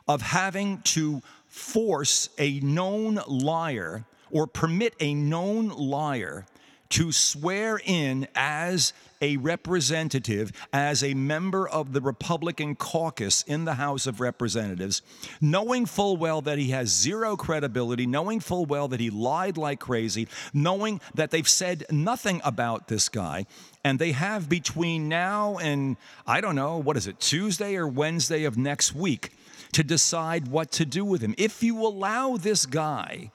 of 0.09 0.23
having 0.23 0.81
to 0.83 1.23
force 1.57 2.29
a 2.39 2.61
known 2.61 3.19
liar 3.27 4.05
or 4.31 4.47
permit 4.47 4.95
a 5.01 5.15
known 5.15 5.69
liar 5.69 6.45
to 6.91 7.11
swear 7.11 7.81
in 7.85 8.29
as 8.35 8.93
a 9.23 9.39
representative, 9.39 10.53
as 10.73 11.03
a 11.03 11.15
member 11.15 11.67
of 11.67 11.95
the 11.95 12.01
Republican 12.03 12.77
caucus 12.77 13.43
in 13.45 13.65
the 13.65 13.75
House 13.75 14.07
of 14.07 14.21
Representatives, 14.21 15.01
knowing 15.41 15.87
full 15.87 16.19
well 16.19 16.43
that 16.43 16.59
he 16.59 16.71
has 16.71 16.91
zero 16.91 17.37
credibility, 17.37 18.07
knowing 18.07 18.39
full 18.39 18.67
well 18.67 18.87
that 18.89 19.01
he 19.01 19.09
lied 19.09 19.57
like 19.57 19.81
crazy, 19.81 20.29
knowing 20.53 21.01
that 21.15 21.31
they've 21.31 21.49
said 21.49 21.85
nothing 21.91 22.41
about 22.45 22.89
this 22.89 23.09
guy. 23.09 23.47
And 23.83 23.99
they 23.99 24.13
have 24.13 24.49
between 24.49 25.09
now 25.09 25.57
and, 25.57 25.97
I 26.27 26.43
don't 26.43 26.55
know, 26.55 26.77
what 26.77 26.99
is 26.99 27.07
it, 27.07 27.19
Tuesday 27.19 27.77
or 27.77 27.89
Wednesday 27.89 28.45
of 28.45 28.59
next 28.59 28.95
week 28.95 29.33
to 29.73 29.85
decide 29.85 30.49
what 30.49 30.71
to 30.73 30.85
do 30.85 31.05
with 31.05 31.23
him. 31.23 31.35
If 31.39 31.63
you 31.63 31.81
allow 31.81 32.37
this 32.37 32.67
guy 32.67 33.31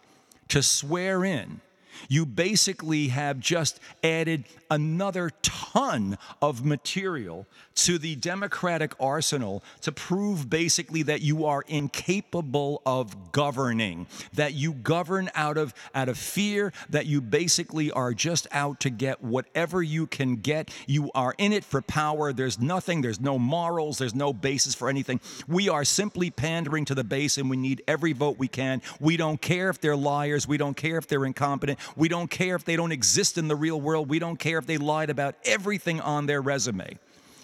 to 0.49 0.61
swear 0.61 1.23
in, 1.23 1.61
you 2.09 2.25
basically 2.25 3.09
have 3.09 3.39
just 3.39 3.79
added 4.03 4.45
another 4.69 5.31
ton 5.41 6.17
of 6.41 6.63
material 6.65 7.45
to 7.75 7.97
the 7.97 8.15
Democratic 8.15 8.93
arsenal 8.99 9.63
to 9.81 9.91
prove 9.91 10.49
basically 10.49 11.03
that 11.03 11.21
you 11.21 11.45
are 11.45 11.63
incapable 11.67 12.81
of 12.85 13.31
governing, 13.31 14.07
that 14.33 14.53
you 14.53 14.73
govern 14.73 15.29
out 15.35 15.57
of 15.57 15.73
out 15.95 16.09
of 16.09 16.17
fear, 16.17 16.73
that 16.89 17.05
you 17.05 17.21
basically 17.21 17.91
are 17.91 18.13
just 18.13 18.47
out 18.51 18.79
to 18.81 18.89
get 18.89 19.23
whatever 19.23 19.81
you 19.81 20.07
can 20.07 20.35
get. 20.35 20.73
You 20.87 21.11
are 21.15 21.33
in 21.37 21.53
it 21.53 21.63
for 21.63 21.81
power. 21.81 22.33
There's 22.33 22.59
nothing, 22.59 23.01
there's 23.01 23.19
no 23.19 23.39
morals, 23.39 23.97
there's 23.97 24.15
no 24.15 24.33
basis 24.33 24.75
for 24.75 24.89
anything. 24.89 25.19
We 25.47 25.69
are 25.69 25.83
simply 25.83 26.29
pandering 26.29 26.85
to 26.85 26.95
the 26.95 27.03
base 27.03 27.37
and 27.37 27.49
we 27.49 27.57
need 27.57 27.83
every 27.87 28.13
vote 28.13 28.37
we 28.37 28.47
can. 28.47 28.81
We 28.99 29.17
don't 29.17 29.41
care 29.41 29.69
if 29.69 29.81
they're 29.81 29.95
liars, 29.95 30.47
we 30.47 30.57
don't 30.57 30.77
care 30.77 30.97
if 30.97 31.07
they're 31.07 31.25
incompetent, 31.25 31.79
we 31.95 32.07
don't 32.07 32.29
care 32.29 32.55
if 32.55 32.65
they 32.65 32.75
don't 32.75 32.91
exist 32.91 33.37
in 33.37 33.47
the 33.47 33.55
real 33.55 33.79
world, 33.79 34.09
we 34.09 34.19
don't 34.19 34.37
care 34.37 34.57
if 34.57 34.65
they 34.65 34.77
lied 34.77 35.09
about 35.09 35.35
everything 35.45 35.99
on 36.01 36.25
their 36.25 36.41
resume. 36.41 36.97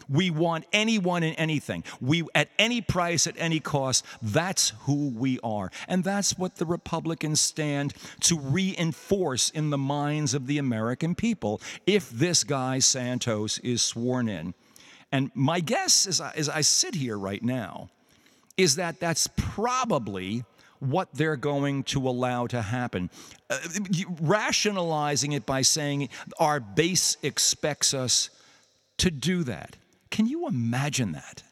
We 0.09 0.29
want 0.29 0.65
anyone 0.71 1.23
and 1.23 1.35
anything. 1.37 1.83
We 1.99 2.23
at 2.33 2.49
any 2.57 2.81
price, 2.81 3.27
at 3.27 3.35
any 3.37 3.59
cost. 3.59 4.05
That's 4.21 4.69
who 4.81 5.09
we 5.09 5.39
are. 5.43 5.69
And 5.87 6.03
that's 6.03 6.37
what 6.37 6.55
the 6.55 6.65
Republicans 6.65 7.41
stand 7.41 7.93
to 8.21 8.39
reinforce 8.39 9.49
in 9.49 9.69
the 9.69 9.77
minds 9.77 10.33
of 10.33 10.47
the 10.47 10.59
American 10.59 11.13
people 11.13 11.61
if 11.85 12.09
this 12.09 12.43
guy 12.43 12.79
Santos 12.79 13.59
is 13.59 13.81
sworn 13.81 14.29
in. 14.29 14.53
And 15.11 15.31
my 15.33 15.59
guess 15.59 16.07
as 16.07 16.21
I, 16.21 16.31
as 16.35 16.49
I 16.49 16.61
sit 16.61 16.95
here 16.95 17.17
right 17.17 17.43
now 17.43 17.89
is 18.55 18.75
that 18.75 18.99
that's 18.99 19.27
probably 19.35 20.43
what 20.79 21.09
they're 21.13 21.35
going 21.35 21.83
to 21.83 22.07
allow 22.07 22.47
to 22.47 22.61
happen. 22.61 23.09
Uh, 23.49 23.59
rationalizing 24.21 25.31
it 25.31 25.45
by 25.45 25.61
saying 25.61 26.09
our 26.39 26.59
base 26.59 27.17
expects 27.23 27.93
us 27.93 28.29
to 28.97 29.11
do 29.11 29.43
that. 29.43 29.75
Can 30.09 30.27
you 30.27 30.47
imagine 30.47 31.11
that? 31.13 31.43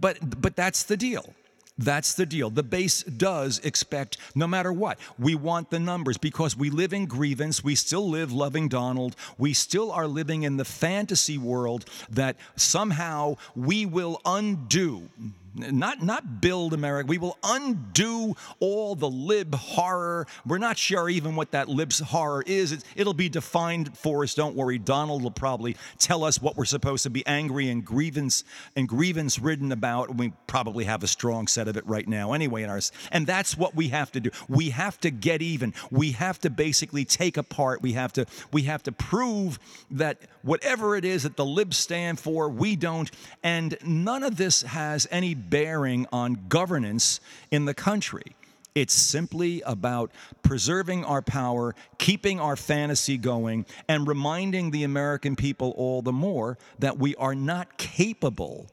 But 0.00 0.40
but 0.40 0.56
that's 0.56 0.84
the 0.84 0.96
deal. 0.96 1.34
That's 1.80 2.12
the 2.12 2.26
deal. 2.26 2.50
The 2.50 2.62
base 2.62 3.02
does 3.02 3.58
expect, 3.60 4.18
no 4.34 4.46
matter 4.46 4.70
what, 4.70 4.98
we 5.18 5.34
want 5.34 5.70
the 5.70 5.78
numbers 5.78 6.18
because 6.18 6.54
we 6.54 6.68
live 6.68 6.92
in 6.92 7.06
grievance. 7.06 7.64
We 7.64 7.74
still 7.74 8.06
live 8.06 8.32
loving 8.32 8.68
Donald. 8.68 9.16
We 9.38 9.54
still 9.54 9.90
are 9.90 10.06
living 10.06 10.42
in 10.42 10.58
the 10.58 10.66
fantasy 10.66 11.38
world 11.38 11.86
that 12.10 12.36
somehow 12.54 13.36
we 13.56 13.86
will 13.86 14.20
undo 14.26 15.08
not 15.54 16.02
not 16.02 16.40
build 16.40 16.72
America. 16.72 17.06
We 17.06 17.18
will 17.18 17.36
undo 17.42 18.34
all 18.60 18.94
the 18.94 19.08
lib 19.08 19.54
horror. 19.54 20.26
We're 20.46 20.58
not 20.58 20.78
sure 20.78 21.08
even 21.08 21.36
what 21.36 21.52
that 21.52 21.68
lib 21.68 21.92
horror 21.92 22.42
is. 22.46 22.72
It, 22.72 22.84
it'll 22.94 23.14
be 23.14 23.28
defined 23.28 23.96
for 23.96 24.22
us. 24.22 24.34
Don't 24.34 24.54
worry. 24.54 24.78
Donald 24.78 25.22
will 25.22 25.30
probably 25.30 25.76
tell 25.98 26.24
us 26.24 26.40
what 26.40 26.56
we're 26.56 26.64
supposed 26.64 27.02
to 27.02 27.10
be 27.10 27.26
angry 27.26 27.68
and 27.68 27.84
grievance 27.84 28.44
and 28.76 28.88
grievance 28.88 29.38
ridden 29.38 29.72
about. 29.72 30.14
We 30.16 30.32
probably 30.46 30.84
have 30.84 31.02
a 31.02 31.08
strong 31.08 31.46
set 31.46 31.68
of 31.68 31.76
it 31.76 31.86
right 31.86 32.06
now 32.06 32.32
anyway 32.32 32.62
in 32.62 32.70
ours. 32.70 32.92
And 33.10 33.26
that's 33.26 33.56
what 33.56 33.74
we 33.74 33.88
have 33.88 34.12
to 34.12 34.20
do. 34.20 34.30
We 34.48 34.70
have 34.70 34.98
to 35.00 35.10
get 35.10 35.42
even. 35.42 35.74
We 35.90 36.12
have 36.12 36.38
to 36.40 36.50
basically 36.50 37.04
take 37.04 37.36
apart. 37.36 37.82
We 37.82 37.92
have 37.94 38.12
to 38.14 38.26
we 38.52 38.62
have 38.62 38.82
to 38.84 38.92
prove 38.92 39.58
that 39.90 40.18
whatever 40.42 40.96
it 40.96 41.04
is 41.04 41.24
that 41.24 41.36
the 41.36 41.44
libs 41.44 41.76
stand 41.76 42.18
for, 42.20 42.48
we 42.48 42.76
don't. 42.76 43.10
And 43.42 43.76
none 43.84 44.22
of 44.22 44.36
this 44.36 44.62
has 44.62 45.06
any 45.10 45.34
bearing 45.48 46.06
on 46.12 46.46
governance 46.48 47.20
in 47.50 47.64
the 47.64 47.74
country. 47.74 48.36
It's 48.74 48.94
simply 48.94 49.62
about 49.66 50.12
preserving 50.42 51.04
our 51.04 51.22
power, 51.22 51.74
keeping 51.98 52.38
our 52.38 52.54
fantasy 52.54 53.18
going, 53.18 53.66
and 53.88 54.06
reminding 54.06 54.70
the 54.70 54.84
American 54.84 55.34
people 55.34 55.74
all 55.76 56.02
the 56.02 56.12
more 56.12 56.56
that 56.78 56.98
we 56.98 57.16
are 57.16 57.34
not 57.34 57.78
capable 57.78 58.66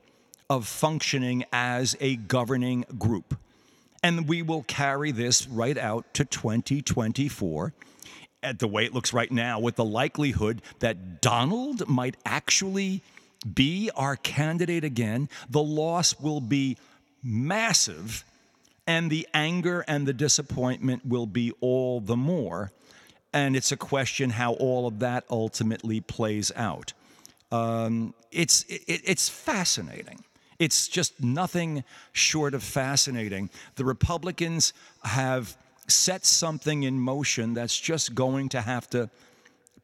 of 0.49 0.67
functioning 0.67 1.45
as 1.51 1.97
a 1.99 2.15
governing 2.15 2.85
group. 2.97 3.37
And 4.03 4.27
we 4.27 4.43
will 4.43 4.63
carry 4.63 5.11
this 5.11 5.47
right 5.47 5.77
out 5.77 6.13
to 6.13 6.25
2024 6.25 7.73
at 8.43 8.59
the 8.59 8.67
way 8.67 8.85
it 8.85 8.93
looks 8.93 9.13
right 9.13 9.31
now, 9.31 9.59
with 9.59 9.75
the 9.75 9.83
likelihood 9.83 10.61
that 10.79 11.21
Donald 11.21 11.87
might 11.89 12.15
actually 12.23 13.01
be 13.53 13.89
our 13.95 14.15
candidate 14.15 14.83
again, 14.83 15.29
the 15.49 15.63
loss 15.63 16.19
will 16.19 16.41
be 16.41 16.77
massive, 17.23 18.23
and 18.85 19.11
the 19.11 19.27
anger 19.33 19.83
and 19.87 20.07
the 20.07 20.13
disappointment 20.13 21.05
will 21.05 21.25
be 21.25 21.51
all 21.59 21.99
the 21.99 22.15
more. 22.15 22.71
And 23.33 23.55
it's 23.55 23.71
a 23.71 23.77
question 23.77 24.29
how 24.29 24.53
all 24.53 24.87
of 24.87 24.99
that 24.99 25.25
ultimately 25.29 25.99
plays 25.99 26.51
out. 26.55 26.93
Um, 27.51 28.13
it's 28.31 28.63
it, 28.63 29.01
it's 29.05 29.29
fascinating. 29.29 30.23
It's 30.59 30.87
just 30.87 31.21
nothing 31.21 31.83
short 32.13 32.53
of 32.53 32.63
fascinating. 32.63 33.49
The 33.75 33.85
Republicans 33.85 34.73
have 35.03 35.55
set 35.87 36.25
something 36.25 36.83
in 36.83 36.99
motion 36.99 37.53
that's 37.53 37.79
just 37.79 38.15
going 38.15 38.49
to 38.49 38.61
have 38.61 38.89
to 38.89 39.09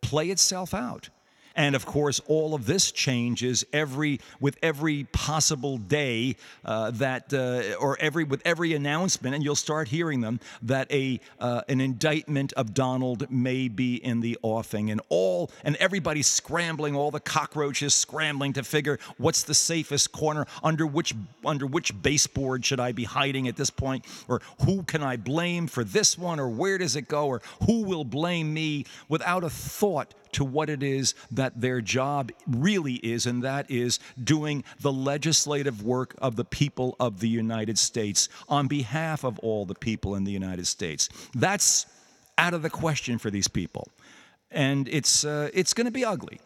play 0.02 0.30
itself 0.30 0.74
out. 0.74 1.10
And 1.56 1.76
of 1.76 1.86
course, 1.86 2.20
all 2.28 2.56
of 2.56 2.66
this 2.66 2.92
changes 2.92 3.64
every 3.72 4.20
with 4.40 4.58
every 4.64 5.04
possible 5.12 5.78
day 5.78 6.36
uh, 6.66 6.92
that, 6.92 7.32
uh, 7.32 7.76
or 7.80 7.98
every 8.00 8.24
with 8.24 8.42
every 8.44 8.74
announcement, 8.74 9.36
and 9.36 9.44
you'll 9.44 9.56
start 9.56 9.88
hearing 9.88 10.22
them 10.22 10.40
that 10.64 10.92
a 10.92 11.20
uh, 11.40 11.62
an 11.70 11.80
indictment 11.80 12.54
of 12.54 12.74
Donald 12.74 13.30
may 13.30 13.68
be 13.68 13.96
in 13.96 14.22
the 14.22 14.38
offing, 14.42 14.90
and 14.90 15.00
all 15.10 15.52
and 15.64 15.76
everybody's 15.76 16.28
scrambling, 16.28 16.96
all 16.96 17.12
the 17.12 17.20
cockroaches 17.20 17.94
scrambling 17.94 18.54
to 18.54 18.64
figure 18.64 18.98
what's 19.18 19.44
the 19.44 19.54
safest 19.54 20.12
corner 20.12 20.48
under 20.64 20.88
which 20.88 21.14
under 21.46 21.68
which 21.68 22.02
baseboard 22.02 22.66
should 22.66 22.80
I 22.80 22.94
be 22.94 23.04
hiding 23.04 23.48
at 23.48 23.58
this 23.58 23.70
point, 23.70 24.06
or 24.28 24.42
who 24.66 24.82
can 24.84 25.04
I 25.04 25.18
blame 25.18 25.68
for 25.68 25.84
this 25.84 26.18
one, 26.18 26.40
or 26.40 26.50
where 26.50 26.80
does 26.80 26.96
it 26.96 27.08
go, 27.08 27.28
or 27.28 27.42
who 27.68 27.84
will 27.84 28.06
blame 28.06 28.54
me, 28.54 28.86
without 29.08 29.44
a 29.44 29.50
thought 29.50 30.16
to 30.34 30.44
what 30.44 30.70
it 30.70 30.84
is 30.84 31.16
that 31.32 31.60
their 31.60 31.82
job 31.82 32.32
really 32.48 32.96
is, 32.96 33.26
and 33.26 33.44
that 33.44 33.70
is 33.70 34.00
doing 34.22 34.64
the 34.80 34.92
legislative 34.92 35.84
work 35.84 36.16
of 36.20 36.36
the 36.36 36.46
people 36.46 36.96
of 37.00 37.20
the 37.20 37.30
United 37.30 37.78
States 37.78 38.30
on 38.48 38.68
behalf 38.68 39.24
of 39.24 39.40
all 39.40 39.66
the 39.66 39.76
people 39.76 40.16
in 40.16 40.24
the 40.24 40.32
United 40.32 40.68
States. 40.68 41.10
That's 41.34 41.86
out 42.38 42.54
of 42.54 42.62
the 42.62 42.70
question 42.70 43.18
for 43.18 43.30
these 43.30 43.48
people. 43.48 43.88
And 44.52 44.88
it's, 44.88 45.26
uh, 45.26 45.50
it's 45.54 45.74
going 45.74 45.86
to 45.86 45.92
be 45.92 46.06
ugly. 46.06 46.40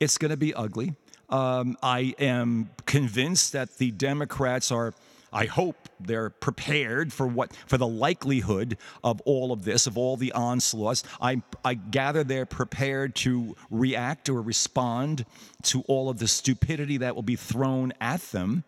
It's 0.00 0.18
going 0.18 0.30
to 0.30 0.36
be 0.36 0.52
ugly. 0.54 0.94
Um, 1.28 1.76
I 1.82 2.14
am 2.18 2.70
convinced 2.84 3.52
that 3.52 3.78
the 3.78 3.90
Democrats 3.90 4.70
are 4.70 4.94
I 5.32 5.44
hope 5.46 5.85
they're 6.00 6.30
prepared 6.30 7.12
for 7.12 7.26
what 7.26 7.54
for 7.66 7.78
the 7.78 7.86
likelihood 7.86 8.76
of 9.02 9.20
all 9.22 9.52
of 9.52 9.64
this, 9.64 9.86
of 9.86 9.96
all 9.96 10.16
the 10.16 10.32
onslaughts. 10.32 11.02
I, 11.20 11.42
I 11.64 11.74
gather 11.74 12.24
they're 12.24 12.46
prepared 12.46 13.14
to 13.16 13.56
react 13.70 14.28
or 14.28 14.40
respond 14.42 15.24
to 15.64 15.82
all 15.82 16.08
of 16.08 16.18
the 16.18 16.28
stupidity 16.28 16.98
that 16.98 17.14
will 17.14 17.22
be 17.22 17.36
thrown 17.36 17.92
at 18.00 18.20
them. 18.32 18.64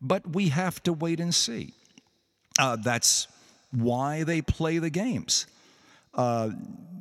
But 0.00 0.34
we 0.34 0.48
have 0.48 0.82
to 0.84 0.92
wait 0.92 1.20
and 1.20 1.34
see. 1.34 1.74
Uh, 2.58 2.76
that's 2.76 3.28
why 3.70 4.24
they 4.24 4.42
play 4.42 4.78
the 4.78 4.90
games. 4.90 5.46
Uh, 6.14 6.50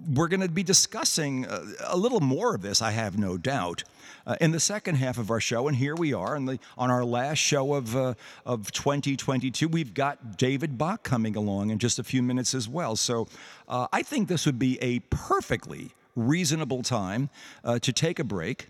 we're 0.09 0.27
going 0.27 0.41
to 0.41 0.49
be 0.49 0.63
discussing 0.63 1.45
a, 1.45 1.61
uh, 1.87 1.95
little 1.95 2.19
more 2.19 2.55
of 2.55 2.61
this, 2.61 2.81
I 2.81 2.91
have 2.91 3.17
no 3.17 3.37
doubt, 3.37 3.83
uh, 4.25 4.35
in 4.41 4.51
the 4.51 4.59
second 4.59 4.95
half 4.95 5.17
of 5.17 5.29
our 5.29 5.39
show. 5.39 5.67
And 5.67 5.77
here 5.77 5.95
we 5.95 6.13
are 6.13 6.35
on, 6.35 6.45
the, 6.45 6.59
on 6.77 6.89
our 6.89 7.05
last 7.05 7.37
show 7.37 7.75
of, 7.75 7.95
uh, 7.95 8.15
of 8.45 8.71
2022. 8.71 9.67
We've 9.67 9.93
got 9.93 10.37
David 10.37 10.77
Bach 10.77 11.03
coming 11.03 11.35
along 11.35 11.69
in 11.69 11.77
just 11.77 11.99
a 11.99 12.03
few 12.03 12.23
minutes 12.23 12.55
as 12.55 12.67
well. 12.67 12.95
So 12.95 13.27
uh, 13.67 13.87
I 13.93 14.01
think 14.01 14.27
this 14.27 14.45
would 14.45 14.57
be 14.57 14.81
a 14.81 14.99
perfectly 15.11 15.91
reasonable 16.15 16.81
time 16.81 17.29
uh, 17.63 17.77
to 17.79 17.93
take 17.93 18.17
a 18.19 18.23
break. 18.23 18.69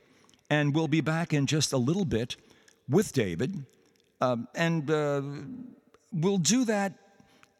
And 0.50 0.76
we'll 0.76 0.88
be 0.88 1.02
back 1.02 1.34
in 1.34 1.46
just 1.46 1.72
a 1.72 1.78
little 1.78 2.06
bit 2.06 2.36
with 2.90 3.14
David. 3.14 3.66
Um, 4.20 4.48
and 4.56 4.90
we'll 6.12 6.38
do 6.38 6.66
that 6.66 6.94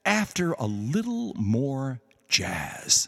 after 0.06 0.54
a 0.54 0.66
little 0.66 1.34
more 1.36 2.02
jazz. 2.28 3.08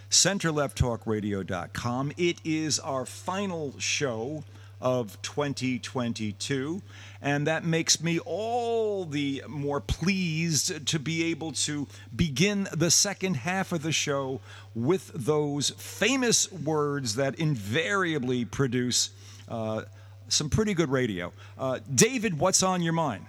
centerlefttalkradio.com. 0.09 2.13
It 2.17 2.39
is 2.43 2.79
our 2.79 3.05
final 3.05 3.75
show 3.77 4.43
of 4.79 5.19
2022. 5.21 6.81
And 7.21 7.47
that 7.47 7.65
makes 7.65 8.01
me 8.01 8.19
all 8.19 9.05
the 9.05 9.43
more 9.47 9.81
pleased 9.81 10.85
to 10.87 10.99
be 10.99 11.23
able 11.25 11.51
to 11.53 11.87
begin 12.15 12.67
the 12.71 12.91
second 12.91 13.37
half 13.37 13.71
of 13.71 13.81
the 13.81 13.91
show 13.91 14.39
with 14.75 15.11
those 15.13 15.71
famous 15.71 16.51
words 16.51 17.15
that 17.15 17.35
invariably 17.35 18.45
produce 18.45 19.09
uh, 19.49 19.83
some 20.27 20.49
pretty 20.49 20.73
good 20.73 20.89
radio. 20.89 21.31
Uh, 21.57 21.79
David, 21.93 22.37
what's 22.37 22.61
on 22.61 22.81
your 22.81 22.93
mind? 22.93 23.25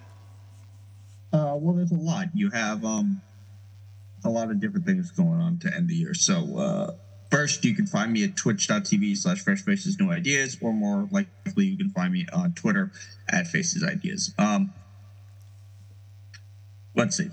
Uh, 1.32 1.54
well, 1.56 1.74
there's 1.74 1.92
a 1.92 1.96
lot. 1.96 2.26
You 2.34 2.50
have 2.50 2.84
um, 2.84 3.22
a 4.24 4.30
lot 4.30 4.50
of 4.50 4.60
different 4.60 4.86
things 4.86 5.10
going 5.10 5.40
on 5.40 5.58
to 5.58 5.74
end 5.74 5.88
the 5.88 5.94
year. 5.94 6.14
So, 6.14 6.58
uh, 6.58 6.94
First, 7.30 7.62
you 7.64 7.74
can 7.74 7.86
find 7.86 8.10
me 8.12 8.24
at 8.24 8.36
twitch.tv 8.36 9.16
slash 9.16 9.42
fresh 9.42 9.60
faces 9.60 9.98
new 10.00 10.10
ideas, 10.10 10.56
or 10.62 10.72
more 10.72 11.08
likely, 11.10 11.66
you 11.66 11.76
can 11.76 11.90
find 11.90 12.12
me 12.12 12.26
on 12.32 12.52
Twitter 12.54 12.90
at 13.28 13.46
faces 13.46 13.84
ideas. 13.84 14.34
Um, 14.38 14.72
let's 16.94 17.16
see. 17.16 17.28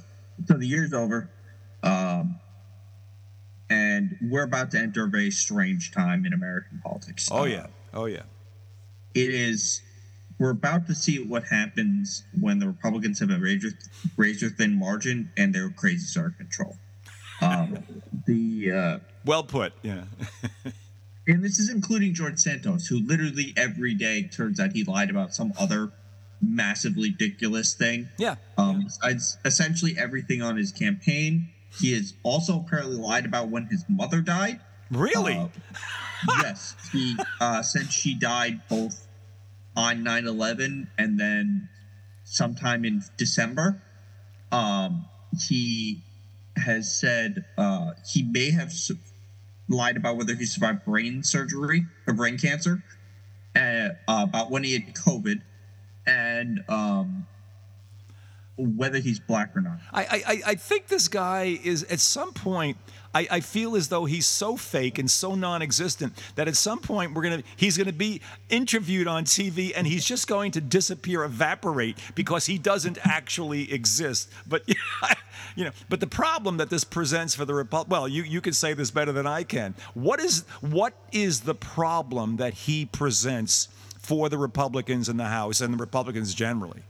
So 0.47 0.55
the 0.55 0.67
year's 0.67 0.91
over, 0.91 1.29
um, 1.81 2.39
and 3.69 4.17
we're 4.21 4.43
about 4.43 4.71
to 4.71 4.79
enter 4.79 5.05
a 5.05 5.07
very 5.07 5.31
strange 5.31 5.93
time 5.93 6.25
in 6.25 6.33
American 6.33 6.81
politics. 6.83 7.29
Oh, 7.31 7.45
yeah. 7.45 7.67
Oh, 7.93 8.05
yeah. 8.05 8.23
It 9.13 9.29
is. 9.33 9.81
We're 10.37 10.49
about 10.49 10.87
to 10.87 10.95
see 10.95 11.23
what 11.23 11.45
happens 11.45 12.25
when 12.39 12.59
the 12.59 12.67
Republicans 12.67 13.19
have 13.19 13.29
a 13.29 13.37
razor, 13.37 13.69
razor 14.17 14.49
thin 14.49 14.77
margin 14.77 15.31
and 15.37 15.55
their 15.55 15.69
crazies 15.69 16.17
are 16.17 16.27
in 16.27 16.33
control. 16.33 16.75
Um, 17.41 17.83
the 18.25 18.71
uh, 18.71 18.99
well 19.25 19.43
put. 19.43 19.73
Yeah. 19.81 20.03
and 21.27 21.43
this 21.43 21.59
is 21.59 21.69
including 21.69 22.13
George 22.13 22.39
Santos, 22.39 22.87
who 22.87 22.99
literally 23.05 23.53
every 23.55 23.93
day 23.93 24.23
turns 24.23 24.59
out 24.59 24.73
he 24.73 24.83
lied 24.83 25.09
about 25.09 25.33
some 25.33 25.53
other 25.59 25.91
massively 26.41 27.11
ridiculous 27.11 27.73
thing. 27.73 28.09
Yeah. 28.17 28.35
Um. 28.57 28.83
Besides 28.83 29.37
essentially 29.45 29.95
everything 29.97 30.41
on 30.41 30.57
his 30.57 30.71
campaign, 30.71 31.49
he 31.79 31.93
has 31.93 32.13
also 32.23 32.59
apparently 32.59 32.97
lied 32.97 33.25
about 33.25 33.49
when 33.49 33.65
his 33.67 33.85
mother 33.89 34.21
died. 34.21 34.59
Really? 34.91 35.35
Uh, 35.35 35.47
yes. 36.41 36.75
He 36.91 37.17
uh, 37.39 37.61
said 37.61 37.91
she 37.91 38.15
died 38.15 38.61
both 38.69 39.04
on 39.75 40.03
9 40.03 40.27
11 40.27 40.87
and 40.97 41.19
then 41.19 41.69
sometime 42.23 42.85
in 42.85 43.03
December. 43.17 43.81
Um, 44.51 45.05
he 45.39 46.01
has 46.57 46.97
said 46.97 47.45
uh, 47.57 47.91
he 48.11 48.23
may 48.23 48.51
have 48.51 48.73
lied 49.67 49.97
about 49.97 50.17
whether 50.17 50.35
he 50.35 50.45
survived 50.45 50.85
brain 50.85 51.23
surgery 51.23 51.85
or 52.07 52.13
brain 52.13 52.37
cancer, 52.37 52.83
uh, 53.55 53.89
about 54.07 54.51
when 54.51 54.63
he 54.63 54.73
had 54.73 54.93
COVID, 54.93 55.41
and 56.05 56.63
um, 56.69 57.27
whether 58.57 58.99
he's 58.99 59.19
black 59.19 59.55
or 59.55 59.61
not. 59.61 59.79
I, 59.91 60.23
I, 60.27 60.41
I 60.51 60.55
think 60.55 60.87
this 60.87 61.07
guy 61.07 61.59
is 61.63 61.83
at 61.83 61.99
some 61.99 62.33
point. 62.33 62.77
I, 63.15 63.27
I 63.31 63.39
feel 63.39 63.77
as 63.77 63.87
though 63.87 64.03
he's 64.03 64.27
so 64.27 64.57
fake 64.57 64.99
and 64.99 65.09
so 65.09 65.35
non-existent 65.35 66.13
that 66.35 66.49
at 66.49 66.57
some 66.57 66.79
point 66.79 67.13
we're 67.13 67.23
gonna 67.23 67.43
he's 67.55 67.77
gonna 67.77 67.93
be 67.93 68.21
interviewed 68.49 69.07
on 69.07 69.23
TV 69.23 69.71
and 69.73 69.87
he's 69.87 70.03
just 70.03 70.27
going 70.27 70.51
to 70.51 70.61
disappear, 70.61 71.23
evaporate 71.23 71.97
because 72.13 72.45
he 72.45 72.57
doesn't 72.57 72.97
actually 73.05 73.71
exist. 73.71 74.29
But 74.45 74.63
you 75.55 75.63
know, 75.63 75.71
but 75.87 76.01
the 76.01 76.07
problem 76.07 76.57
that 76.57 76.69
this 76.69 76.83
presents 76.83 77.33
for 77.33 77.45
the 77.45 77.53
Republic, 77.53 77.89
well, 77.89 78.07
you, 78.07 78.23
you 78.23 78.41
can 78.41 78.51
say 78.51 78.73
this 78.73 78.91
better 78.91 79.13
than 79.13 79.25
I 79.25 79.43
can. 79.43 79.75
What 79.93 80.19
is 80.19 80.41
what 80.59 80.93
is 81.13 81.41
the 81.41 81.55
problem 81.55 82.35
that 82.35 82.53
he 82.53 82.85
presents 82.85 83.69
for 83.97 84.27
the 84.27 84.37
Republicans 84.37 85.07
in 85.07 85.15
the 85.15 85.25
House 85.25 85.61
and 85.61 85.73
the 85.73 85.77
Republicans 85.77 86.35
generally? 86.35 86.81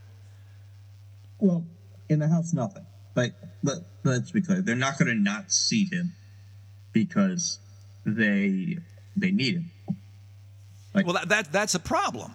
Well, 1.37 1.63
in 2.09 2.17
the 2.17 2.27
House, 2.27 2.51
nothing. 2.51 2.87
But 3.15 3.31
but 3.63 3.77
let's 4.03 4.29
be 4.29 4.41
clear, 4.41 4.61
they're 4.61 4.75
not 4.75 4.99
going 4.99 5.07
to 5.07 5.15
not 5.15 5.51
seat 5.51 5.91
him 5.91 6.13
because 6.93 7.57
they 8.05 8.77
they 9.15 9.31
need 9.31 9.55
him. 9.55 9.71
Like, 10.93 11.05
well, 11.05 11.15
that, 11.15 11.29
that 11.29 11.51
that's 11.51 11.75
a 11.75 11.79
problem. 11.79 12.33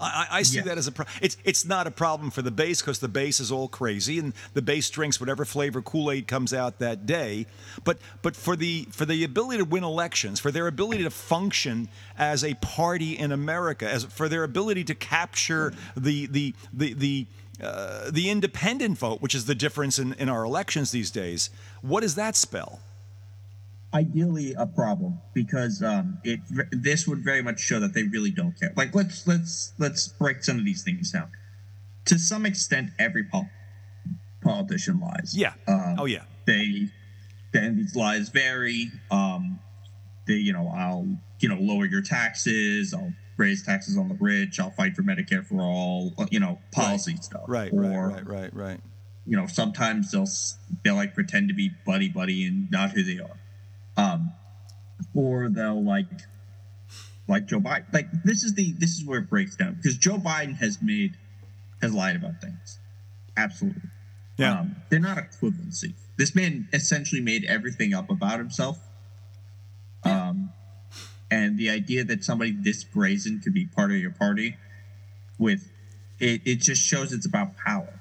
I, 0.00 0.26
I 0.30 0.42
see 0.42 0.60
that 0.60 0.78
as 0.78 0.86
a 0.86 0.92
problem. 0.92 1.16
It's 1.20 1.36
it's 1.44 1.64
not 1.64 1.88
a 1.88 1.90
problem 1.90 2.30
for 2.30 2.40
the 2.40 2.52
base 2.52 2.80
because 2.80 3.00
the 3.00 3.08
base 3.08 3.40
is 3.40 3.50
all 3.50 3.66
crazy 3.66 4.20
and 4.20 4.32
the 4.54 4.62
base 4.62 4.88
drinks 4.90 5.18
whatever 5.18 5.44
flavor 5.44 5.82
Kool 5.82 6.12
Aid 6.12 6.28
comes 6.28 6.54
out 6.54 6.78
that 6.78 7.04
day. 7.04 7.46
But 7.82 7.98
but 8.22 8.36
for 8.36 8.54
the 8.54 8.86
for 8.92 9.04
the 9.04 9.24
ability 9.24 9.58
to 9.58 9.64
win 9.64 9.82
elections, 9.82 10.38
for 10.38 10.52
their 10.52 10.68
ability 10.68 11.02
to 11.02 11.10
function 11.10 11.88
as 12.16 12.44
a 12.44 12.54
party 12.54 13.18
in 13.18 13.32
America, 13.32 13.90
as 13.90 14.04
for 14.04 14.28
their 14.28 14.44
ability 14.44 14.84
to 14.84 14.94
capture 14.94 15.72
the 15.96 16.26
the 16.26 16.54
the 16.72 16.94
the 16.94 17.26
uh, 17.62 18.10
the 18.10 18.30
independent 18.30 18.98
vote, 18.98 19.20
which 19.20 19.34
is 19.34 19.46
the 19.46 19.54
difference 19.54 19.98
in, 19.98 20.12
in 20.14 20.28
our 20.28 20.44
elections 20.44 20.90
these 20.90 21.10
days. 21.10 21.50
What 21.82 22.00
does 22.00 22.14
that 22.14 22.36
spell? 22.36 22.80
Ideally, 23.92 24.54
a 24.54 24.66
problem 24.66 25.18
because 25.32 25.82
um, 25.82 26.18
it 26.22 26.40
this 26.70 27.08
would 27.08 27.24
very 27.24 27.42
much 27.42 27.58
show 27.58 27.80
that 27.80 27.94
they 27.94 28.02
really 28.02 28.30
don't 28.30 28.58
care. 28.58 28.72
Like 28.76 28.94
let's 28.94 29.26
let's 29.26 29.72
let's 29.78 30.08
break 30.08 30.44
some 30.44 30.58
of 30.58 30.64
these 30.64 30.82
things 30.82 31.10
down. 31.10 31.30
To 32.04 32.18
some 32.18 32.44
extent, 32.44 32.90
every 32.98 33.24
pol- 33.24 33.48
politician 34.42 35.00
lies. 35.00 35.34
Yeah. 35.34 35.54
Um, 35.66 35.96
oh 35.98 36.04
yeah. 36.04 36.24
They 36.46 36.88
then 37.52 37.76
these 37.76 37.96
lies 37.96 38.28
vary. 38.28 38.90
Um, 39.10 39.58
they 40.26 40.34
you 40.34 40.52
know 40.52 40.70
I'll 40.74 41.08
you 41.40 41.48
know 41.48 41.58
lower 41.58 41.86
your 41.86 42.02
taxes. 42.02 42.92
I'll 42.92 43.14
raise 43.38 43.64
taxes 43.64 43.96
on 43.96 44.08
the 44.08 44.16
rich. 44.20 44.60
I'll 44.60 44.70
fight 44.70 44.94
for 44.94 45.02
Medicare 45.02 45.46
for 45.46 45.62
all. 45.62 46.12
uh, 46.18 46.26
You 46.30 46.40
know 46.40 46.58
policy 46.72 47.12
right. 47.12 47.24
stuff. 47.24 47.44
Right. 47.48 47.72
Or, 47.72 47.80
right. 47.80 48.12
Right. 48.14 48.26
Right. 48.26 48.54
Right. 48.54 48.80
you 49.26 49.36
know 49.36 49.46
sometimes 49.46 50.10
they'll 50.10 50.26
they'll 50.84 50.94
like 50.96 51.14
pretend 51.14 51.48
to 51.48 51.54
be 51.54 51.70
buddy 51.86 52.08
buddy 52.08 52.44
and 52.46 52.70
not 52.70 52.90
who 52.92 53.02
they 53.02 53.18
are 53.18 53.36
um 53.96 54.32
or 55.14 55.48
they'll 55.50 55.84
like 55.84 56.06
like 57.28 57.44
joe 57.46 57.60
biden 57.60 57.84
like 57.92 58.06
this 58.24 58.42
is 58.42 58.54
the 58.54 58.72
this 58.78 58.96
is 58.96 59.04
where 59.04 59.18
it 59.20 59.28
breaks 59.28 59.54
down 59.54 59.74
because 59.74 59.98
joe 59.98 60.16
biden 60.16 60.56
has 60.56 60.78
made 60.80 61.16
has 61.82 61.92
lied 61.92 62.16
about 62.16 62.40
things 62.40 62.78
absolutely 63.36 63.82
Yeah. 64.38 64.60
um, 64.60 64.76
they're 64.88 64.98
not 64.98 65.18
equivalency 65.18 65.92
this 66.16 66.34
man 66.34 66.66
essentially 66.72 67.20
made 67.20 67.44
everything 67.44 67.92
up 67.92 68.08
about 68.08 68.38
himself 68.38 68.78
um 70.04 70.47
and 71.30 71.58
the 71.58 71.70
idea 71.70 72.04
that 72.04 72.24
somebody 72.24 72.52
this 72.52 72.84
brazen 72.84 73.40
could 73.40 73.54
be 73.54 73.66
part 73.66 73.90
of 73.90 73.98
your 73.98 74.10
party 74.10 74.56
with 75.38 75.70
it, 76.18 76.42
it 76.44 76.56
just 76.56 76.82
shows 76.82 77.12
it's 77.12 77.26
about 77.26 77.56
power. 77.56 78.00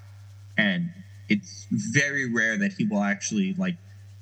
And 0.57 0.91
it's 1.29 1.67
very 1.71 2.31
rare 2.31 2.57
that 2.57 2.73
he 2.73 2.85
will 2.85 3.03
actually 3.03 3.53
like 3.53 3.75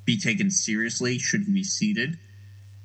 be 0.06 0.18
taken 0.18 0.52
seriously 0.52 1.18
should 1.18 1.44
he 1.44 1.52
be 1.52 1.64
seated 1.64 2.18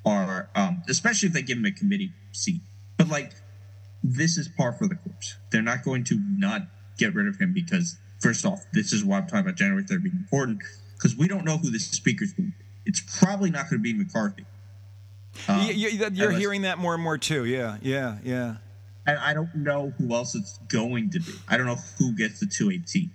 or 0.04 0.48
um, 0.54 0.82
especially 0.88 1.28
if 1.28 1.32
they 1.32 1.42
give 1.42 1.58
him 1.58 1.64
a 1.64 1.72
committee 1.72 2.12
seat. 2.32 2.60
But 2.96 3.08
like 3.08 3.32
this 4.02 4.38
is 4.38 4.48
par 4.48 4.72
for 4.72 4.88
the 4.88 4.94
course. 4.94 5.36
They're 5.50 5.62
not 5.62 5.84
going 5.84 6.04
to 6.04 6.20
not 6.38 6.62
get 6.96 7.14
rid 7.14 7.26
of 7.26 7.38
him 7.38 7.52
because 7.52 7.98
first 8.20 8.44
off 8.44 8.66
this 8.74 8.92
is 8.92 9.02
why 9.02 9.16
i'm 9.16 9.26
talking 9.26 9.40
about 9.40 9.54
january 9.54 9.82
3rd 9.82 10.02
being 10.02 10.14
important 10.14 10.62
because 10.94 11.16
we 11.16 11.26
don't 11.26 11.46
know 11.46 11.56
who 11.56 11.70
the 11.70 11.78
speaker's 11.78 12.34
going 12.34 12.52
to 12.52 12.58
be. 12.58 12.64
It's 12.84 13.00
probably 13.18 13.50
not 13.50 13.70
going 13.70 13.82
to 13.82 13.82
be 13.82 13.94
mccarthy 13.94 14.44
Um, 15.48 15.66
you, 15.66 15.72
you, 15.72 15.88
you're 15.88 16.06
unless- 16.08 16.38
hearing 16.38 16.62
that 16.62 16.78
more 16.78 16.94
and 16.94 17.02
more 17.02 17.18
too. 17.18 17.44
Yeah. 17.44 17.78
Yeah. 17.82 18.18
Yeah. 18.22 18.56
and 19.06 19.18
I 19.18 19.32
don't 19.34 19.54
know 19.54 19.92
who 19.98 20.14
else 20.14 20.34
it's 20.34 20.58
going 20.68 21.10
to 21.10 21.20
be. 21.20 21.32
I 21.48 21.56
don't 21.56 21.66
know 21.66 21.78
who 21.98 22.12
gets 22.16 22.40
the 22.40 22.46
218. 22.46 23.10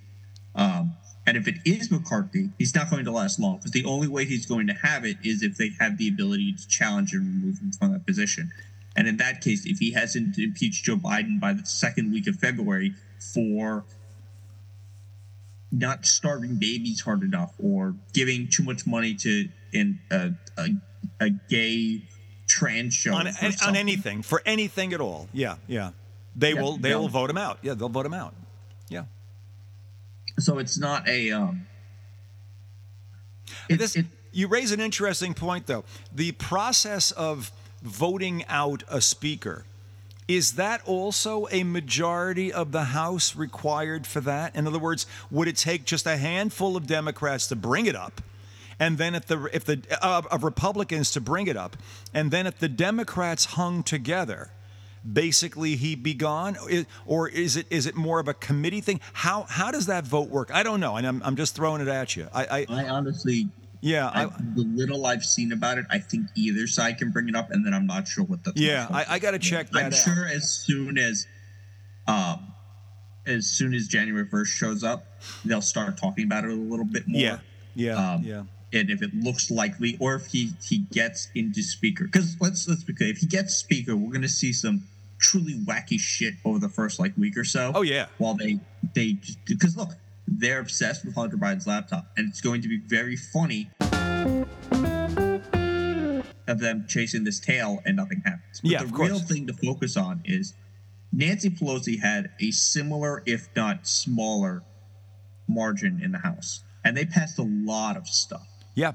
Um, 0.55 0.93
and 1.27 1.37
if 1.37 1.47
it 1.47 1.55
is 1.65 1.91
McCarthy, 1.91 2.49
he's 2.57 2.75
not 2.75 2.89
going 2.89 3.03
to 3.05 3.11
last 3.11 3.39
long 3.39 3.57
because 3.57 3.71
the 3.71 3.85
only 3.85 4.07
way 4.07 4.25
he's 4.25 4.45
going 4.45 4.67
to 4.67 4.73
have 4.73 5.05
it 5.05 5.17
is 5.23 5.41
if 5.43 5.57
they 5.57 5.71
have 5.79 5.97
the 5.97 6.07
ability 6.07 6.53
to 6.53 6.67
challenge 6.67 7.13
and 7.13 7.21
remove 7.25 7.59
him 7.59 7.71
from 7.71 7.93
that 7.93 8.05
position. 8.05 8.51
And 8.95 9.07
in 9.07 9.17
that 9.17 9.41
case, 9.41 9.65
if 9.65 9.79
he 9.79 9.91
hasn't 9.91 10.37
impeached 10.37 10.85
Joe 10.85 10.95
Biden 10.95 11.39
by 11.39 11.53
the 11.53 11.65
second 11.65 12.13
week 12.13 12.27
of 12.27 12.35
February 12.37 12.93
for 13.33 13.83
not 15.71 16.05
starving 16.05 16.55
babies 16.55 17.01
hard 17.01 17.21
enough 17.23 17.53
or 17.61 17.95
giving 18.13 18.47
too 18.47 18.63
much 18.63 18.87
money 18.87 19.13
to 19.15 19.49
in 19.73 19.99
a, 20.09 20.31
a, 20.57 20.69
a 21.19 21.29
gay 21.49 22.01
trans 22.47 22.93
show 22.93 23.13
On, 23.13 23.27
on, 23.27 23.75
anything 23.75 24.21
for 24.21 24.41
anything 24.45 24.93
at 24.93 25.01
all. 25.01 25.27
Yeah. 25.33 25.55
Yeah. 25.67 25.91
They 26.35 26.53
Yeah, 26.53 26.61
will. 26.61 26.77
They 26.77 26.95
will 26.95 27.07
vote 27.07 27.29
him 27.29 27.37
out. 27.37 27.59
Yeah. 27.61 27.73
They'll 27.73 27.89
vote 27.89 28.05
him 28.05 28.13
out. 28.13 28.33
Yeah. 28.89 29.05
so 30.39 30.57
it's 30.59 30.77
not 30.77 31.07
a 31.07 31.31
um 31.31 31.65
it- 33.69 33.77
this, 33.77 33.95
it- 33.95 34.05
you 34.31 34.47
raise 34.49 34.71
an 34.73 34.81
interesting 34.81 35.33
point, 35.33 35.65
though. 35.65 35.85
The 36.13 36.33
process 36.33 37.11
of 37.11 37.51
voting 37.81 38.43
out 38.47 38.83
a 38.89 38.99
speaker 38.99 39.63
is 40.27 40.53
that 40.55 40.81
also 40.85 41.47
a 41.51 41.63
majority 41.63 42.51
of 42.51 42.71
the 42.73 42.85
House 42.85 43.35
required 43.35 44.05
for 44.07 44.19
that? 44.21 44.53
In 44.55 44.65
other 44.67 44.79
words, 44.79 45.05
would 45.31 45.47
it 45.47 45.55
take 45.55 45.85
just 45.85 46.05
a 46.07 46.17
handful 46.17 46.75
of 46.75 46.85
Democrats 46.87 47.47
to 47.47 47.55
bring 47.55 47.85
it 47.85 47.95
up, 47.95 48.21
and 48.79 48.97
then 48.97 49.15
if 49.15 49.25
the 49.25 49.49
if 49.53 49.65
the 49.65 49.81
uh, 50.01 50.21
of 50.31 50.43
Republicans 50.43 51.11
to 51.11 51.21
bring 51.21 51.47
it 51.47 51.57
up, 51.57 51.77
and 52.13 52.31
then 52.31 52.47
if 52.47 52.59
the 52.59 52.69
Democrats 52.69 53.45
hung 53.45 53.83
together? 53.83 54.51
Basically, 55.11 55.75
he'd 55.75 56.01
be 56.01 56.15
gone, 56.15 56.57
or 57.05 57.29
is 57.29 57.55
it 57.57 57.67
is 57.69 57.85
it 57.85 57.93
more 57.93 58.19
of 58.19 58.27
a 58.27 58.33
committee 58.33 58.81
thing? 58.81 58.99
How 59.13 59.43
how 59.43 59.69
does 59.69 59.85
that 59.85 60.03
vote 60.03 60.29
work? 60.29 60.49
I 60.51 60.63
don't 60.63 60.79
know, 60.79 60.95
and 60.95 61.05
I'm, 61.05 61.21
I'm 61.23 61.35
just 61.35 61.55
throwing 61.55 61.79
it 61.79 61.87
at 61.87 62.15
you. 62.15 62.27
I, 62.33 62.45
I 62.45 62.65
I 62.67 62.89
honestly, 62.89 63.49
yeah, 63.81 64.07
I, 64.07 64.23
I, 64.23 64.29
the 64.55 64.63
little 64.63 65.05
I've 65.05 65.23
seen 65.23 65.51
about 65.51 65.77
it, 65.77 65.85
I 65.91 65.99
think 65.99 66.25
either 66.33 66.65
side 66.65 66.97
can 66.97 67.11
bring 67.11 67.29
it 67.29 67.35
up, 67.35 67.51
and 67.51 67.63
then 67.63 67.71
I'm 67.71 67.85
not 67.85 68.07
sure 68.07 68.23
what 68.23 68.43
the 68.45 68.53
Yeah, 68.55 68.87
I, 68.89 69.05
I 69.07 69.19
got 69.19 69.31
to 69.31 69.39
check 69.39 69.69
that 69.69 69.77
I'm 69.77 69.85
out. 69.87 69.93
sure 69.93 70.25
as 70.27 70.49
soon 70.51 70.97
as, 70.97 71.27
um, 72.07 72.47
as 73.27 73.45
soon 73.45 73.75
as 73.75 73.87
January 73.87 74.25
first 74.27 74.53
shows 74.53 74.83
up, 74.83 75.05
they'll 75.45 75.61
start 75.61 75.97
talking 75.99 76.25
about 76.25 76.45
it 76.45 76.49
a 76.49 76.53
little 76.55 76.83
bit 76.83 77.07
more. 77.07 77.21
Yeah, 77.21 77.37
yeah, 77.75 78.13
Um, 78.13 78.23
yeah. 78.23 78.43
And 78.73 78.89
if 78.89 79.01
it 79.01 79.13
looks 79.13 79.51
likely, 79.51 79.95
or 79.99 80.15
if 80.15 80.27
he 80.27 80.51
he 80.63 80.79
gets 80.91 81.29
into 81.35 81.61
speaker, 81.61 82.05
because 82.05 82.35
let's 82.41 82.67
let's 82.67 82.83
be 82.83 82.93
clear, 82.93 83.09
if 83.09 83.19
he 83.19 83.27
gets 83.27 83.55
speaker, 83.55 83.95
we're 83.95 84.11
gonna 84.11 84.27
see 84.27 84.51
some 84.51 84.83
truly 85.17 85.53
wacky 85.53 85.99
shit 85.99 86.33
over 86.43 86.59
the 86.59 86.69
first 86.69 86.99
like 86.99 87.15
week 87.17 87.37
or 87.37 87.45
so. 87.45 87.71
Oh 87.75 87.83
yeah, 87.83 88.07
while 88.17 88.33
they 88.33 88.59
they 88.93 89.17
because 89.45 89.77
look 89.77 89.89
they're 90.27 90.59
obsessed 90.59 91.05
with 91.05 91.15
Hunter 91.15 91.37
Biden's 91.37 91.67
laptop, 91.67 92.07
and 92.17 92.27
it's 92.27 92.41
going 92.41 92.61
to 92.61 92.67
be 92.67 92.79
very 92.79 93.15
funny 93.15 93.69
of 96.47 96.59
them 96.59 96.85
chasing 96.87 97.23
this 97.23 97.39
tail 97.39 97.81
and 97.85 97.97
nothing 97.97 98.21
happens. 98.25 98.61
But 98.61 98.71
Yeah, 98.71 98.83
the 98.83 98.93
real 98.93 99.19
thing 99.19 99.47
to 99.47 99.53
focus 99.53 99.97
on 99.97 100.21
is 100.25 100.53
Nancy 101.11 101.49
Pelosi 101.49 102.01
had 102.01 102.31
a 102.39 102.51
similar, 102.51 103.23
if 103.25 103.49
not 103.55 103.87
smaller, 103.87 104.63
margin 105.47 106.01
in 106.03 106.11
the 106.11 106.19
House, 106.19 106.63
and 106.83 106.95
they 106.95 107.05
passed 107.05 107.39
a 107.39 107.43
lot 107.43 107.97
of 107.97 108.07
stuff. 108.07 108.47
Yeah. 108.75 108.93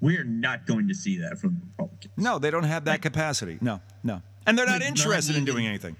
We 0.00 0.16
are 0.16 0.24
not 0.24 0.66
going 0.66 0.88
to 0.88 0.94
see 0.94 1.18
that 1.18 1.38
from 1.38 1.54
the 1.60 1.66
Republicans. 1.66 2.12
No, 2.16 2.38
they 2.38 2.50
don't 2.52 2.64
have 2.64 2.84
that 2.84 3.02
capacity. 3.02 3.58
No, 3.60 3.80
no, 4.04 4.22
and 4.46 4.56
they're 4.56 4.64
not 4.66 4.80
Like, 4.80 4.82
not 4.82 4.88
interested 4.88 5.34
in 5.36 5.44
doing 5.44 5.66
anything. 5.66 5.96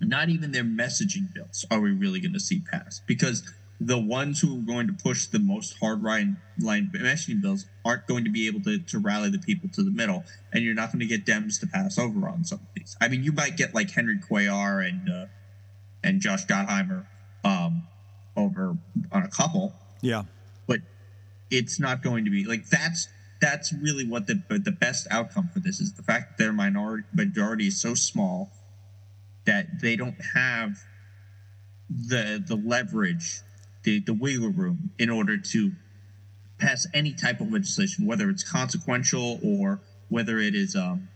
not 0.00 0.28
even 0.28 0.52
their 0.52 0.64
messaging 0.64 1.32
bills 1.34 1.64
are 1.70 1.80
we 1.80 1.90
really 1.92 2.20
going 2.20 2.32
to 2.32 2.40
see 2.40 2.60
passed 2.60 3.06
because 3.06 3.42
the 3.80 3.98
ones 3.98 4.40
who 4.40 4.58
are 4.58 4.62
going 4.62 4.86
to 4.86 4.92
push 4.92 5.26
the 5.26 5.38
most 5.40 5.76
hard 5.80 6.02
line 6.02 6.36
line 6.60 6.90
messaging 6.94 7.40
bills 7.42 7.66
aren't 7.84 8.06
going 8.06 8.22
to 8.24 8.30
be 8.30 8.46
able 8.46 8.60
to, 8.60 8.78
to 8.78 8.98
rally 8.98 9.28
the 9.30 9.38
people 9.38 9.68
to 9.68 9.82
the 9.82 9.90
middle 9.90 10.24
and 10.52 10.62
you're 10.64 10.74
not 10.74 10.92
going 10.92 11.00
to 11.00 11.06
get 11.06 11.24
dems 11.26 11.58
to 11.60 11.66
pass 11.66 11.98
over 11.98 12.28
on 12.28 12.44
some 12.44 12.58
of 12.60 12.66
these 12.76 12.96
i 13.00 13.08
mean 13.08 13.22
you 13.24 13.32
might 13.32 13.56
get 13.56 13.74
like 13.74 13.90
henry 13.90 14.18
cuellar 14.18 14.86
and 14.88 15.08
uh, 15.10 15.26
and 16.04 16.20
josh 16.20 16.46
gottheimer 16.46 17.06
um, 17.44 17.86
over 18.36 18.76
on 19.10 19.22
a 19.24 19.28
couple 19.28 19.72
Yeah, 20.00 20.22
it's 21.52 21.78
not 21.78 22.02
going 22.02 22.24
to 22.24 22.30
be 22.30 22.44
like 22.44 22.66
that's 22.68 23.08
that's 23.40 23.72
really 23.74 24.06
what 24.06 24.26
the 24.26 24.42
the 24.48 24.72
best 24.72 25.06
outcome 25.10 25.50
for 25.52 25.60
this 25.60 25.80
is. 25.80 25.92
The 25.92 26.02
fact 26.02 26.30
that 26.30 26.42
their 26.42 26.52
minority 26.52 27.06
majority 27.12 27.66
is 27.66 27.80
so 27.80 27.94
small 27.94 28.50
that 29.44 29.80
they 29.80 29.94
don't 29.94 30.16
have 30.34 30.78
the 31.90 32.42
the 32.44 32.56
leverage 32.56 33.40
the 33.82 34.00
the 34.00 34.14
wiggle 34.14 34.50
room 34.50 34.92
in 34.98 35.10
order 35.10 35.36
to 35.36 35.72
pass 36.58 36.86
any 36.94 37.12
type 37.12 37.40
of 37.40 37.52
legislation 37.52 38.06
whether 38.06 38.30
it's 38.30 38.48
consequential 38.48 39.40
or 39.44 39.80
whether 40.08 40.38
it 40.38 40.54
is 40.54 40.74
um 40.74 41.08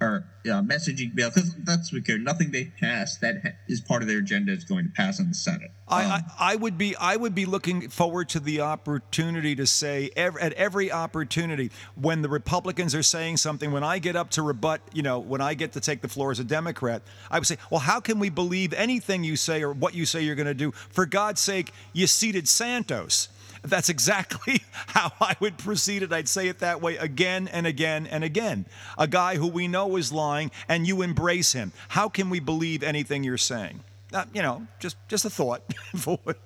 or 0.00 0.24
uh, 0.46 0.62
messaging 0.62 1.14
bill 1.14 1.30
because 1.30 1.54
that's 1.64 1.92
what 1.92 2.06
care 2.06 2.18
nothing 2.18 2.52
they 2.52 2.66
pass 2.80 3.18
that 3.18 3.56
is 3.66 3.80
part 3.80 4.00
of 4.00 4.08
their 4.08 4.18
agenda 4.18 4.52
is 4.52 4.64
going 4.64 4.84
to 4.84 4.90
pass 4.92 5.18
in 5.18 5.28
the 5.28 5.34
senate. 5.34 5.70
I, 5.88 6.04
Um, 6.04 6.10
I, 6.12 6.52
I 6.52 6.56
would 6.56 6.78
be 6.78 6.94
I 6.96 7.16
would 7.16 7.34
be 7.34 7.46
looking 7.46 7.88
forward 7.88 8.28
to 8.30 8.40
the 8.40 8.60
opportunity 8.60 9.56
to 9.56 9.66
say 9.66 10.10
ev 10.16 10.36
at 10.36 10.52
every 10.52 10.92
opportunity 10.92 11.70
when 11.96 12.22
the 12.22 12.28
Republicans 12.28 12.94
are 12.94 13.02
saying 13.02 13.38
something 13.38 13.72
when 13.72 13.82
I 13.82 13.98
get 13.98 14.14
up 14.14 14.30
to 14.30 14.42
rebut 14.42 14.80
you 14.92 15.02
know 15.02 15.18
when 15.18 15.40
I 15.40 15.54
get 15.54 15.72
to 15.72 15.80
take 15.80 16.00
the 16.00 16.08
floor 16.08 16.30
as 16.30 16.38
a 16.38 16.44
Democrat 16.44 17.02
I 17.30 17.38
would 17.38 17.46
say 17.46 17.58
well 17.70 17.80
how 17.80 17.98
can 17.98 18.20
we 18.20 18.30
believe 18.30 18.72
anything 18.72 19.24
you 19.24 19.36
say 19.36 19.62
or 19.62 19.72
what 19.72 19.94
you 19.94 20.06
say 20.06 20.22
you're 20.22 20.36
going 20.36 20.46
to 20.46 20.54
do? 20.54 20.70
For 20.70 21.06
God's 21.06 21.40
sake 21.40 21.72
you 21.92 22.06
seated 22.06 22.48
Santos 22.48 23.28
that's 23.62 23.88
exactly 23.88 24.62
how 24.88 25.12
I 25.20 25.36
would 25.40 25.58
proceed 25.58 26.02
it. 26.02 26.12
I'd 26.12 26.28
say 26.28 26.48
it 26.48 26.60
that 26.60 26.80
way 26.80 26.96
again 26.96 27.48
and 27.48 27.66
again 27.66 28.06
and 28.06 28.24
again. 28.24 28.66
A 28.96 29.06
guy 29.06 29.36
who 29.36 29.46
we 29.46 29.68
know 29.68 29.96
is 29.96 30.12
lying, 30.12 30.50
and 30.68 30.86
you 30.86 31.02
embrace 31.02 31.52
him. 31.52 31.72
How 31.88 32.08
can 32.08 32.30
we 32.30 32.40
believe 32.40 32.82
anything 32.82 33.24
you're 33.24 33.36
saying? 33.36 33.80
Uh, 34.12 34.24
you 34.32 34.42
know, 34.42 34.66
just 34.78 34.96
just 35.08 35.24
a 35.24 35.30
thought. 35.30 35.62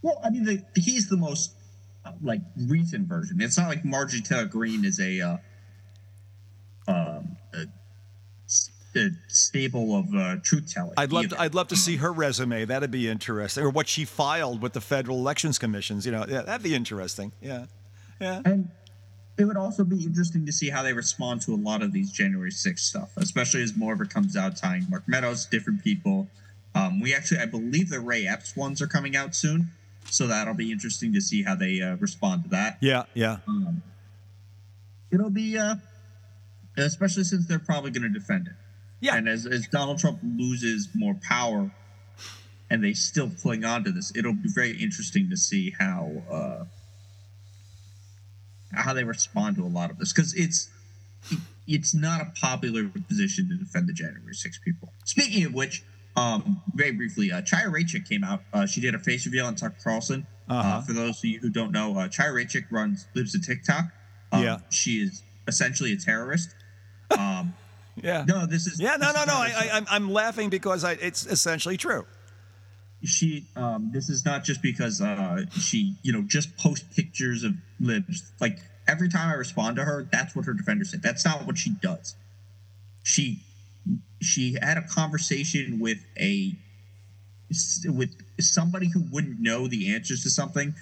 Well, 0.00 0.20
I 0.24 0.30
mean, 0.30 0.44
the, 0.44 0.64
he's 0.76 1.08
the 1.08 1.16
most 1.16 1.54
like 2.22 2.40
recent 2.56 3.08
version. 3.08 3.40
It's 3.40 3.58
not 3.58 3.68
like 3.68 3.84
Marjorie 3.84 4.20
Taylor 4.20 4.46
Greene 4.46 4.84
is 4.84 5.00
a, 5.00 5.20
uh, 5.20 5.36
um, 6.86 7.36
a 8.98 9.10
stable 9.28 9.96
of 9.96 10.14
uh, 10.14 10.36
truth 10.42 10.72
telling. 10.72 10.94
I'd 10.96 11.12
love 11.12 11.24
either. 11.24 11.36
to, 11.36 11.42
I'd 11.42 11.54
love 11.54 11.68
to 11.68 11.76
see 11.76 11.96
her 11.96 12.12
resume. 12.12 12.64
That'd 12.64 12.90
be 12.90 13.08
interesting, 13.08 13.64
or 13.64 13.70
what 13.70 13.88
she 13.88 14.04
filed 14.04 14.62
with 14.62 14.72
the 14.72 14.80
federal 14.80 15.18
elections 15.18 15.58
commissions. 15.58 16.04
You 16.04 16.12
know, 16.12 16.24
yeah, 16.28 16.42
that'd 16.42 16.62
be 16.62 16.74
interesting. 16.74 17.32
Yeah, 17.40 17.66
yeah. 18.20 18.42
And 18.44 18.70
it 19.38 19.44
would 19.44 19.56
also 19.56 19.84
be 19.84 20.02
interesting 20.02 20.44
to 20.46 20.52
see 20.52 20.68
how 20.68 20.82
they 20.82 20.92
respond 20.92 21.42
to 21.42 21.54
a 21.54 21.56
lot 21.56 21.82
of 21.82 21.92
these 21.92 22.10
January 22.10 22.50
6th 22.50 22.80
stuff, 22.80 23.10
especially 23.16 23.62
as 23.62 23.76
more 23.76 23.92
of 23.92 24.00
it 24.00 24.10
comes 24.10 24.36
out 24.36 24.56
tying 24.56 24.86
Mark 24.90 25.04
Meadows, 25.06 25.46
different 25.46 25.84
people. 25.84 26.28
Um, 26.74 27.00
we 27.00 27.14
actually, 27.14 27.40
I 27.40 27.46
believe 27.46 27.88
the 27.88 28.00
Ray 28.00 28.26
Epps 28.26 28.56
ones 28.56 28.82
are 28.82 28.86
coming 28.86 29.14
out 29.14 29.34
soon. 29.34 29.70
So 30.10 30.26
that'll 30.26 30.54
be 30.54 30.72
interesting 30.72 31.12
to 31.12 31.20
see 31.20 31.42
how 31.42 31.54
they 31.54 31.80
uh, 31.80 31.96
respond 31.96 32.44
to 32.44 32.50
that. 32.50 32.78
Yeah, 32.80 33.04
yeah. 33.14 33.38
Um, 33.46 33.82
it'll 35.10 35.30
be, 35.30 35.56
uh, 35.58 35.76
especially 36.76 37.24
since 37.24 37.46
they're 37.46 37.58
probably 37.58 37.90
going 37.90 38.10
to 38.10 38.18
defend 38.18 38.48
it. 38.48 38.54
Yeah. 39.00 39.16
And 39.16 39.28
as, 39.28 39.46
as 39.46 39.66
Donald 39.68 39.98
Trump 39.98 40.18
loses 40.22 40.88
more 40.94 41.14
power 41.22 41.70
and 42.70 42.82
they 42.84 42.92
still 42.92 43.30
cling 43.30 43.64
on 43.64 43.84
to 43.84 43.92
this, 43.92 44.12
it'll 44.16 44.32
be 44.34 44.48
very 44.48 44.72
interesting 44.80 45.30
to 45.30 45.36
see 45.36 45.74
how 45.78 46.10
uh, 46.30 46.64
how 48.72 48.92
they 48.92 49.04
respond 49.04 49.56
to 49.56 49.62
a 49.64 49.68
lot 49.68 49.90
of 49.90 49.98
this 49.98 50.12
because 50.12 50.34
it's 50.34 50.68
it's 51.66 51.94
not 51.94 52.20
a 52.20 52.32
popular 52.40 52.88
position 53.08 53.48
to 53.48 53.54
defend 53.56 53.88
the 53.88 53.92
January 53.92 54.32
6 54.34 54.58
people. 54.64 54.90
Speaking 55.04 55.44
of 55.44 55.52
which, 55.52 55.82
um, 56.16 56.62
very 56.74 56.92
briefly, 56.92 57.30
uh, 57.30 57.42
Chaya 57.42 57.66
Raichik 57.66 58.08
came 58.08 58.24
out. 58.24 58.40
Uh, 58.54 58.64
she 58.64 58.80
did 58.80 58.94
a 58.94 58.98
face 58.98 59.26
reveal 59.26 59.44
on 59.46 59.54
Tucker 59.54 59.76
Carlson. 59.84 60.26
uh 60.48 60.54
Uh-huh. 60.54 60.80
for 60.82 60.92
those 60.94 61.18
of 61.18 61.24
you 61.26 61.38
who 61.40 61.50
don't 61.50 61.70
know, 61.70 61.94
uh, 61.98 62.08
Chaya 62.08 62.32
Raichik 62.32 62.64
runs 62.70 63.06
Libs 63.14 63.34
of 63.34 63.44
TikTok. 63.46 63.84
Um, 64.32 64.42
Yeah. 64.42 64.58
she 64.70 65.02
is 65.02 65.22
essentially 65.46 65.92
a 65.92 65.96
terrorist. 65.96 66.54
Um, 67.10 67.54
Yeah. 68.02 68.24
no, 68.26 68.46
this 68.46 68.66
is 68.66 68.80
Yeah, 68.80 68.96
no, 68.96 69.12
no, 69.12 69.24
no. 69.24 69.34
I, 69.34 69.52
I, 69.56 69.70
I'm, 69.76 69.86
I'm 69.90 70.10
laughing 70.10 70.50
because 70.50 70.84
I, 70.84 70.92
it's 70.92 71.26
essentially 71.26 71.76
true. 71.76 72.06
she 73.04 73.46
um 73.56 73.90
this 73.92 74.08
is 74.08 74.24
not 74.24 74.42
just 74.44 74.60
because 74.60 75.00
uh 75.00 75.44
she 75.52 75.94
you 76.02 76.12
know 76.12 76.22
just 76.22 76.56
post 76.56 76.90
pictures 76.96 77.44
of 77.44 77.52
libs 77.78 78.32
like 78.40 78.58
every 78.88 79.08
time 79.08 79.28
i 79.30 79.34
respond 79.34 79.76
to 79.76 79.84
her 79.84 80.08
that's 80.10 80.34
what 80.34 80.44
her 80.46 80.52
defender 80.52 80.84
said 80.84 81.00
that's 81.00 81.24
not 81.24 81.46
what 81.46 81.56
she 81.56 81.70
does 81.80 82.16
she 83.04 83.38
she 84.20 84.56
had 84.60 84.76
a 84.76 84.82
conversation 84.82 85.78
with 85.78 85.98
a 86.18 86.56
with 87.86 88.10
somebody 88.40 88.90
who 88.92 89.04
wouldn't 89.12 89.40
know 89.40 89.68
the 89.68 89.94
answers 89.94 90.22
to 90.24 90.30
something 90.30 90.74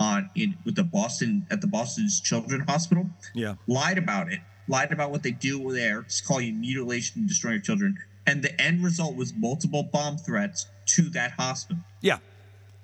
on 0.00 0.30
in 0.34 0.56
with 0.64 0.74
the 0.74 0.82
boston 0.84 1.46
at 1.50 1.60
the 1.60 1.66
boston's 1.66 2.20
children 2.20 2.60
hospital 2.62 3.06
Yeah. 3.34 3.54
lied 3.66 3.98
about 3.98 4.32
it, 4.32 4.40
lied 4.68 4.92
about 4.92 5.10
what 5.10 5.22
they 5.22 5.30
do 5.32 5.72
there, 5.72 6.00
it's 6.00 6.20
calling 6.20 6.60
mutilation 6.60 7.20
and 7.20 7.28
destroying 7.28 7.56
of 7.56 7.64
children, 7.64 7.96
and 8.26 8.42
the 8.42 8.60
end 8.60 8.84
result 8.84 9.16
was 9.16 9.32
multiple 9.34 9.82
bomb 9.82 10.18
threats 10.18 10.66
to 10.86 11.02
that 11.10 11.32
hospital 11.32 11.82
Yeah. 12.00 12.18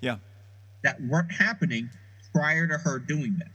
Yeah. 0.00 0.16
that 0.82 1.00
weren't 1.02 1.32
happening 1.32 1.90
prior 2.32 2.66
to 2.66 2.78
her 2.78 2.98
doing 2.98 3.36
that. 3.38 3.50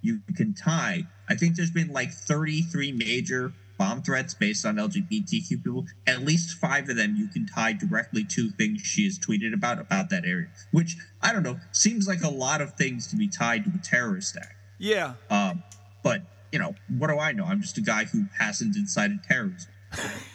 You 0.00 0.20
can 0.34 0.54
tie. 0.54 1.06
I 1.28 1.34
think 1.36 1.56
there's 1.56 1.70
been 1.70 1.92
like 1.92 2.12
33 2.12 2.90
major 2.92 3.52
bomb 3.78 4.02
threats 4.02 4.34
based 4.34 4.66
on 4.66 4.76
LGBTQ 4.76 5.62
people. 5.62 5.86
At 6.06 6.22
least 6.22 6.58
five 6.58 6.88
of 6.88 6.96
them 6.96 7.14
you 7.16 7.28
can 7.28 7.46
tie 7.46 7.72
directly 7.72 8.24
to 8.24 8.50
things 8.50 8.82
she 8.82 9.04
has 9.04 9.18
tweeted 9.18 9.54
about 9.54 9.78
about 9.80 10.10
that 10.10 10.24
area, 10.24 10.48
which 10.72 10.96
I 11.20 11.32
don't 11.32 11.42
know 11.44 11.58
seems 11.72 12.08
like 12.08 12.22
a 12.22 12.28
lot 12.28 12.60
of 12.60 12.74
things 12.74 13.06
to 13.08 13.16
be 13.16 13.28
tied 13.28 13.64
to 13.64 13.70
a 13.74 13.78
terrorist 13.82 14.36
act. 14.36 14.54
Yeah. 14.78 15.14
Um, 15.30 15.62
but 16.02 16.22
you 16.52 16.58
know, 16.58 16.74
what 16.88 17.08
do 17.08 17.18
I 17.18 17.32
know? 17.32 17.44
I'm 17.44 17.62
just 17.62 17.78
a 17.78 17.80
guy 17.80 18.04
who 18.04 18.26
hasn't 18.38 18.76
incited 18.76 19.24
terrorism. 19.24 19.70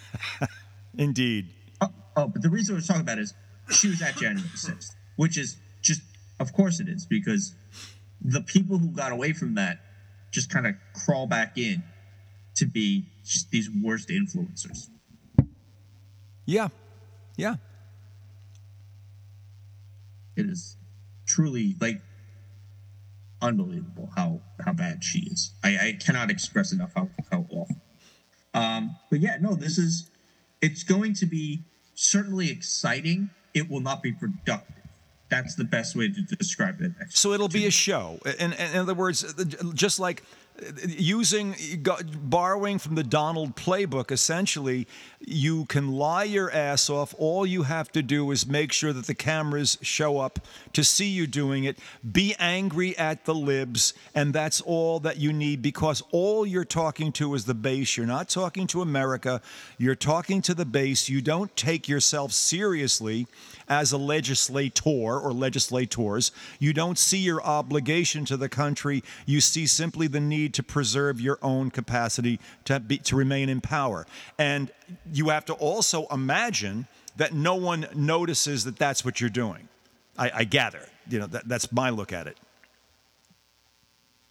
Indeed. 0.97 1.49
Oh, 1.79 1.93
oh, 2.15 2.27
but 2.27 2.41
the 2.41 2.49
reason 2.49 2.75
we're 2.75 2.81
talking 2.81 3.03
about 3.03 3.19
is 3.19 3.33
she 3.69 3.87
was 3.87 4.01
at 4.01 4.17
January 4.17 4.49
6th, 4.55 4.95
which 5.15 5.37
is 5.37 5.57
just, 5.81 6.01
of 6.39 6.51
course 6.53 6.79
it 6.79 6.89
is, 6.89 7.05
because 7.05 7.53
the 8.19 8.41
people 8.41 8.79
who 8.79 8.89
got 8.89 9.11
away 9.11 9.31
from 9.31 9.55
that 9.55 9.79
just 10.31 10.49
kind 10.49 10.65
of 10.65 10.75
crawl 11.05 11.27
back 11.27 11.57
in 11.57 11.83
to 12.55 12.65
be 12.65 13.05
just 13.23 13.51
these 13.51 13.69
worst 13.69 14.09
influencers. 14.09 14.89
Yeah. 16.45 16.69
Yeah. 17.35 17.55
It 20.35 20.47
is 20.47 20.77
truly 21.27 21.75
like 21.79 22.01
unbelievable 23.41 24.09
how 24.15 24.41
how 24.63 24.73
bad 24.73 25.03
she 25.03 25.19
is. 25.19 25.51
I, 25.63 25.69
I 25.77 25.97
cannot 25.99 26.29
express 26.29 26.71
enough 26.71 26.91
how 26.95 27.09
how 27.31 27.45
awful. 27.49 27.75
Um, 28.53 28.95
but 29.09 29.19
yeah, 29.19 29.37
no, 29.39 29.55
this 29.55 29.77
is 29.77 30.09
it's 30.61 30.83
going 30.83 31.13
to 31.15 31.25
be 31.25 31.61
certainly 31.95 32.49
exciting. 32.49 33.29
It 33.53 33.69
will 33.69 33.81
not 33.81 34.01
be 34.01 34.11
productive. 34.11 34.75
That's 35.29 35.55
the 35.55 35.65
best 35.65 35.95
way 35.95 36.09
to 36.09 36.21
describe 36.21 36.79
it. 36.79 36.93
So 37.09 37.33
it'll 37.33 37.49
be 37.49 37.65
a 37.65 37.71
show. 37.71 38.17
In, 38.39 38.53
in 38.53 38.77
other 38.77 38.93
words, 38.93 39.33
just 39.73 39.99
like 39.99 40.23
using 40.87 41.55
borrowing 42.23 42.79
from 42.79 42.95
the 42.95 43.03
Donald 43.03 43.55
playbook 43.55 44.11
essentially 44.11 44.87
you 45.19 45.65
can 45.65 45.91
lie 45.91 46.23
your 46.23 46.51
ass 46.51 46.89
off. 46.89 47.13
All 47.17 47.45
you 47.45 47.63
have 47.63 47.91
to 47.93 48.01
do 48.01 48.31
is 48.31 48.47
make 48.47 48.71
sure 48.71 48.93
that 48.93 49.07
the 49.07 49.15
cameras 49.15 49.77
show 49.81 50.19
up 50.19 50.39
to 50.73 50.83
see 50.83 51.07
you 51.07 51.27
doing 51.27 51.63
it. 51.63 51.79
Be 52.09 52.35
angry 52.39 52.97
at 52.97 53.25
the 53.25 53.35
libs 53.35 53.93
and 54.13 54.33
that's 54.33 54.61
all 54.61 54.99
that 55.01 55.17
you 55.17 55.33
need 55.33 55.61
because 55.61 56.03
all 56.11 56.45
you're 56.45 56.65
talking 56.65 57.11
to 57.13 57.33
is 57.33 57.45
the 57.45 57.53
base. 57.53 57.97
You're 57.97 58.05
not 58.05 58.29
talking 58.29 58.67
to 58.67 58.81
America. 58.81 59.41
You're 59.77 59.95
talking 59.95 60.41
to 60.43 60.53
the 60.53 60.65
base. 60.65 61.09
You 61.09 61.21
don't 61.21 61.55
take 61.55 61.87
yourself 61.87 62.31
seriously 62.31 63.27
as 63.67 63.91
a 63.91 63.97
legislator 63.97 65.19
or 65.19 65.33
legislators. 65.33 66.31
You 66.59 66.73
don't 66.73 66.97
see 66.97 67.19
your 67.19 67.43
obligation 67.43 68.25
to 68.25 68.37
the 68.37 68.49
country. 68.49 69.03
You 69.25 69.41
see 69.41 69.67
simply 69.67 70.07
the 70.07 70.19
need 70.19 70.46
to 70.49 70.63
preserve 70.63 71.19
your 71.21 71.37
own 71.41 71.69
capacity 71.71 72.39
to 72.65 72.79
be 72.79 72.97
to 72.99 73.15
remain 73.15 73.49
in 73.49 73.61
power 73.61 74.05
and 74.37 74.71
you 75.11 75.29
have 75.29 75.45
to 75.45 75.53
also 75.53 76.05
imagine 76.07 76.87
that 77.17 77.33
no 77.33 77.55
one 77.55 77.87
notices 77.95 78.63
that 78.63 78.77
that's 78.77 79.03
what 79.05 79.19
you're 79.21 79.29
doing 79.29 79.67
i, 80.17 80.31
I 80.33 80.43
gather 80.43 80.87
you 81.09 81.19
know 81.19 81.27
that, 81.27 81.47
that's 81.47 81.71
my 81.71 81.89
look 81.89 82.11
at 82.13 82.27
it 82.27 82.37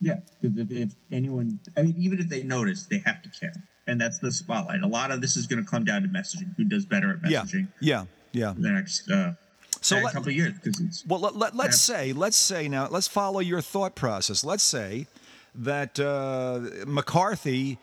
Yeah, 0.01 0.21
because 0.43 0.59
if, 0.59 0.71
if 0.71 0.93
anyone, 1.11 1.59
I 1.77 1.83
mean, 1.83 1.95
even 1.99 2.19
if 2.21 2.29
they 2.29 2.43
notice, 2.43 2.85
they 2.85 2.99
have 3.07 3.23
to 3.23 3.31
care, 3.31 3.55
and 3.87 3.99
that's 3.99 4.19
the 4.19 4.31
spotlight. 4.31 4.83
A 4.83 4.87
lot 4.87 5.11
of 5.11 5.23
this 5.23 5.37
is 5.39 5.47
going 5.47 5.65
to 5.65 5.69
come 5.69 5.85
down 5.85 6.03
to 6.03 6.09
messaging. 6.09 6.55
Who 6.59 6.65
does 6.65 6.85
better 6.85 7.11
at 7.13 7.23
messaging 7.23 7.69
yeah 7.81 8.05
yeah 8.33 8.49
yeah. 8.49 8.55
the 8.59 8.71
next 8.71 9.11
uh, 9.11 9.33
So 9.81 9.97
let- 9.97 10.13
couple 10.13 10.29
of 10.29 10.37
years? 10.37 10.53
Because 10.63 11.03
Well, 11.09 11.21
let, 11.21 11.35
let, 11.37 11.57
let's 11.57 11.89
Yeah. 11.89 11.97
say, 11.97 12.13
let's 12.13 12.37
say 12.37 12.69
now, 12.69 12.89
let's 12.91 13.09
follow 13.09 13.41
your 13.41 13.63
thought 13.63 13.95
process. 13.95 14.45
Let's 14.45 14.63
say 14.63 15.07
that 15.59 15.99
uh, 15.99 16.61
McCarthy, 16.87 17.79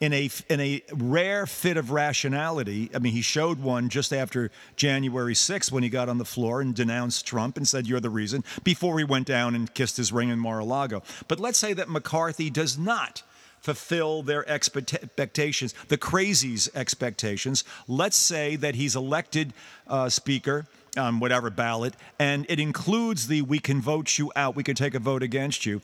in 0.00 0.12
a 0.12 0.30
in 0.48 0.60
a 0.60 0.82
rare 0.92 1.46
fit 1.46 1.76
of 1.76 1.90
rationality, 1.90 2.90
I 2.94 2.98
mean, 2.98 3.12
he 3.12 3.22
showed 3.22 3.60
one 3.60 3.88
just 3.88 4.12
after 4.12 4.50
January 4.76 5.34
6th 5.34 5.72
when 5.72 5.82
he 5.82 5.88
got 5.88 6.08
on 6.08 6.18
the 6.18 6.24
floor 6.24 6.60
and 6.60 6.74
denounced 6.74 7.26
Trump 7.26 7.56
and 7.56 7.66
said, 7.66 7.86
"You're 7.86 8.00
the 8.00 8.10
reason." 8.10 8.44
Before 8.62 8.98
he 8.98 9.04
went 9.04 9.26
down 9.26 9.54
and 9.54 9.72
kissed 9.74 9.96
his 9.96 10.12
ring 10.12 10.28
in 10.28 10.38
Mar-a-Lago. 10.38 11.02
But 11.26 11.40
let's 11.40 11.58
say 11.58 11.72
that 11.72 11.88
McCarthy 11.88 12.50
does 12.50 12.78
not 12.78 13.22
fulfill 13.60 14.22
their 14.22 14.48
expectations, 14.48 15.74
the 15.88 15.98
crazies' 15.98 16.68
expectations. 16.74 17.64
Let's 17.88 18.16
say 18.16 18.56
that 18.56 18.76
he's 18.76 18.94
elected 18.94 19.52
uh, 19.86 20.08
Speaker 20.08 20.66
on 20.98 21.20
whatever 21.20 21.50
ballot, 21.50 21.94
and 22.18 22.44
it 22.48 22.60
includes 22.60 23.28
the 23.28 23.42
"we 23.42 23.58
can 23.58 23.80
vote 23.80 24.18
you 24.18 24.32
out, 24.36 24.56
we 24.56 24.64
can 24.64 24.74
take 24.74 24.94
a 24.94 24.98
vote 24.98 25.22
against 25.22 25.64
you." 25.64 25.80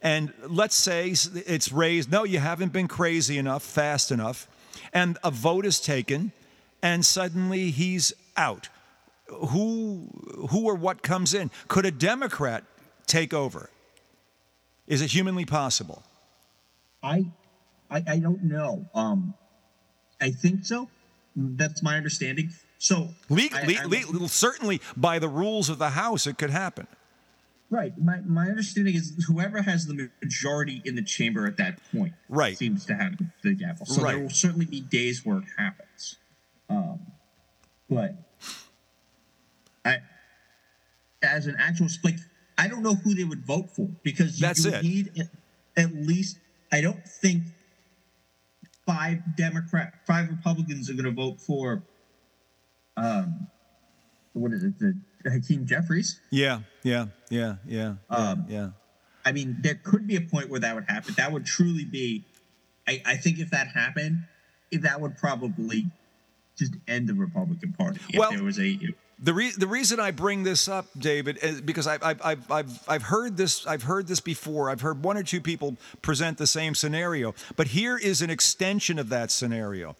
And 0.00 0.32
let's 0.46 0.76
say 0.76 1.12
it's 1.34 1.72
raised, 1.72 2.10
no, 2.10 2.22
you 2.22 2.38
haven't 2.38 2.72
been 2.72 2.86
crazy 2.86 3.36
enough, 3.36 3.64
fast 3.64 4.12
enough, 4.12 4.46
and 4.92 5.18
a 5.24 5.30
vote 5.30 5.66
is 5.66 5.80
taken, 5.80 6.30
and 6.82 7.04
suddenly 7.04 7.70
he's 7.70 8.12
out. 8.36 8.68
Who, 9.26 10.08
who 10.50 10.64
or 10.64 10.74
what 10.74 11.02
comes 11.02 11.34
in? 11.34 11.50
Could 11.66 11.84
a 11.84 11.90
Democrat 11.90 12.64
take 13.06 13.34
over? 13.34 13.70
Is 14.86 15.02
it 15.02 15.10
humanly 15.10 15.44
possible? 15.44 16.02
I, 17.02 17.26
I, 17.90 18.04
I 18.06 18.18
don't 18.20 18.44
know. 18.44 18.86
Um, 18.94 19.34
I 20.20 20.30
think 20.30 20.64
so. 20.64 20.88
That's 21.36 21.82
my 21.82 21.96
understanding. 21.96 22.50
So 22.78 23.14
Le- 23.28 23.42
I- 23.52 23.84
le- 23.86 24.06
le- 24.20 24.28
certainly, 24.28 24.80
by 24.96 25.18
the 25.18 25.28
rules 25.28 25.68
of 25.68 25.78
the 25.78 25.90
House, 25.90 26.26
it 26.26 26.38
could 26.38 26.50
happen. 26.50 26.86
right. 27.70 27.92
My 27.98 28.20
my 28.20 28.46
understanding 28.48 28.94
is 28.94 29.12
whoever 29.26 29.60
has 29.62 29.86
the 29.86 30.08
majority 30.22 30.80
in 30.84 30.94
the 30.94 31.02
chamber 31.02 31.46
at 31.46 31.56
that 31.58 31.80
point, 31.92 32.14
Right. 32.28 32.56
seems 32.56 32.86
to 32.86 32.94
have 32.94 33.18
the 33.42 33.54
gavel. 33.54 33.84
So 33.84 34.00
Right. 34.02 34.12
there 34.14 34.22
will 34.22 34.30
certainly 34.30 34.64
be 34.66 34.80
days 34.80 35.24
where 35.26 35.38
it 35.38 35.44
happens. 35.58 36.16
Um, 36.70 37.00
but 37.90 38.14
I, 39.84 39.98
as 41.22 41.46
an 41.46 41.56
actual 41.58 41.88
split, 41.88 42.14
I 42.56 42.68
don't 42.68 42.82
know 42.82 42.94
who 42.94 43.14
they 43.14 43.24
would 43.24 43.44
vote 43.44 43.70
for 43.74 43.88
because 44.02 44.38
you, 44.40 44.46
That's 44.46 44.64
you 44.64 44.70
need 44.82 45.18
at- 45.18 45.30
at 45.76 45.94
least. 45.94 46.38
I 46.70 46.80
don't 46.80 47.06
think 47.06 47.44
five 48.86 49.20
Democrat, 49.36 50.06
five 50.06 50.28
Republicans 50.28 50.88
are 50.90 50.94
going 50.94 51.04
to 51.04 51.10
vote 51.12 51.40
for, 51.40 51.82
um, 52.98 53.46
what 54.32 54.52
is 54.52 54.62
it, 54.64 54.78
the 54.78 54.94
Hakeem 55.30 55.66
Jeffries. 55.66 56.20
Yeah, 56.30 56.60
yeah, 56.82 57.06
yeah, 57.30 57.56
yeah, 57.66 57.94
Um, 58.10 58.44
yeah. 58.48 58.70
I 59.24 59.32
mean, 59.32 59.56
there 59.60 59.74
could 59.82 60.06
be 60.06 60.16
a 60.16 60.20
point 60.20 60.48
where 60.48 60.60
that 60.60 60.74
would 60.74 60.84
happen. 60.88 61.14
That 61.16 61.32
would 61.32 61.44
truly 61.44 61.84
be, 61.84 62.24
I, 62.86 63.02
I 63.04 63.16
think 63.16 63.38
if 63.40 63.50
that 63.50 63.68
happened, 63.68 64.24
if 64.70 64.82
that 64.82 65.00
would 65.00 65.16
probably 65.18 65.86
just 66.56 66.74
end 66.86 67.08
the 67.08 67.14
Republican 67.14 67.72
Party. 67.72 68.00
If 68.10 68.18
Well- 68.18 68.30
there 68.30 68.42
was 68.42 68.58
a, 68.58 68.78
The, 69.20 69.34
re- 69.34 69.52
the 69.56 69.66
reason 69.66 69.98
I 70.00 70.12
bring 70.12 70.44
this 70.44 70.68
up, 70.68 70.86
David, 70.96 71.38
is 71.42 71.60
because 71.60 71.86
I've, 71.86 72.02
I've, 72.02 72.20
I've, 72.24 72.50
I've, 72.50 72.88
I've 72.88 73.02
heard 73.02 73.36
this 73.36 73.66
I've 73.66 73.82
heard 73.82 74.06
this 74.06 74.20
before. 74.20 74.70
I've 74.70 74.80
heard 74.80 75.02
one 75.02 75.16
or 75.16 75.22
two 75.24 75.40
people 75.40 75.76
present 76.02 76.38
the 76.38 76.46
same 76.46 76.74
scenario, 76.74 77.34
but 77.56 77.68
here 77.68 77.98
is 77.98 78.22
an 78.22 78.30
extension 78.30 78.98
of 78.98 79.08
that 79.08 79.30
scenario. 79.32 79.96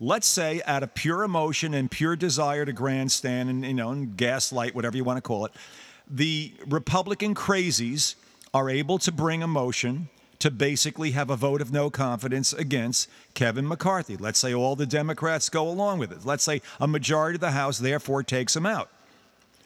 Let's 0.00 0.26
say, 0.28 0.62
out 0.64 0.82
of 0.82 0.94
pure 0.94 1.24
emotion 1.24 1.74
and 1.74 1.90
pure 1.90 2.14
desire 2.14 2.64
to 2.64 2.72
grandstand 2.72 3.50
and 3.50 3.64
you 3.64 3.74
know 3.74 3.90
and 3.90 4.16
gaslight, 4.16 4.74
whatever 4.74 4.96
you 4.96 5.04
want 5.04 5.16
to 5.16 5.22
call 5.22 5.44
it, 5.46 5.52
the 6.08 6.52
Republican 6.66 7.34
crazies 7.34 8.14
are 8.54 8.70
able 8.70 8.98
to 8.98 9.12
bring 9.12 9.42
a 9.42 9.48
motion 9.48 10.08
to 10.38 10.50
basically 10.50 11.10
have 11.10 11.30
a 11.30 11.36
vote 11.36 11.60
of 11.60 11.72
no 11.72 11.90
confidence 11.90 12.52
against 12.52 13.08
Kevin 13.34 13.66
McCarthy. 13.66 14.16
Let's 14.16 14.38
say 14.38 14.54
all 14.54 14.76
the 14.76 14.86
Democrats 14.86 15.48
go 15.48 15.68
along 15.68 15.98
with 15.98 16.12
it. 16.12 16.24
Let's 16.24 16.44
say 16.44 16.62
a 16.80 16.86
majority 16.86 17.36
of 17.36 17.40
the 17.40 17.50
House 17.50 17.78
therefore 17.78 18.22
takes 18.22 18.54
him 18.54 18.64
out. 18.64 18.88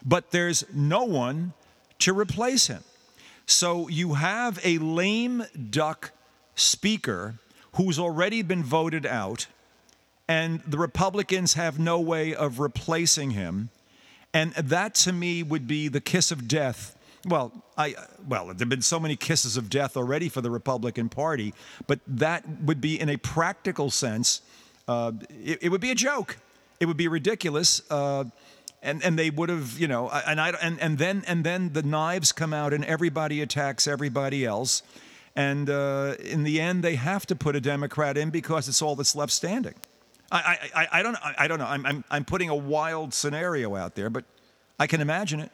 But 0.04 0.30
there's 0.30 0.64
no 0.72 1.04
one 1.04 1.52
to 2.00 2.18
replace 2.18 2.66
him. 2.66 2.82
So 3.46 3.88
you 3.88 4.14
have 4.14 4.58
a 4.64 4.78
lame 4.78 5.44
duck 5.70 6.12
speaker 6.54 7.34
who's 7.74 7.98
already 7.98 8.42
been 8.42 8.62
voted 8.62 9.06
out, 9.06 9.46
and 10.28 10.60
the 10.66 10.78
Republicans 10.78 11.54
have 11.54 11.78
no 11.78 12.00
way 12.00 12.34
of 12.34 12.58
replacing 12.58 13.30
him. 13.30 13.70
And 14.34 14.52
that 14.54 14.94
to 14.96 15.12
me 15.12 15.42
would 15.42 15.66
be 15.66 15.88
the 15.88 16.00
kiss 16.00 16.30
of 16.30 16.48
death. 16.48 16.96
Well, 17.26 17.52
I 17.76 17.94
well, 18.26 18.46
there've 18.46 18.68
been 18.68 18.82
so 18.82 18.98
many 18.98 19.14
kisses 19.14 19.56
of 19.56 19.70
death 19.70 19.96
already 19.96 20.28
for 20.28 20.40
the 20.40 20.50
Republican 20.50 21.08
Party, 21.08 21.54
but 21.86 22.00
that 22.06 22.44
would 22.62 22.80
be, 22.80 22.98
in 22.98 23.08
a 23.08 23.16
practical 23.16 23.90
sense, 23.90 24.40
uh, 24.88 25.12
it, 25.44 25.58
it 25.62 25.68
would 25.68 25.80
be 25.80 25.90
a 25.90 25.94
joke. 25.94 26.38
It 26.80 26.86
would 26.86 26.96
be 26.96 27.06
ridiculous, 27.06 27.82
uh, 27.90 28.24
and 28.82 29.04
and 29.04 29.16
they 29.16 29.30
would 29.30 29.50
have, 29.50 29.78
you 29.78 29.86
know, 29.86 30.10
and 30.10 30.40
I 30.40 30.50
and 30.60 30.80
and 30.80 30.98
then 30.98 31.22
and 31.28 31.44
then 31.44 31.72
the 31.74 31.82
knives 31.82 32.32
come 32.32 32.52
out 32.52 32.72
and 32.72 32.84
everybody 32.84 33.40
attacks 33.40 33.86
everybody 33.86 34.44
else, 34.44 34.82
and 35.36 35.70
uh, 35.70 36.14
in 36.18 36.42
the 36.42 36.60
end 36.60 36.82
they 36.82 36.96
have 36.96 37.24
to 37.26 37.36
put 37.36 37.54
a 37.54 37.60
Democrat 37.60 38.16
in 38.16 38.30
because 38.30 38.68
it's 38.68 38.82
all 38.82 38.96
that's 38.96 39.14
left 39.14 39.32
standing. 39.32 39.74
I, 40.32 40.70
I, 40.74 40.88
I, 40.92 41.02
don't 41.02 41.16
I, 41.16 41.34
I 41.38 41.48
don't 41.48 41.58
know. 41.58 41.66
I'm, 41.66 41.84
I'm 41.84 42.04
I'm 42.10 42.24
putting 42.24 42.48
a 42.48 42.56
wild 42.56 43.12
scenario 43.12 43.76
out 43.76 43.94
there, 43.94 44.10
but 44.10 44.24
I 44.78 44.86
can 44.86 45.00
imagine 45.00 45.40
it. 45.40 45.50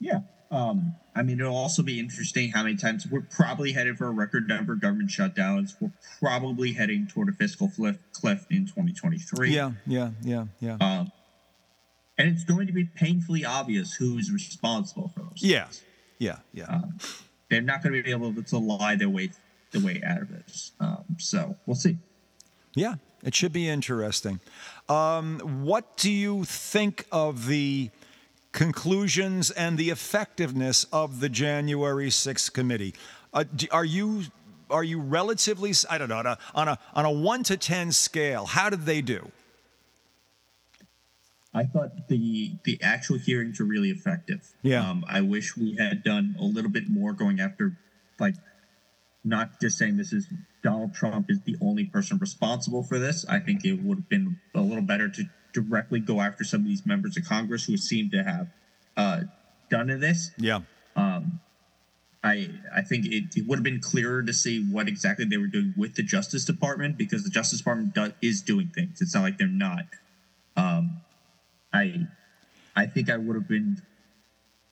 yeah. 0.00 0.20
Um, 0.50 0.94
I 1.14 1.22
mean, 1.22 1.40
it'll 1.40 1.56
also 1.56 1.82
be 1.82 1.98
interesting 1.98 2.50
how 2.50 2.62
many 2.62 2.76
times 2.76 3.06
we're 3.06 3.20
probably 3.20 3.72
headed 3.72 3.98
for 3.98 4.06
a 4.06 4.10
record 4.10 4.48
number 4.48 4.72
of 4.72 4.80
government 4.80 5.10
shutdowns. 5.10 5.74
We're 5.80 5.92
probably 6.20 6.72
heading 6.72 7.06
toward 7.06 7.28
a 7.28 7.32
fiscal 7.32 7.68
cliff, 7.68 7.98
cliff 8.12 8.46
in 8.50 8.64
2023. 8.64 9.50
Yeah, 9.50 9.72
yeah, 9.86 10.10
yeah, 10.22 10.46
yeah. 10.60 10.78
Um, 10.80 11.12
and 12.16 12.28
it's 12.28 12.44
going 12.44 12.66
to 12.66 12.72
be 12.72 12.84
painfully 12.84 13.44
obvious 13.44 13.94
who's 13.94 14.30
responsible 14.30 15.08
for 15.08 15.20
those. 15.20 15.42
Yeah, 15.42 15.64
things. 15.64 15.84
yeah, 16.18 16.38
yeah. 16.52 16.64
Um, 16.64 16.98
they're 17.50 17.60
not 17.60 17.82
going 17.82 17.94
to 17.94 18.02
be 18.02 18.10
able 18.10 18.32
to 18.32 18.58
lie 18.58 18.96
their 18.96 19.10
way 19.10 19.30
the 19.72 19.80
way 19.80 20.00
out 20.06 20.22
of 20.22 20.30
this. 20.30 20.72
Um, 20.80 21.04
so 21.18 21.56
we'll 21.66 21.76
see. 21.76 21.98
Yeah, 22.74 22.94
it 23.22 23.34
should 23.34 23.52
be 23.52 23.68
interesting. 23.68 24.40
Um, 24.88 25.40
what 25.64 25.96
do 25.96 26.10
you 26.10 26.44
think 26.44 27.06
of 27.12 27.46
the 27.46 27.90
conclusions 28.52 29.50
and 29.50 29.76
the 29.76 29.90
effectiveness 29.90 30.84
of 30.92 31.20
the 31.20 31.28
January 31.28 32.08
6th 32.08 32.52
committee? 32.52 32.94
Uh, 33.32 33.44
are 33.70 33.84
you 33.84 34.24
are 34.70 34.84
you 34.84 35.00
relatively 35.00 35.72
I 35.88 35.98
don't 35.98 36.08
know 36.08 36.18
on 36.18 36.26
a, 36.26 36.38
on 36.54 36.68
a 36.68 36.78
on 36.94 37.04
a 37.04 37.10
one 37.10 37.42
to 37.44 37.56
ten 37.56 37.92
scale? 37.92 38.46
How 38.46 38.70
did 38.70 38.84
they 38.84 39.00
do? 39.00 39.30
I 41.54 41.64
thought 41.64 42.08
the 42.08 42.52
the 42.64 42.78
actual 42.82 43.18
hearings 43.18 43.58
were 43.58 43.66
really 43.66 43.90
effective. 43.90 44.52
Yeah. 44.62 44.88
Um, 44.88 45.04
I 45.08 45.22
wish 45.22 45.56
we 45.56 45.76
had 45.76 46.02
done 46.02 46.36
a 46.38 46.44
little 46.44 46.70
bit 46.70 46.88
more 46.88 47.12
going 47.12 47.40
after, 47.40 47.78
like, 48.20 48.34
not 49.24 49.60
just 49.60 49.78
saying 49.78 49.96
this 49.96 50.12
is 50.12 50.26
Donald 50.68 50.92
Trump 50.92 51.30
is 51.30 51.40
the 51.42 51.56
only 51.62 51.84
person 51.84 52.18
responsible 52.18 52.82
for 52.82 52.98
this. 52.98 53.24
I 53.26 53.38
think 53.38 53.64
it 53.64 53.82
would 53.82 53.98
have 53.98 54.08
been 54.10 54.38
a 54.54 54.60
little 54.60 54.82
better 54.82 55.08
to 55.08 55.24
directly 55.54 55.98
go 55.98 56.20
after 56.20 56.44
some 56.44 56.60
of 56.60 56.66
these 56.66 56.84
members 56.84 57.16
of 57.16 57.24
Congress 57.24 57.64
who 57.64 57.78
seem 57.78 58.10
to 58.10 58.22
have 58.22 58.48
uh, 58.94 59.20
done 59.70 59.86
this. 59.98 60.30
Yeah, 60.36 60.60
Um, 60.94 61.40
I 62.22 62.50
I 62.74 62.82
think 62.82 63.06
it, 63.06 63.34
it 63.34 63.46
would 63.46 63.56
have 63.56 63.64
been 63.64 63.80
clearer 63.80 64.22
to 64.22 64.32
see 64.34 64.62
what 64.62 64.88
exactly 64.88 65.24
they 65.24 65.38
were 65.38 65.46
doing 65.46 65.72
with 65.74 65.94
the 65.94 66.02
Justice 66.02 66.44
Department 66.44 66.98
because 66.98 67.24
the 67.24 67.30
Justice 67.30 67.60
Department 67.60 67.94
do, 67.94 68.12
is 68.20 68.42
doing 68.42 68.68
things. 68.68 69.00
It's 69.00 69.14
not 69.14 69.22
like 69.22 69.38
they're 69.38 69.48
not. 69.48 69.86
Um, 70.54 71.00
I 71.72 72.08
I 72.76 72.84
think 72.84 73.08
I 73.08 73.16
would 73.16 73.36
have 73.36 73.48
been. 73.48 73.80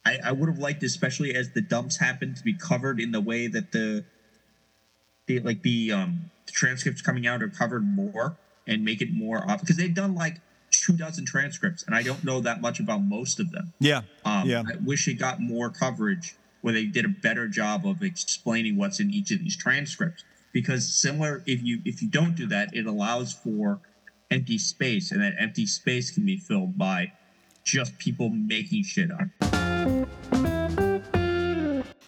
I, 0.04 0.18
I 0.22 0.32
would 0.32 0.48
have 0.50 0.58
liked, 0.58 0.82
especially 0.82 1.34
as 1.34 1.52
the 1.52 1.62
dumps 1.62 1.96
happened, 1.96 2.36
to 2.36 2.42
be 2.42 2.52
covered 2.52 3.00
in 3.00 3.12
the 3.12 3.20
way 3.20 3.48
that 3.48 3.72
the, 3.72 4.04
the 5.26 5.40
like 5.40 5.62
the 5.62 5.92
um 5.92 6.30
the 6.46 6.52
transcripts 6.52 7.02
coming 7.02 7.26
out 7.26 7.42
are 7.42 7.48
covered 7.48 7.84
more 7.84 8.36
and 8.66 8.84
make 8.84 9.00
it 9.02 9.12
more 9.12 9.38
obvious 9.38 9.60
because 9.62 9.76
they've 9.76 9.94
done 9.94 10.14
like 10.14 10.40
two 10.70 10.96
dozen 10.96 11.24
transcripts 11.24 11.82
and 11.84 11.94
I 11.94 12.02
don't 12.02 12.22
know 12.24 12.40
that 12.40 12.60
much 12.60 12.80
about 12.80 12.98
most 13.02 13.40
of 13.40 13.50
them. 13.52 13.72
yeah, 13.78 14.02
Um, 14.24 14.48
yeah. 14.48 14.62
I 14.66 14.76
wish 14.84 15.08
it 15.08 15.14
got 15.14 15.40
more 15.40 15.70
coverage 15.70 16.36
where 16.60 16.74
they 16.74 16.84
did 16.84 17.04
a 17.04 17.08
better 17.08 17.46
job 17.48 17.86
of 17.86 18.02
explaining 18.02 18.76
what's 18.76 18.98
in 19.00 19.10
each 19.12 19.30
of 19.30 19.38
these 19.38 19.56
transcripts. 19.56 20.24
Because 20.52 20.92
similar, 20.92 21.42
if 21.46 21.62
you 21.62 21.80
if 21.84 22.02
you 22.02 22.08
don't 22.08 22.34
do 22.34 22.46
that, 22.46 22.74
it 22.74 22.86
allows 22.86 23.32
for 23.32 23.78
empty 24.30 24.58
space, 24.58 25.12
and 25.12 25.20
that 25.22 25.34
empty 25.38 25.66
space 25.66 26.10
can 26.10 26.24
be 26.24 26.38
filled 26.38 26.78
by 26.78 27.12
just 27.62 27.98
people 27.98 28.30
making 28.30 28.82
shit 28.84 29.10
up. 29.10 29.45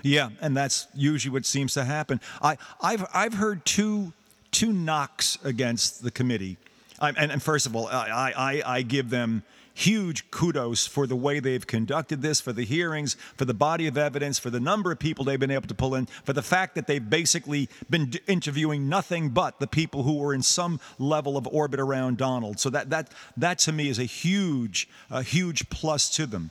Yeah, 0.02 0.30
and 0.40 0.56
that's 0.56 0.86
usually 0.94 1.32
what 1.32 1.44
seems 1.44 1.74
to 1.74 1.84
happen. 1.84 2.20
I, 2.40 2.56
I've, 2.80 3.06
I've 3.12 3.34
heard 3.34 3.64
two, 3.64 4.12
two 4.50 4.72
knocks 4.72 5.38
against 5.44 6.02
the 6.02 6.10
committee. 6.10 6.56
I, 7.00 7.10
and, 7.10 7.32
and 7.32 7.42
first 7.42 7.66
of 7.66 7.74
all, 7.76 7.86
I, 7.88 8.32
I, 8.36 8.62
I 8.64 8.82
give 8.82 9.10
them 9.10 9.42
huge 9.78 10.28
kudos 10.32 10.88
for 10.88 11.06
the 11.06 11.14
way 11.14 11.38
they've 11.38 11.64
conducted 11.64 12.20
this, 12.20 12.40
for 12.40 12.52
the 12.52 12.64
hearings, 12.64 13.16
for 13.36 13.44
the 13.44 13.54
body 13.54 13.86
of 13.86 13.96
evidence, 13.96 14.36
for 14.36 14.50
the 14.50 14.58
number 14.58 14.90
of 14.90 14.98
people 14.98 15.24
they've 15.24 15.38
been 15.38 15.52
able 15.52 15.68
to 15.68 15.74
pull 15.74 15.94
in, 15.94 16.06
for 16.24 16.32
the 16.32 16.42
fact 16.42 16.74
that 16.74 16.88
they've 16.88 17.08
basically 17.08 17.68
been 17.88 18.12
interviewing 18.26 18.88
nothing 18.88 19.28
but 19.28 19.60
the 19.60 19.68
people 19.68 20.02
who 20.02 20.18
were 20.18 20.34
in 20.34 20.42
some 20.42 20.80
level 20.98 21.36
of 21.36 21.46
orbit 21.46 21.78
around 21.78 22.16
Donald. 22.16 22.58
So 22.58 22.70
that, 22.70 22.90
that, 22.90 23.12
that 23.36 23.60
to 23.60 23.72
me 23.72 23.88
is 23.88 24.00
a 24.00 24.04
huge, 24.04 24.88
a 25.10 25.22
huge 25.22 25.70
plus 25.70 26.10
to 26.16 26.26
them. 26.26 26.50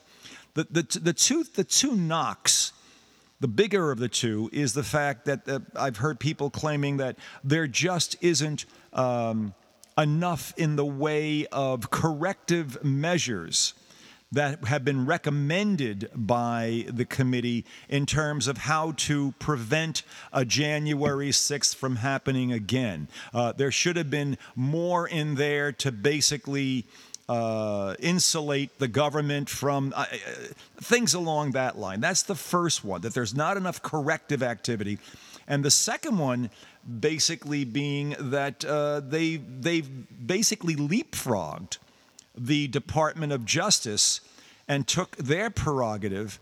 The, 0.53 0.63
the, 0.71 0.99
the, 0.99 1.13
two, 1.13 1.43
the 1.43 1.65
two 1.65 1.97
knocks 1.97 2.71
the 3.39 3.47
bigger 3.47 3.91
of 3.91 3.99
the 3.99 4.09
two 4.09 4.49
is 4.51 4.73
the 4.73 4.83
fact 4.83 5.25
that 5.25 5.47
uh, 5.47 5.59
I've 5.75 5.97
heard 5.97 6.19
people 6.19 6.49
claiming 6.49 6.97
that 6.97 7.17
there 7.43 7.67
just 7.67 8.15
isn't 8.21 8.65
um, 8.93 9.53
enough 9.97 10.53
in 10.57 10.75
the 10.75 10.85
way 10.85 11.45
of 11.47 11.89
corrective 11.89 12.83
measures 12.83 13.73
that 14.31 14.65
have 14.65 14.83
been 14.83 15.05
recommended 15.05 16.09
by 16.13 16.85
the 16.89 17.05
committee 17.05 17.65
in 17.87 18.05
terms 18.05 18.47
of 18.47 18.57
how 18.57 18.91
to 18.93 19.33
prevent 19.39 20.03
a 20.33 20.43
January 20.43 21.29
6th 21.29 21.75
from 21.75 21.97
happening 21.97 22.51
again. 22.51 23.07
Uh, 23.33 23.53
there 23.53 23.71
should 23.71 23.95
have 23.95 24.09
been 24.09 24.37
more 24.55 25.07
in 25.07 25.35
there 25.35 25.71
to 25.71 25.91
basically 25.91 26.85
uh, 27.29 27.95
insulate 27.99 28.79
the 28.79 28.87
government 28.87 29.49
from 29.49 29.93
uh, 29.95 30.05
uh, 30.11 30.15
things 30.81 31.13
along 31.13 31.51
that 31.51 31.77
line. 31.77 31.99
That's 31.99 32.23
the 32.23 32.35
first 32.35 32.85
one, 32.85 33.01
that 33.01 33.13
there's 33.13 33.35
not 33.35 33.57
enough 33.57 33.81
corrective 33.81 34.41
activity. 34.41 34.99
And 35.47 35.63
the 35.63 35.71
second 35.71 36.17
one, 36.17 36.49
basically 36.99 37.65
being 37.65 38.15
that 38.19 38.63
uh, 38.63 39.01
they, 39.01 39.37
they've 39.37 39.89
basically 40.25 40.75
leapfrogged 40.75 41.77
the 42.35 42.67
Department 42.67 43.33
of 43.33 43.45
Justice 43.45 44.21
and 44.67 44.87
took 44.87 45.17
their 45.17 45.49
prerogative. 45.49 46.39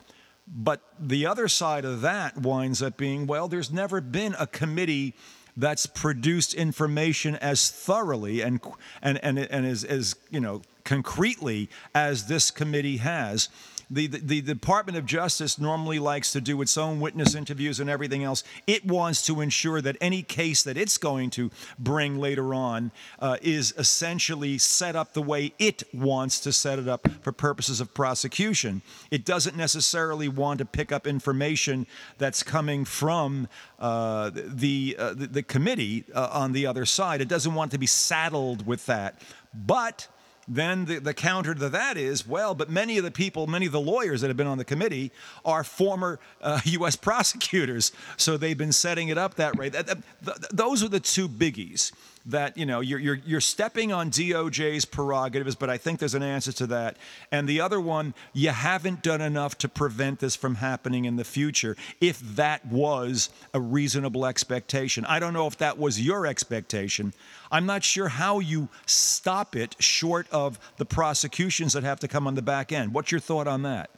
But 0.47 0.81
the 0.99 1.25
other 1.25 1.47
side 1.47 1.85
of 1.85 2.01
that 2.01 2.37
winds 2.37 2.83
up 2.83 2.97
being 2.97 3.25
well, 3.25 3.47
there's 3.47 3.71
never 3.71 4.01
been 4.01 4.35
a 4.37 4.45
committee 4.45 5.15
that's 5.57 5.85
produced 5.85 6.53
information 6.53 7.35
as 7.37 7.69
thoroughly 7.69 8.41
and 8.41 8.59
and 9.01 9.17
and, 9.23 9.39
and 9.39 9.65
as, 9.65 9.83
as 9.83 10.15
you 10.29 10.39
know 10.39 10.61
concretely 10.85 11.69
as 11.93 12.27
this 12.27 12.51
committee 12.51 12.97
has 12.97 13.49
the, 13.89 14.07
the, 14.07 14.19
the 14.19 14.41
Department 14.41 14.97
of 14.97 15.05
Justice 15.05 15.59
normally 15.59 15.99
likes 15.99 16.31
to 16.31 16.41
do 16.41 16.61
its 16.61 16.77
own 16.77 16.99
witness 16.99 17.35
interviews 17.35 17.79
and 17.79 17.89
everything 17.89 18.23
else. 18.23 18.43
It 18.67 18.85
wants 18.85 19.25
to 19.27 19.41
ensure 19.41 19.81
that 19.81 19.97
any 20.01 20.23
case 20.23 20.63
that 20.63 20.77
it's 20.77 20.97
going 20.97 21.29
to 21.31 21.51
bring 21.77 22.17
later 22.17 22.53
on 22.53 22.91
uh, 23.19 23.37
is 23.41 23.73
essentially 23.77 24.57
set 24.57 24.95
up 24.95 25.13
the 25.13 25.21
way 25.21 25.53
it 25.59 25.83
wants 25.93 26.39
to 26.41 26.51
set 26.51 26.79
it 26.79 26.87
up 26.87 27.07
for 27.21 27.31
purposes 27.31 27.79
of 27.79 27.93
prosecution. 27.93 28.81
It 29.11 29.25
doesn't 29.25 29.55
necessarily 29.55 30.27
want 30.27 30.59
to 30.59 30.65
pick 30.65 30.91
up 30.91 31.05
information 31.05 31.87
that's 32.17 32.43
coming 32.43 32.85
from 32.85 33.47
uh, 33.79 34.31
the, 34.33 34.95
uh, 34.97 35.13
the, 35.13 35.27
the 35.27 35.43
committee 35.43 36.05
uh, 36.13 36.29
on 36.31 36.53
the 36.53 36.65
other 36.65 36.85
side. 36.85 37.21
It 37.21 37.27
doesn't 37.27 37.53
want 37.53 37.71
to 37.71 37.77
be 37.77 37.87
saddled 37.87 38.65
with 38.65 38.85
that. 38.87 39.21
But 39.53 40.07
then 40.47 40.85
the, 40.85 40.99
the 40.99 41.13
counter 41.13 41.55
to 41.55 41.69
that 41.69 41.97
is 41.97 42.27
well, 42.27 42.53
but 42.53 42.69
many 42.69 42.97
of 42.97 43.03
the 43.03 43.11
people, 43.11 43.47
many 43.47 43.65
of 43.65 43.71
the 43.71 43.79
lawyers 43.79 44.21
that 44.21 44.27
have 44.27 44.37
been 44.37 44.47
on 44.47 44.57
the 44.57 44.65
committee 44.65 45.11
are 45.43 45.63
former 45.63 46.19
uh, 46.41 46.61
U.S. 46.65 46.95
prosecutors. 46.95 47.91
So 48.17 48.37
they've 48.37 48.57
been 48.57 48.71
setting 48.73 49.09
it 49.09 49.17
up 49.17 49.35
that 49.35 49.55
way. 49.55 49.69
That, 49.69 49.87
that, 49.87 49.97
th- 50.23 50.37
those 50.51 50.83
are 50.83 50.89
the 50.89 50.99
two 50.99 51.27
biggies 51.27 51.91
that 52.25 52.57
you 52.57 52.65
know 52.65 52.79
you're, 52.79 52.99
you're, 52.99 53.19
you're 53.25 53.41
stepping 53.41 53.91
on 53.91 54.09
DOJ's 54.09 54.85
prerogatives, 54.85 55.55
but 55.55 55.69
I 55.69 55.77
think 55.77 55.99
there's 55.99 56.15
an 56.15 56.23
answer 56.23 56.51
to 56.53 56.67
that. 56.67 56.97
And 57.31 57.47
the 57.47 57.61
other 57.61 57.79
one, 57.79 58.13
you 58.33 58.49
haven't 58.49 59.03
done 59.03 59.21
enough 59.21 59.57
to 59.59 59.69
prevent 59.69 60.19
this 60.19 60.35
from 60.35 60.55
happening 60.55 61.05
in 61.05 61.15
the 61.15 61.23
future. 61.23 61.75
If 62.01 62.19
that 62.35 62.65
was 62.65 63.29
a 63.53 63.59
reasonable 63.59 64.25
expectation, 64.25 65.05
I 65.05 65.19
don't 65.19 65.33
know 65.33 65.47
if 65.47 65.57
that 65.57 65.77
was 65.77 66.01
your 66.01 66.25
expectation. 66.25 67.13
I'm 67.51 67.65
not 67.65 67.83
sure 67.83 68.07
how 68.07 68.39
you 68.39 68.69
stop 68.85 69.55
it 69.55 69.75
short 69.79 70.27
of 70.31 70.59
the 70.77 70.85
prosecutions 70.85 71.73
that 71.73 71.83
have 71.83 71.99
to 71.99 72.07
come 72.07 72.27
on 72.27 72.35
the 72.35 72.41
back 72.41 72.71
end. 72.71 72.93
What's 72.93 73.11
your 73.11 73.21
thought 73.21 73.47
on 73.47 73.61
that? 73.63 73.89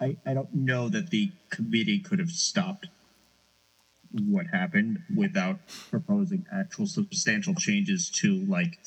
I, 0.00 0.16
I 0.26 0.34
don't 0.34 0.54
know 0.54 0.88
that 0.88 1.10
the 1.10 1.32
committee 1.50 1.98
could 1.98 2.18
have 2.18 2.30
stopped 2.30 2.88
what 4.12 4.46
happened 4.52 4.98
without 5.14 5.58
proposing 5.90 6.44
actual 6.52 6.86
substantial 6.86 7.54
changes 7.54 8.10
to 8.10 8.44
like 8.46 8.78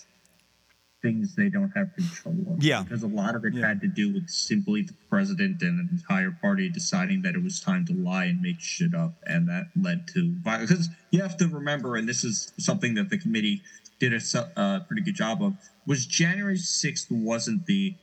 things 1.01 1.35
they 1.35 1.49
don't 1.49 1.71
have 1.75 1.93
control 1.95 2.35
of. 2.53 2.63
Yeah. 2.63 2.83
Because 2.83 3.03
a 3.03 3.07
lot 3.07 3.35
of 3.35 3.45
it 3.45 3.53
Yeah. 3.53 3.67
had 3.67 3.81
to 3.81 3.87
do 3.87 4.13
with 4.13 4.29
simply 4.29 4.81
the 4.81 4.93
president 5.09 5.61
and 5.61 5.79
an 5.79 5.89
entire 5.91 6.31
party 6.31 6.69
deciding 6.69 7.21
that 7.21 7.35
it 7.35 7.43
was 7.43 7.59
time 7.61 7.85
to 7.85 7.93
lie 7.93 8.25
and 8.25 8.41
make 8.41 8.59
shit 8.59 8.93
up. 8.93 9.13
And 9.25 9.47
that 9.47 9.67
led 9.81 10.07
to 10.09 10.35
violence. 10.41 10.69
Because 10.69 10.89
you 11.11 11.21
have 11.21 11.37
to 11.37 11.47
remember, 11.47 11.95
and 11.95 12.07
this 12.07 12.23
is 12.23 12.51
something 12.59 12.95
that 12.95 13.09
the 13.09 13.17
committee 13.17 13.61
did 13.99 14.13
a 14.13 14.59
uh, 14.59 14.81
pretty 14.81 15.01
good 15.01 15.15
job 15.15 15.41
of, 15.41 15.53
was 15.85 16.05
January 16.05 16.57
6th 16.57 17.09
wasn't 17.11 17.65
the. 17.65 17.95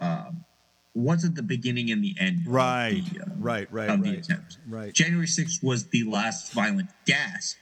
Um, 0.00 0.44
wasn't 0.94 1.34
the 1.34 1.42
beginning 1.42 1.90
and 1.90 2.02
the 2.04 2.14
end 2.18 2.46
Right, 2.46 3.02
the, 3.12 3.22
uh, 3.22 3.26
right, 3.38 3.72
right, 3.72 3.88
of 3.88 4.02
the 4.02 4.10
right, 4.10 4.18
attempt. 4.18 4.58
right. 4.68 4.92
January 4.92 5.26
6th 5.26 5.62
was 5.62 5.86
the 5.88 6.04
last 6.04 6.52
violent 6.52 6.90
gas 7.06 7.56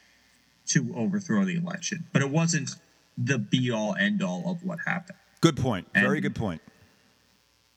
to 0.66 0.92
overthrow 0.96 1.44
the 1.44 1.56
election, 1.56 2.06
but 2.12 2.22
it 2.22 2.30
wasn't 2.30 2.70
the 3.16 3.38
be 3.38 3.70
all 3.70 3.94
end 3.94 4.22
all 4.22 4.50
of 4.50 4.64
what 4.64 4.78
happened. 4.86 5.18
Good 5.40 5.56
point. 5.56 5.86
Very 5.94 6.20
good 6.20 6.34
point. 6.34 6.60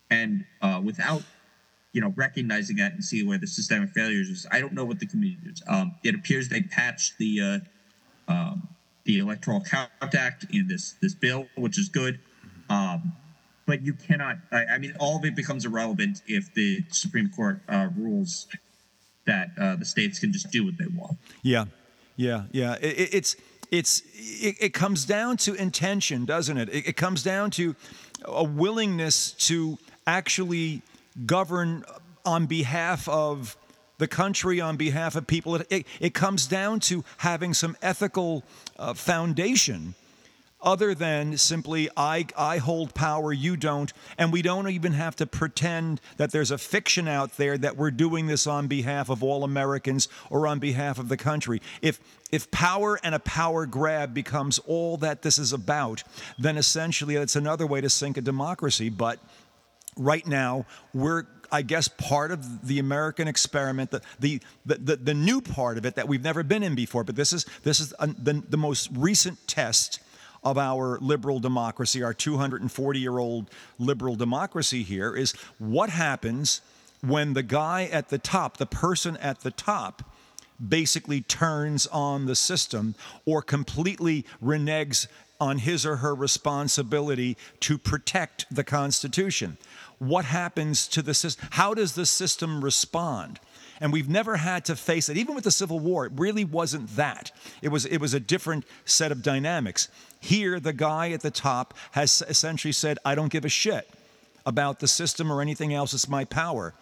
And 0.10 0.46
uh, 0.62 0.82
without, 0.84 1.24
you 1.92 2.02
know, 2.02 2.14
recognizing 2.16 2.76
that 2.78 2.94
and 2.94 3.04
seeing 3.04 3.28
where 3.28 3.38
the 3.38 3.48
systemic 3.48 3.92
failures 3.92 4.30
is, 4.30 4.46
I 4.52 4.60
don't 4.60 4.74
know 4.74 4.86
what 4.86 5.00
the 5.00 5.08
committee 5.08 5.38
did. 5.44 5.60
Um, 5.68 5.96
it 6.04 6.14
appears 6.14 6.50
they 6.50 6.62
patched 6.62 7.18
the 7.18 7.42
uh, 8.28 8.32
um, 8.32 8.68
the 9.06 9.20
Electoral 9.20 9.62
Count 9.62 9.92
Act 10.02 10.46
in 10.52 10.68
this 10.68 10.96
this 11.02 11.14
bill, 11.16 11.48
which 11.56 11.80
is 11.80 11.90
good. 11.90 12.20
Um, 12.70 13.14
but 13.66 13.82
you 13.82 13.94
cannot. 13.94 14.38
I, 14.52 14.66
I 14.66 14.78
mean, 14.78 14.94
all 15.00 15.18
of 15.18 15.26
it 15.26 15.36
becomes 15.36 15.66
irrelevant 15.66 16.22
if 16.28 16.54
the 16.54 16.84
Supreme 16.92 17.30
Court 17.30 17.62
uh, 17.68 17.90
rules 17.98 18.48
that 19.26 19.50
uh, 19.60 19.76
the 19.76 19.86
states 19.86 20.20
can 20.20 20.34
just 20.34 20.52
do 20.52 20.66
what 20.66 20.78
they 20.78 20.88
want. 20.88 21.18
Yeah, 21.42 21.66
yeah, 22.16 22.44
yeah. 22.52 22.76
It, 22.82 23.00
it- 23.00 23.14
it's 23.14 23.36
it's 23.72 24.02
it, 24.14 24.56
it 24.60 24.74
comes 24.74 25.06
down 25.06 25.38
to 25.38 25.54
intention, 25.56 26.26
doesn't 26.26 26.58
it? 26.58 26.70
it? 26.70 26.88
It 26.90 26.98
comes 26.98 27.24
down 27.24 27.50
to 27.52 27.76
a 28.26 28.44
willingness 28.44 29.32
to 29.48 29.78
actually 30.06 30.82
govern 31.26 31.84
on 32.26 32.46
behalf 32.46 33.08
of 33.10 33.58
the 33.98 34.08
country, 34.08 34.60
on 34.62 34.76
behalf 34.78 35.16
of 35.16 35.26
people. 35.28 35.56
It, 35.56 35.68
it, 35.70 35.88
it 36.00 36.14
comes 36.14 36.46
down 36.48 36.80
to 36.82 37.04
having 37.18 37.54
some 37.54 37.76
ethical 37.82 38.44
uh, 38.78 38.94
foundation 38.94 39.96
other 40.64 40.96
than 40.96 41.38
simply 41.38 41.90
I, 41.96 42.26
I 42.38 42.58
hold 42.58 42.94
power, 42.94 43.32
you 43.32 43.58
don't, 43.58 43.92
and 44.18 44.32
we 44.32 44.42
don't 44.42 44.70
even 44.70 44.94
have 44.94 45.16
to 45.18 45.28
pretend 45.28 46.02
that 46.18 46.32
there's 46.32 46.52
a 46.52 46.58
fiction 46.58 47.08
out 47.08 47.38
there 47.38 47.58
that 47.58 47.78
we're 47.78 47.92
doing 47.92 48.28
this 48.28 48.48
on 48.48 48.68
behalf 48.68 49.10
of 49.10 49.22
all 49.22 49.44
Americans 49.44 50.08
or 50.30 50.48
on 50.48 50.60
behalf 50.60 50.98
of 50.98 51.10
the 51.10 51.18
country. 51.18 51.62
If 51.82 52.00
if 52.32 52.50
power 52.50 53.00
and 53.04 53.14
a 53.14 53.20
power 53.20 53.68
grab 53.68 54.14
becomes 54.14 54.58
all 54.60 54.98
that 54.98 55.22
this 55.22 55.38
is 55.38 55.54
about, 55.54 56.04
then 56.40 56.58
essentially 56.58 57.16
it's 57.16 57.36
another 57.36 57.68
way 57.68 57.80
to 57.82 57.90
sink 57.90 58.18
a 58.18 58.22
democracy. 58.22 58.90
But 58.90 59.20
right 59.98 60.26
now 60.26 60.66
we're 60.94 61.26
i 61.52 61.62
guess 61.62 61.88
part 61.88 62.32
of 62.32 62.68
the 62.68 62.80
american 62.80 63.28
experiment 63.28 63.92
the, 63.92 64.02
the, 64.20 64.42
the, 64.66 64.96
the, 64.96 65.14
new 65.14 65.40
part 65.40 65.78
of 65.78 65.86
it 65.86 65.94
that 65.96 66.08
we've 66.08 66.24
never 66.24 66.42
been 66.42 66.64
in 66.64 66.74
before 66.74 67.04
but 67.04 67.16
this 67.16 67.32
is 67.32 67.46
this 67.64 67.80
is 67.80 67.90
the, 67.90 68.44
the 68.50 68.58
most 68.58 68.90
recent 68.94 69.38
test 69.48 70.00
of 70.44 70.58
our 70.58 70.98
liberal 71.00 71.40
democracy 71.40 72.04
our 72.04 72.14
240 72.14 73.00
year 73.00 73.18
old 73.18 73.50
liberal 73.80 74.16
democracy 74.16 74.84
here 74.84 75.16
is 75.16 75.34
what 75.58 75.90
happens 75.90 76.62
when 77.02 77.34
the 77.34 77.44
guy 77.44 77.86
at 77.92 78.10
the 78.10 78.18
top 78.18 78.58
the 78.58 78.66
person 78.66 79.18
at 79.18 79.42
the 79.42 79.52
top 79.52 80.04
basically 80.70 81.22
turns 81.22 81.88
on 81.88 82.26
the 82.26 82.36
system 82.36 82.96
or 83.26 83.42
completely 83.42 84.26
reneges 84.42 85.08
on 85.40 85.58
his 85.58 85.86
or 85.86 85.98
her 85.98 86.16
responsibility 86.16 87.36
to 87.60 87.78
protect 87.78 88.46
the 88.50 88.64
Constitution. 88.64 89.58
What 90.00 90.26
happens 90.26 90.88
to 90.90 91.02
the 91.02 91.14
system? 91.14 91.50
How 91.52 91.74
does 91.74 91.96
the 91.96 92.06
system 92.06 92.64
respond? 92.64 93.40
And 93.82 93.92
we've 93.92 94.10
never 94.10 94.38
had 94.38 94.64
to 94.66 94.76
face 94.76 95.10
it. 95.10 95.18
Even 95.18 95.36
with 95.36 95.44
the 95.44 95.52
Civil 95.52 95.80
War, 95.80 96.06
it 96.06 96.14
really 96.16 96.46
wasn't 96.46 96.96
that. 96.96 97.32
It 97.62 97.70
was, 97.70 97.86
it 97.86 97.98
was 97.98 98.14
a 98.14 98.20
different 98.20 98.66
set 98.86 99.12
of 99.12 99.22
dynamics. 99.22 99.90
Here, 100.24 100.58
the 100.58 100.72
guy 100.72 101.12
at 101.12 101.20
the 101.20 101.32
top 101.32 101.74
has 101.92 102.24
essentially 102.30 102.72
said, 102.72 102.98
I 103.04 103.14
don't 103.14 103.30
give 103.30 103.44
a 103.44 103.50
shit 103.50 103.90
about 104.46 104.80
the 104.80 104.88
system 104.88 105.30
or 105.30 105.42
anything 105.42 105.74
else. 105.74 105.94
It's 105.94 106.08
my 106.08 106.24
power 106.24 106.74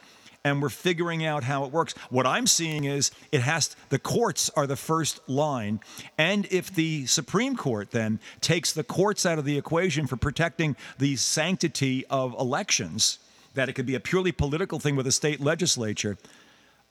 and 0.44 0.62
we're 0.62 0.70
figuring 0.70 1.26
out 1.26 1.44
how 1.44 1.66
it 1.66 1.72
works. 1.72 1.94
What 2.10 2.28
I'm 2.28 2.46
seeing 2.46 2.84
is 2.84 3.12
it 3.32 3.42
has 3.42 3.76
the 3.89 4.00
courts 4.00 4.50
are 4.56 4.68
the 4.68 4.76
first 4.76 5.28
line, 5.28 5.80
and 6.18 6.48
if 6.52 6.74
the 6.74 7.06
Supreme 7.06 7.56
Court 7.56 7.92
then 7.92 8.20
takes 8.42 8.74
the 8.74 8.84
courts 8.84 9.26
out 9.26 9.39
of 9.39 9.46
the 9.46 9.58
equation 9.58 10.08
for 10.08 10.18
protecting 10.18 10.76
the 10.98 11.16
sanctity 11.16 12.06
of 12.08 12.34
elections, 12.39 13.20
that 13.54 13.70
it 13.70 13.74
could 13.74 13.86
be 13.86 13.96
a 13.96 14.00
purely 14.00 14.32
political 14.32 14.80
thing 14.80 14.96
with 14.96 15.08
a 15.08 15.12
state 15.12 15.39
legislature, 15.42 16.18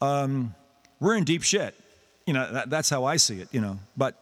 um, 0.01 0.55
we're 1.01 1.17
in 1.17 1.25
deep 1.25 1.43
shit. 1.43 1.75
You 2.27 2.35
know, 2.35 2.53
that, 2.53 2.71
that's 2.71 2.91
how 2.91 3.05
I 3.05 3.17
see 3.17 3.41
it. 3.41 3.49
You 3.53 3.61
know, 3.61 3.79
but. 3.97 4.20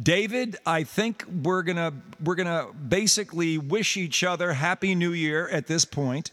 David, 0.00 0.56
I 0.64 0.84
think 0.84 1.24
we're 1.42 1.62
gonna 1.62 1.92
we're 2.22 2.36
gonna 2.36 2.68
basically 2.72 3.58
wish 3.58 3.96
each 3.96 4.22
other 4.22 4.52
happy 4.52 4.94
New 4.94 5.12
Year 5.12 5.48
at 5.48 5.66
this 5.66 5.84
point. 5.84 6.30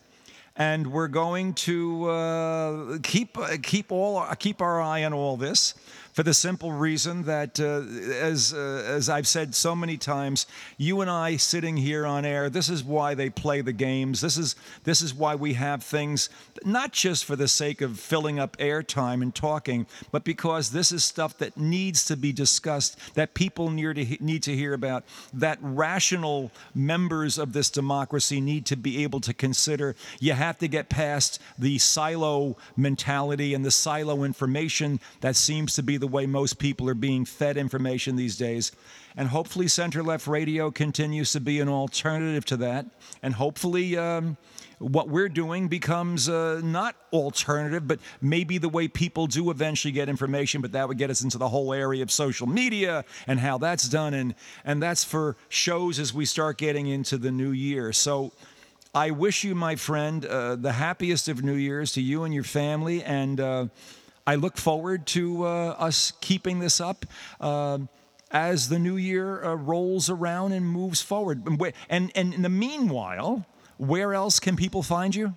And 0.58 0.88
we're 0.94 1.10
going 1.10 1.54
to 1.56 2.10
uh, 2.10 2.98
keep 3.04 3.38
keep 3.64 3.92
all 3.92 4.24
keep 4.36 4.62
our 4.62 4.82
eye 4.82 5.04
on 5.04 5.14
all 5.14 5.36
this 5.36 5.74
for 6.16 6.24
the 6.24 6.34
simple 6.34 6.72
reason 6.72 7.24
that 7.24 7.60
uh, 7.60 7.82
as 8.26 8.54
uh, 8.54 8.84
as 8.88 9.10
I've 9.10 9.28
said 9.28 9.54
so 9.54 9.76
many 9.76 9.98
times 9.98 10.48
you 10.78 11.02
and 11.02 11.12
I 11.12 11.36
sitting 11.36 11.76
here 11.76 12.06
on 12.06 12.24
air 12.24 12.50
this 12.50 12.70
is 12.70 12.86
why 12.86 13.16
they 13.16 13.30
play 13.30 13.60
the 13.60 13.74
games. 13.74 14.22
This 14.22 14.38
is 14.38 14.56
this 14.86 15.02
is 15.02 15.14
why 15.14 15.36
we 15.36 15.56
have 15.56 15.84
things 15.84 16.30
not 16.64 16.94
just 16.94 17.26
for 17.26 17.36
the 17.36 17.50
sake 17.50 17.82
of 17.82 18.00
filling 18.00 18.40
up 18.40 18.56
airtime 18.58 19.22
and 19.22 19.36
talking 19.36 19.88
but 20.12 20.24
because 20.24 20.72
this 20.72 20.94
is 20.94 21.04
stuff 21.04 21.38
that 21.40 21.58
needs 21.58 22.06
to 22.06 22.16
be 22.16 22.32
discussed 22.32 22.98
that 23.16 23.34
people 23.34 23.70
to 23.70 24.18
need 24.22 24.44
to 24.44 24.56
hear 24.56 24.74
about 24.74 25.04
that 25.34 25.60
rational 25.62 26.50
members 26.74 27.38
of 27.38 27.52
this 27.52 27.70
democracy 27.70 28.40
need 28.40 28.66
to 28.68 28.78
be 28.78 29.04
able 29.04 29.20
to 29.20 29.34
consider. 29.34 29.98
You 30.22 30.32
have 30.32 30.58
to 30.60 30.70
get 30.70 30.88
past 30.88 31.42
the 31.60 31.78
silo 31.78 32.56
mentality 32.78 33.54
and 33.54 33.66
the 33.66 33.72
silo 33.72 34.24
information 34.24 35.02
that 35.20 35.36
seems 35.36 35.76
to 35.76 35.84
be 35.84 35.98
the 35.98 36.05
way 36.08 36.26
most 36.26 36.60
people 36.60 36.90
are 36.90 36.96
being 36.96 37.26
fed 37.26 37.58
information 37.58 38.16
these 38.16 38.38
days. 38.38 38.72
And 39.18 39.30
hopefully, 39.30 39.68
center 39.68 40.04
left 40.04 40.28
radio 40.28 40.72
continues 40.72 41.32
to 41.32 41.40
be 41.40 41.60
an 41.60 41.70
alternative 41.70 42.44
to 42.46 42.58
that. 42.58 42.86
And 43.24 43.34
hopefully, 43.34 43.98
um, 43.98 44.36
what 44.80 45.08
we're 45.08 45.30
doing 45.30 45.70
becomes 45.70 46.28
uh, 46.28 46.60
not 46.64 46.98
alternative, 47.14 47.88
but 47.88 48.00
maybe 48.22 48.58
the 48.58 48.68
way 48.68 48.90
people 48.90 49.26
do 49.28 49.52
eventually 49.52 49.94
get 49.94 50.10
information. 50.10 50.62
But 50.62 50.74
that 50.74 50.88
would 50.90 50.98
get 50.98 51.10
us 51.10 51.24
into 51.24 51.38
the 51.38 51.48
whole 51.48 51.74
area 51.74 52.04
of 52.04 52.12
social 52.12 52.46
media 52.46 53.06
and 53.26 53.40
how 53.40 53.58
that's 53.58 53.88
done. 53.88 54.14
And, 54.14 54.36
and 54.66 54.84
that's 54.84 55.06
for 55.06 55.38
shows 55.48 55.98
as 55.98 56.14
we 56.14 56.26
start 56.26 56.58
getting 56.58 56.88
into 56.88 57.18
the 57.18 57.32
new 57.32 57.52
year. 57.52 57.94
So, 57.94 58.34
I 58.94 59.12
wish 59.12 59.44
you, 59.44 59.56
my 59.56 59.76
friend, 59.76 60.26
uh, 60.26 60.56
the 60.56 60.72
happiest 60.72 61.28
of 61.28 61.44
New 61.44 61.56
Years 61.56 61.92
to 61.94 62.02
you 62.02 62.24
and 62.24 62.34
your 62.34 62.46
family. 62.46 63.04
And 63.04 63.42
uh, 63.42 63.68
I 64.28 64.36
look 64.36 64.58
forward 64.58 65.06
to 65.08 65.46
uh, 65.46 65.76
us 65.78 66.14
keeping 66.20 66.60
this 66.60 66.82
up 66.82 67.06
uh, 67.40 67.80
as 68.32 68.70
the 68.70 68.80
new 68.80 68.98
year 68.98 69.44
uh, 69.44 69.56
rolls 69.56 70.10
around 70.10 70.52
and 70.52 70.66
moves 70.68 71.02
forward. 71.02 71.46
And, 71.46 71.62
and, 71.90 72.12
and 72.16 72.34
in 72.34 72.42
the 72.42 72.50
meanwhile, 72.50 73.46
where 73.78 74.14
else 74.14 74.40
can 74.40 74.56
people 74.56 74.82
find 74.82 75.16
you? 75.16 75.36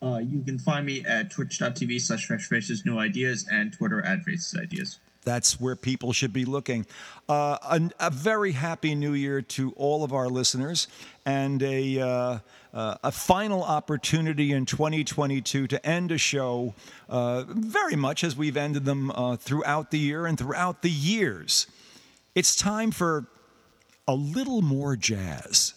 Uh, 0.00 0.18
you 0.18 0.42
can 0.42 0.58
find 0.58 0.84
me 0.84 1.04
at 1.04 1.30
twitch.tv 1.30 2.00
slash 2.00 2.26
fresh 2.26 2.46
faces 2.46 2.84
new 2.84 2.98
ideas 2.98 3.46
and 3.50 3.72
Twitter 3.72 4.04
at 4.04 4.22
faces 4.22 4.58
ideas. 4.58 4.98
That's 5.24 5.60
where 5.60 5.76
people 5.76 6.12
should 6.12 6.32
be 6.32 6.44
looking. 6.44 6.86
Uh, 7.28 7.58
a, 7.62 8.06
a 8.06 8.10
very 8.10 8.52
happy 8.52 8.94
new 8.94 9.12
year 9.12 9.40
to 9.42 9.72
all 9.76 10.04
of 10.04 10.12
our 10.12 10.28
listeners 10.28 10.88
and 11.24 11.62
a, 11.62 12.00
uh, 12.00 12.38
uh, 12.74 12.96
a 13.04 13.12
final 13.12 13.62
opportunity 13.62 14.52
in 14.52 14.66
2022 14.66 15.66
to 15.68 15.86
end 15.86 16.10
a 16.10 16.18
show 16.18 16.74
uh, 17.08 17.44
very 17.48 17.96
much 17.96 18.24
as 18.24 18.36
we've 18.36 18.56
ended 18.56 18.84
them 18.84 19.10
uh, 19.12 19.36
throughout 19.36 19.90
the 19.90 19.98
year 19.98 20.26
and 20.26 20.38
throughout 20.38 20.82
the 20.82 20.90
years. 20.90 21.66
It's 22.34 22.56
time 22.56 22.90
for 22.90 23.26
a 24.08 24.14
little 24.14 24.62
more 24.62 24.96
jazz. 24.96 25.74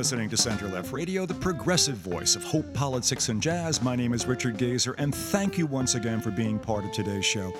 Listening 0.00 0.30
to 0.30 0.36
Center 0.38 0.66
Left 0.66 0.94
Radio, 0.94 1.26
the 1.26 1.34
progressive 1.34 1.96
voice 1.96 2.34
of 2.34 2.42
hope, 2.42 2.72
politics, 2.72 3.28
and 3.28 3.42
jazz. 3.42 3.82
My 3.82 3.94
name 3.94 4.14
is 4.14 4.24
Richard 4.24 4.56
Gazer, 4.56 4.94
and 4.96 5.14
thank 5.14 5.58
you 5.58 5.66
once 5.66 5.94
again 5.94 6.22
for 6.22 6.30
being 6.30 6.58
part 6.58 6.86
of 6.86 6.92
today's 6.92 7.26
show. 7.26 7.52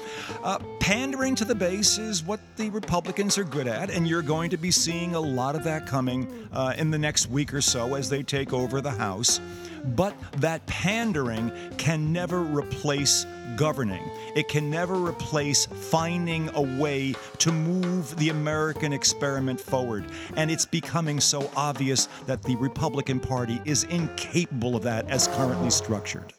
Uh, 0.43 0.59
pandering 0.79 1.35
to 1.35 1.45
the 1.45 1.55
base 1.55 1.99
is 1.99 2.25
what 2.25 2.41
the 2.57 2.71
Republicans 2.71 3.37
are 3.37 3.45
good 3.45 3.69
at, 3.69 3.91
and 3.91 4.09
you're 4.09 4.23
going 4.23 4.49
to 4.49 4.57
be 4.57 4.71
seeing 4.71 5.15
a 5.15 5.21
lot 5.21 5.55
of 5.55 5.65
that 5.65 5.87
coming 5.87 6.49
uh, 6.55 6.73
in 6.79 6.91
the 6.91 6.99
next 6.99 7.29
week 7.29 7.53
or 7.53 7.61
so 7.61 7.95
as 7.95 8.09
they 8.09 8.23
take 8.23 8.55
over 8.55 8.81
the 8.81 8.91
House. 8.91 9.39
But 9.85 10.17
that 10.39 10.65
pandering 10.65 11.53
can 11.77 12.11
never 12.11 12.41
replace 12.41 13.27
governing. 13.61 14.11
It 14.35 14.49
can 14.49 14.71
never 14.71 14.95
replace 14.95 15.67
finding 15.67 16.49
a 16.55 16.63
way 16.63 17.15
to 17.41 17.53
move 17.53 18.17
the 18.17 18.31
American 18.31 18.95
experiment 18.95 19.61
forward. 19.61 20.07
And 20.35 20.51
it's 20.51 20.65
becoming 20.65 21.21
so 21.21 21.51
obvious 21.55 22.09
that 22.25 22.43
the 22.43 22.57
Republican 22.57 23.21
Party 23.21 23.61
is 23.67 23.85
incapable 23.85 24.77
of 24.77 24.83
that 24.85 25.11
as 25.11 25.29
currently 25.29 25.69
structured. 25.69 26.33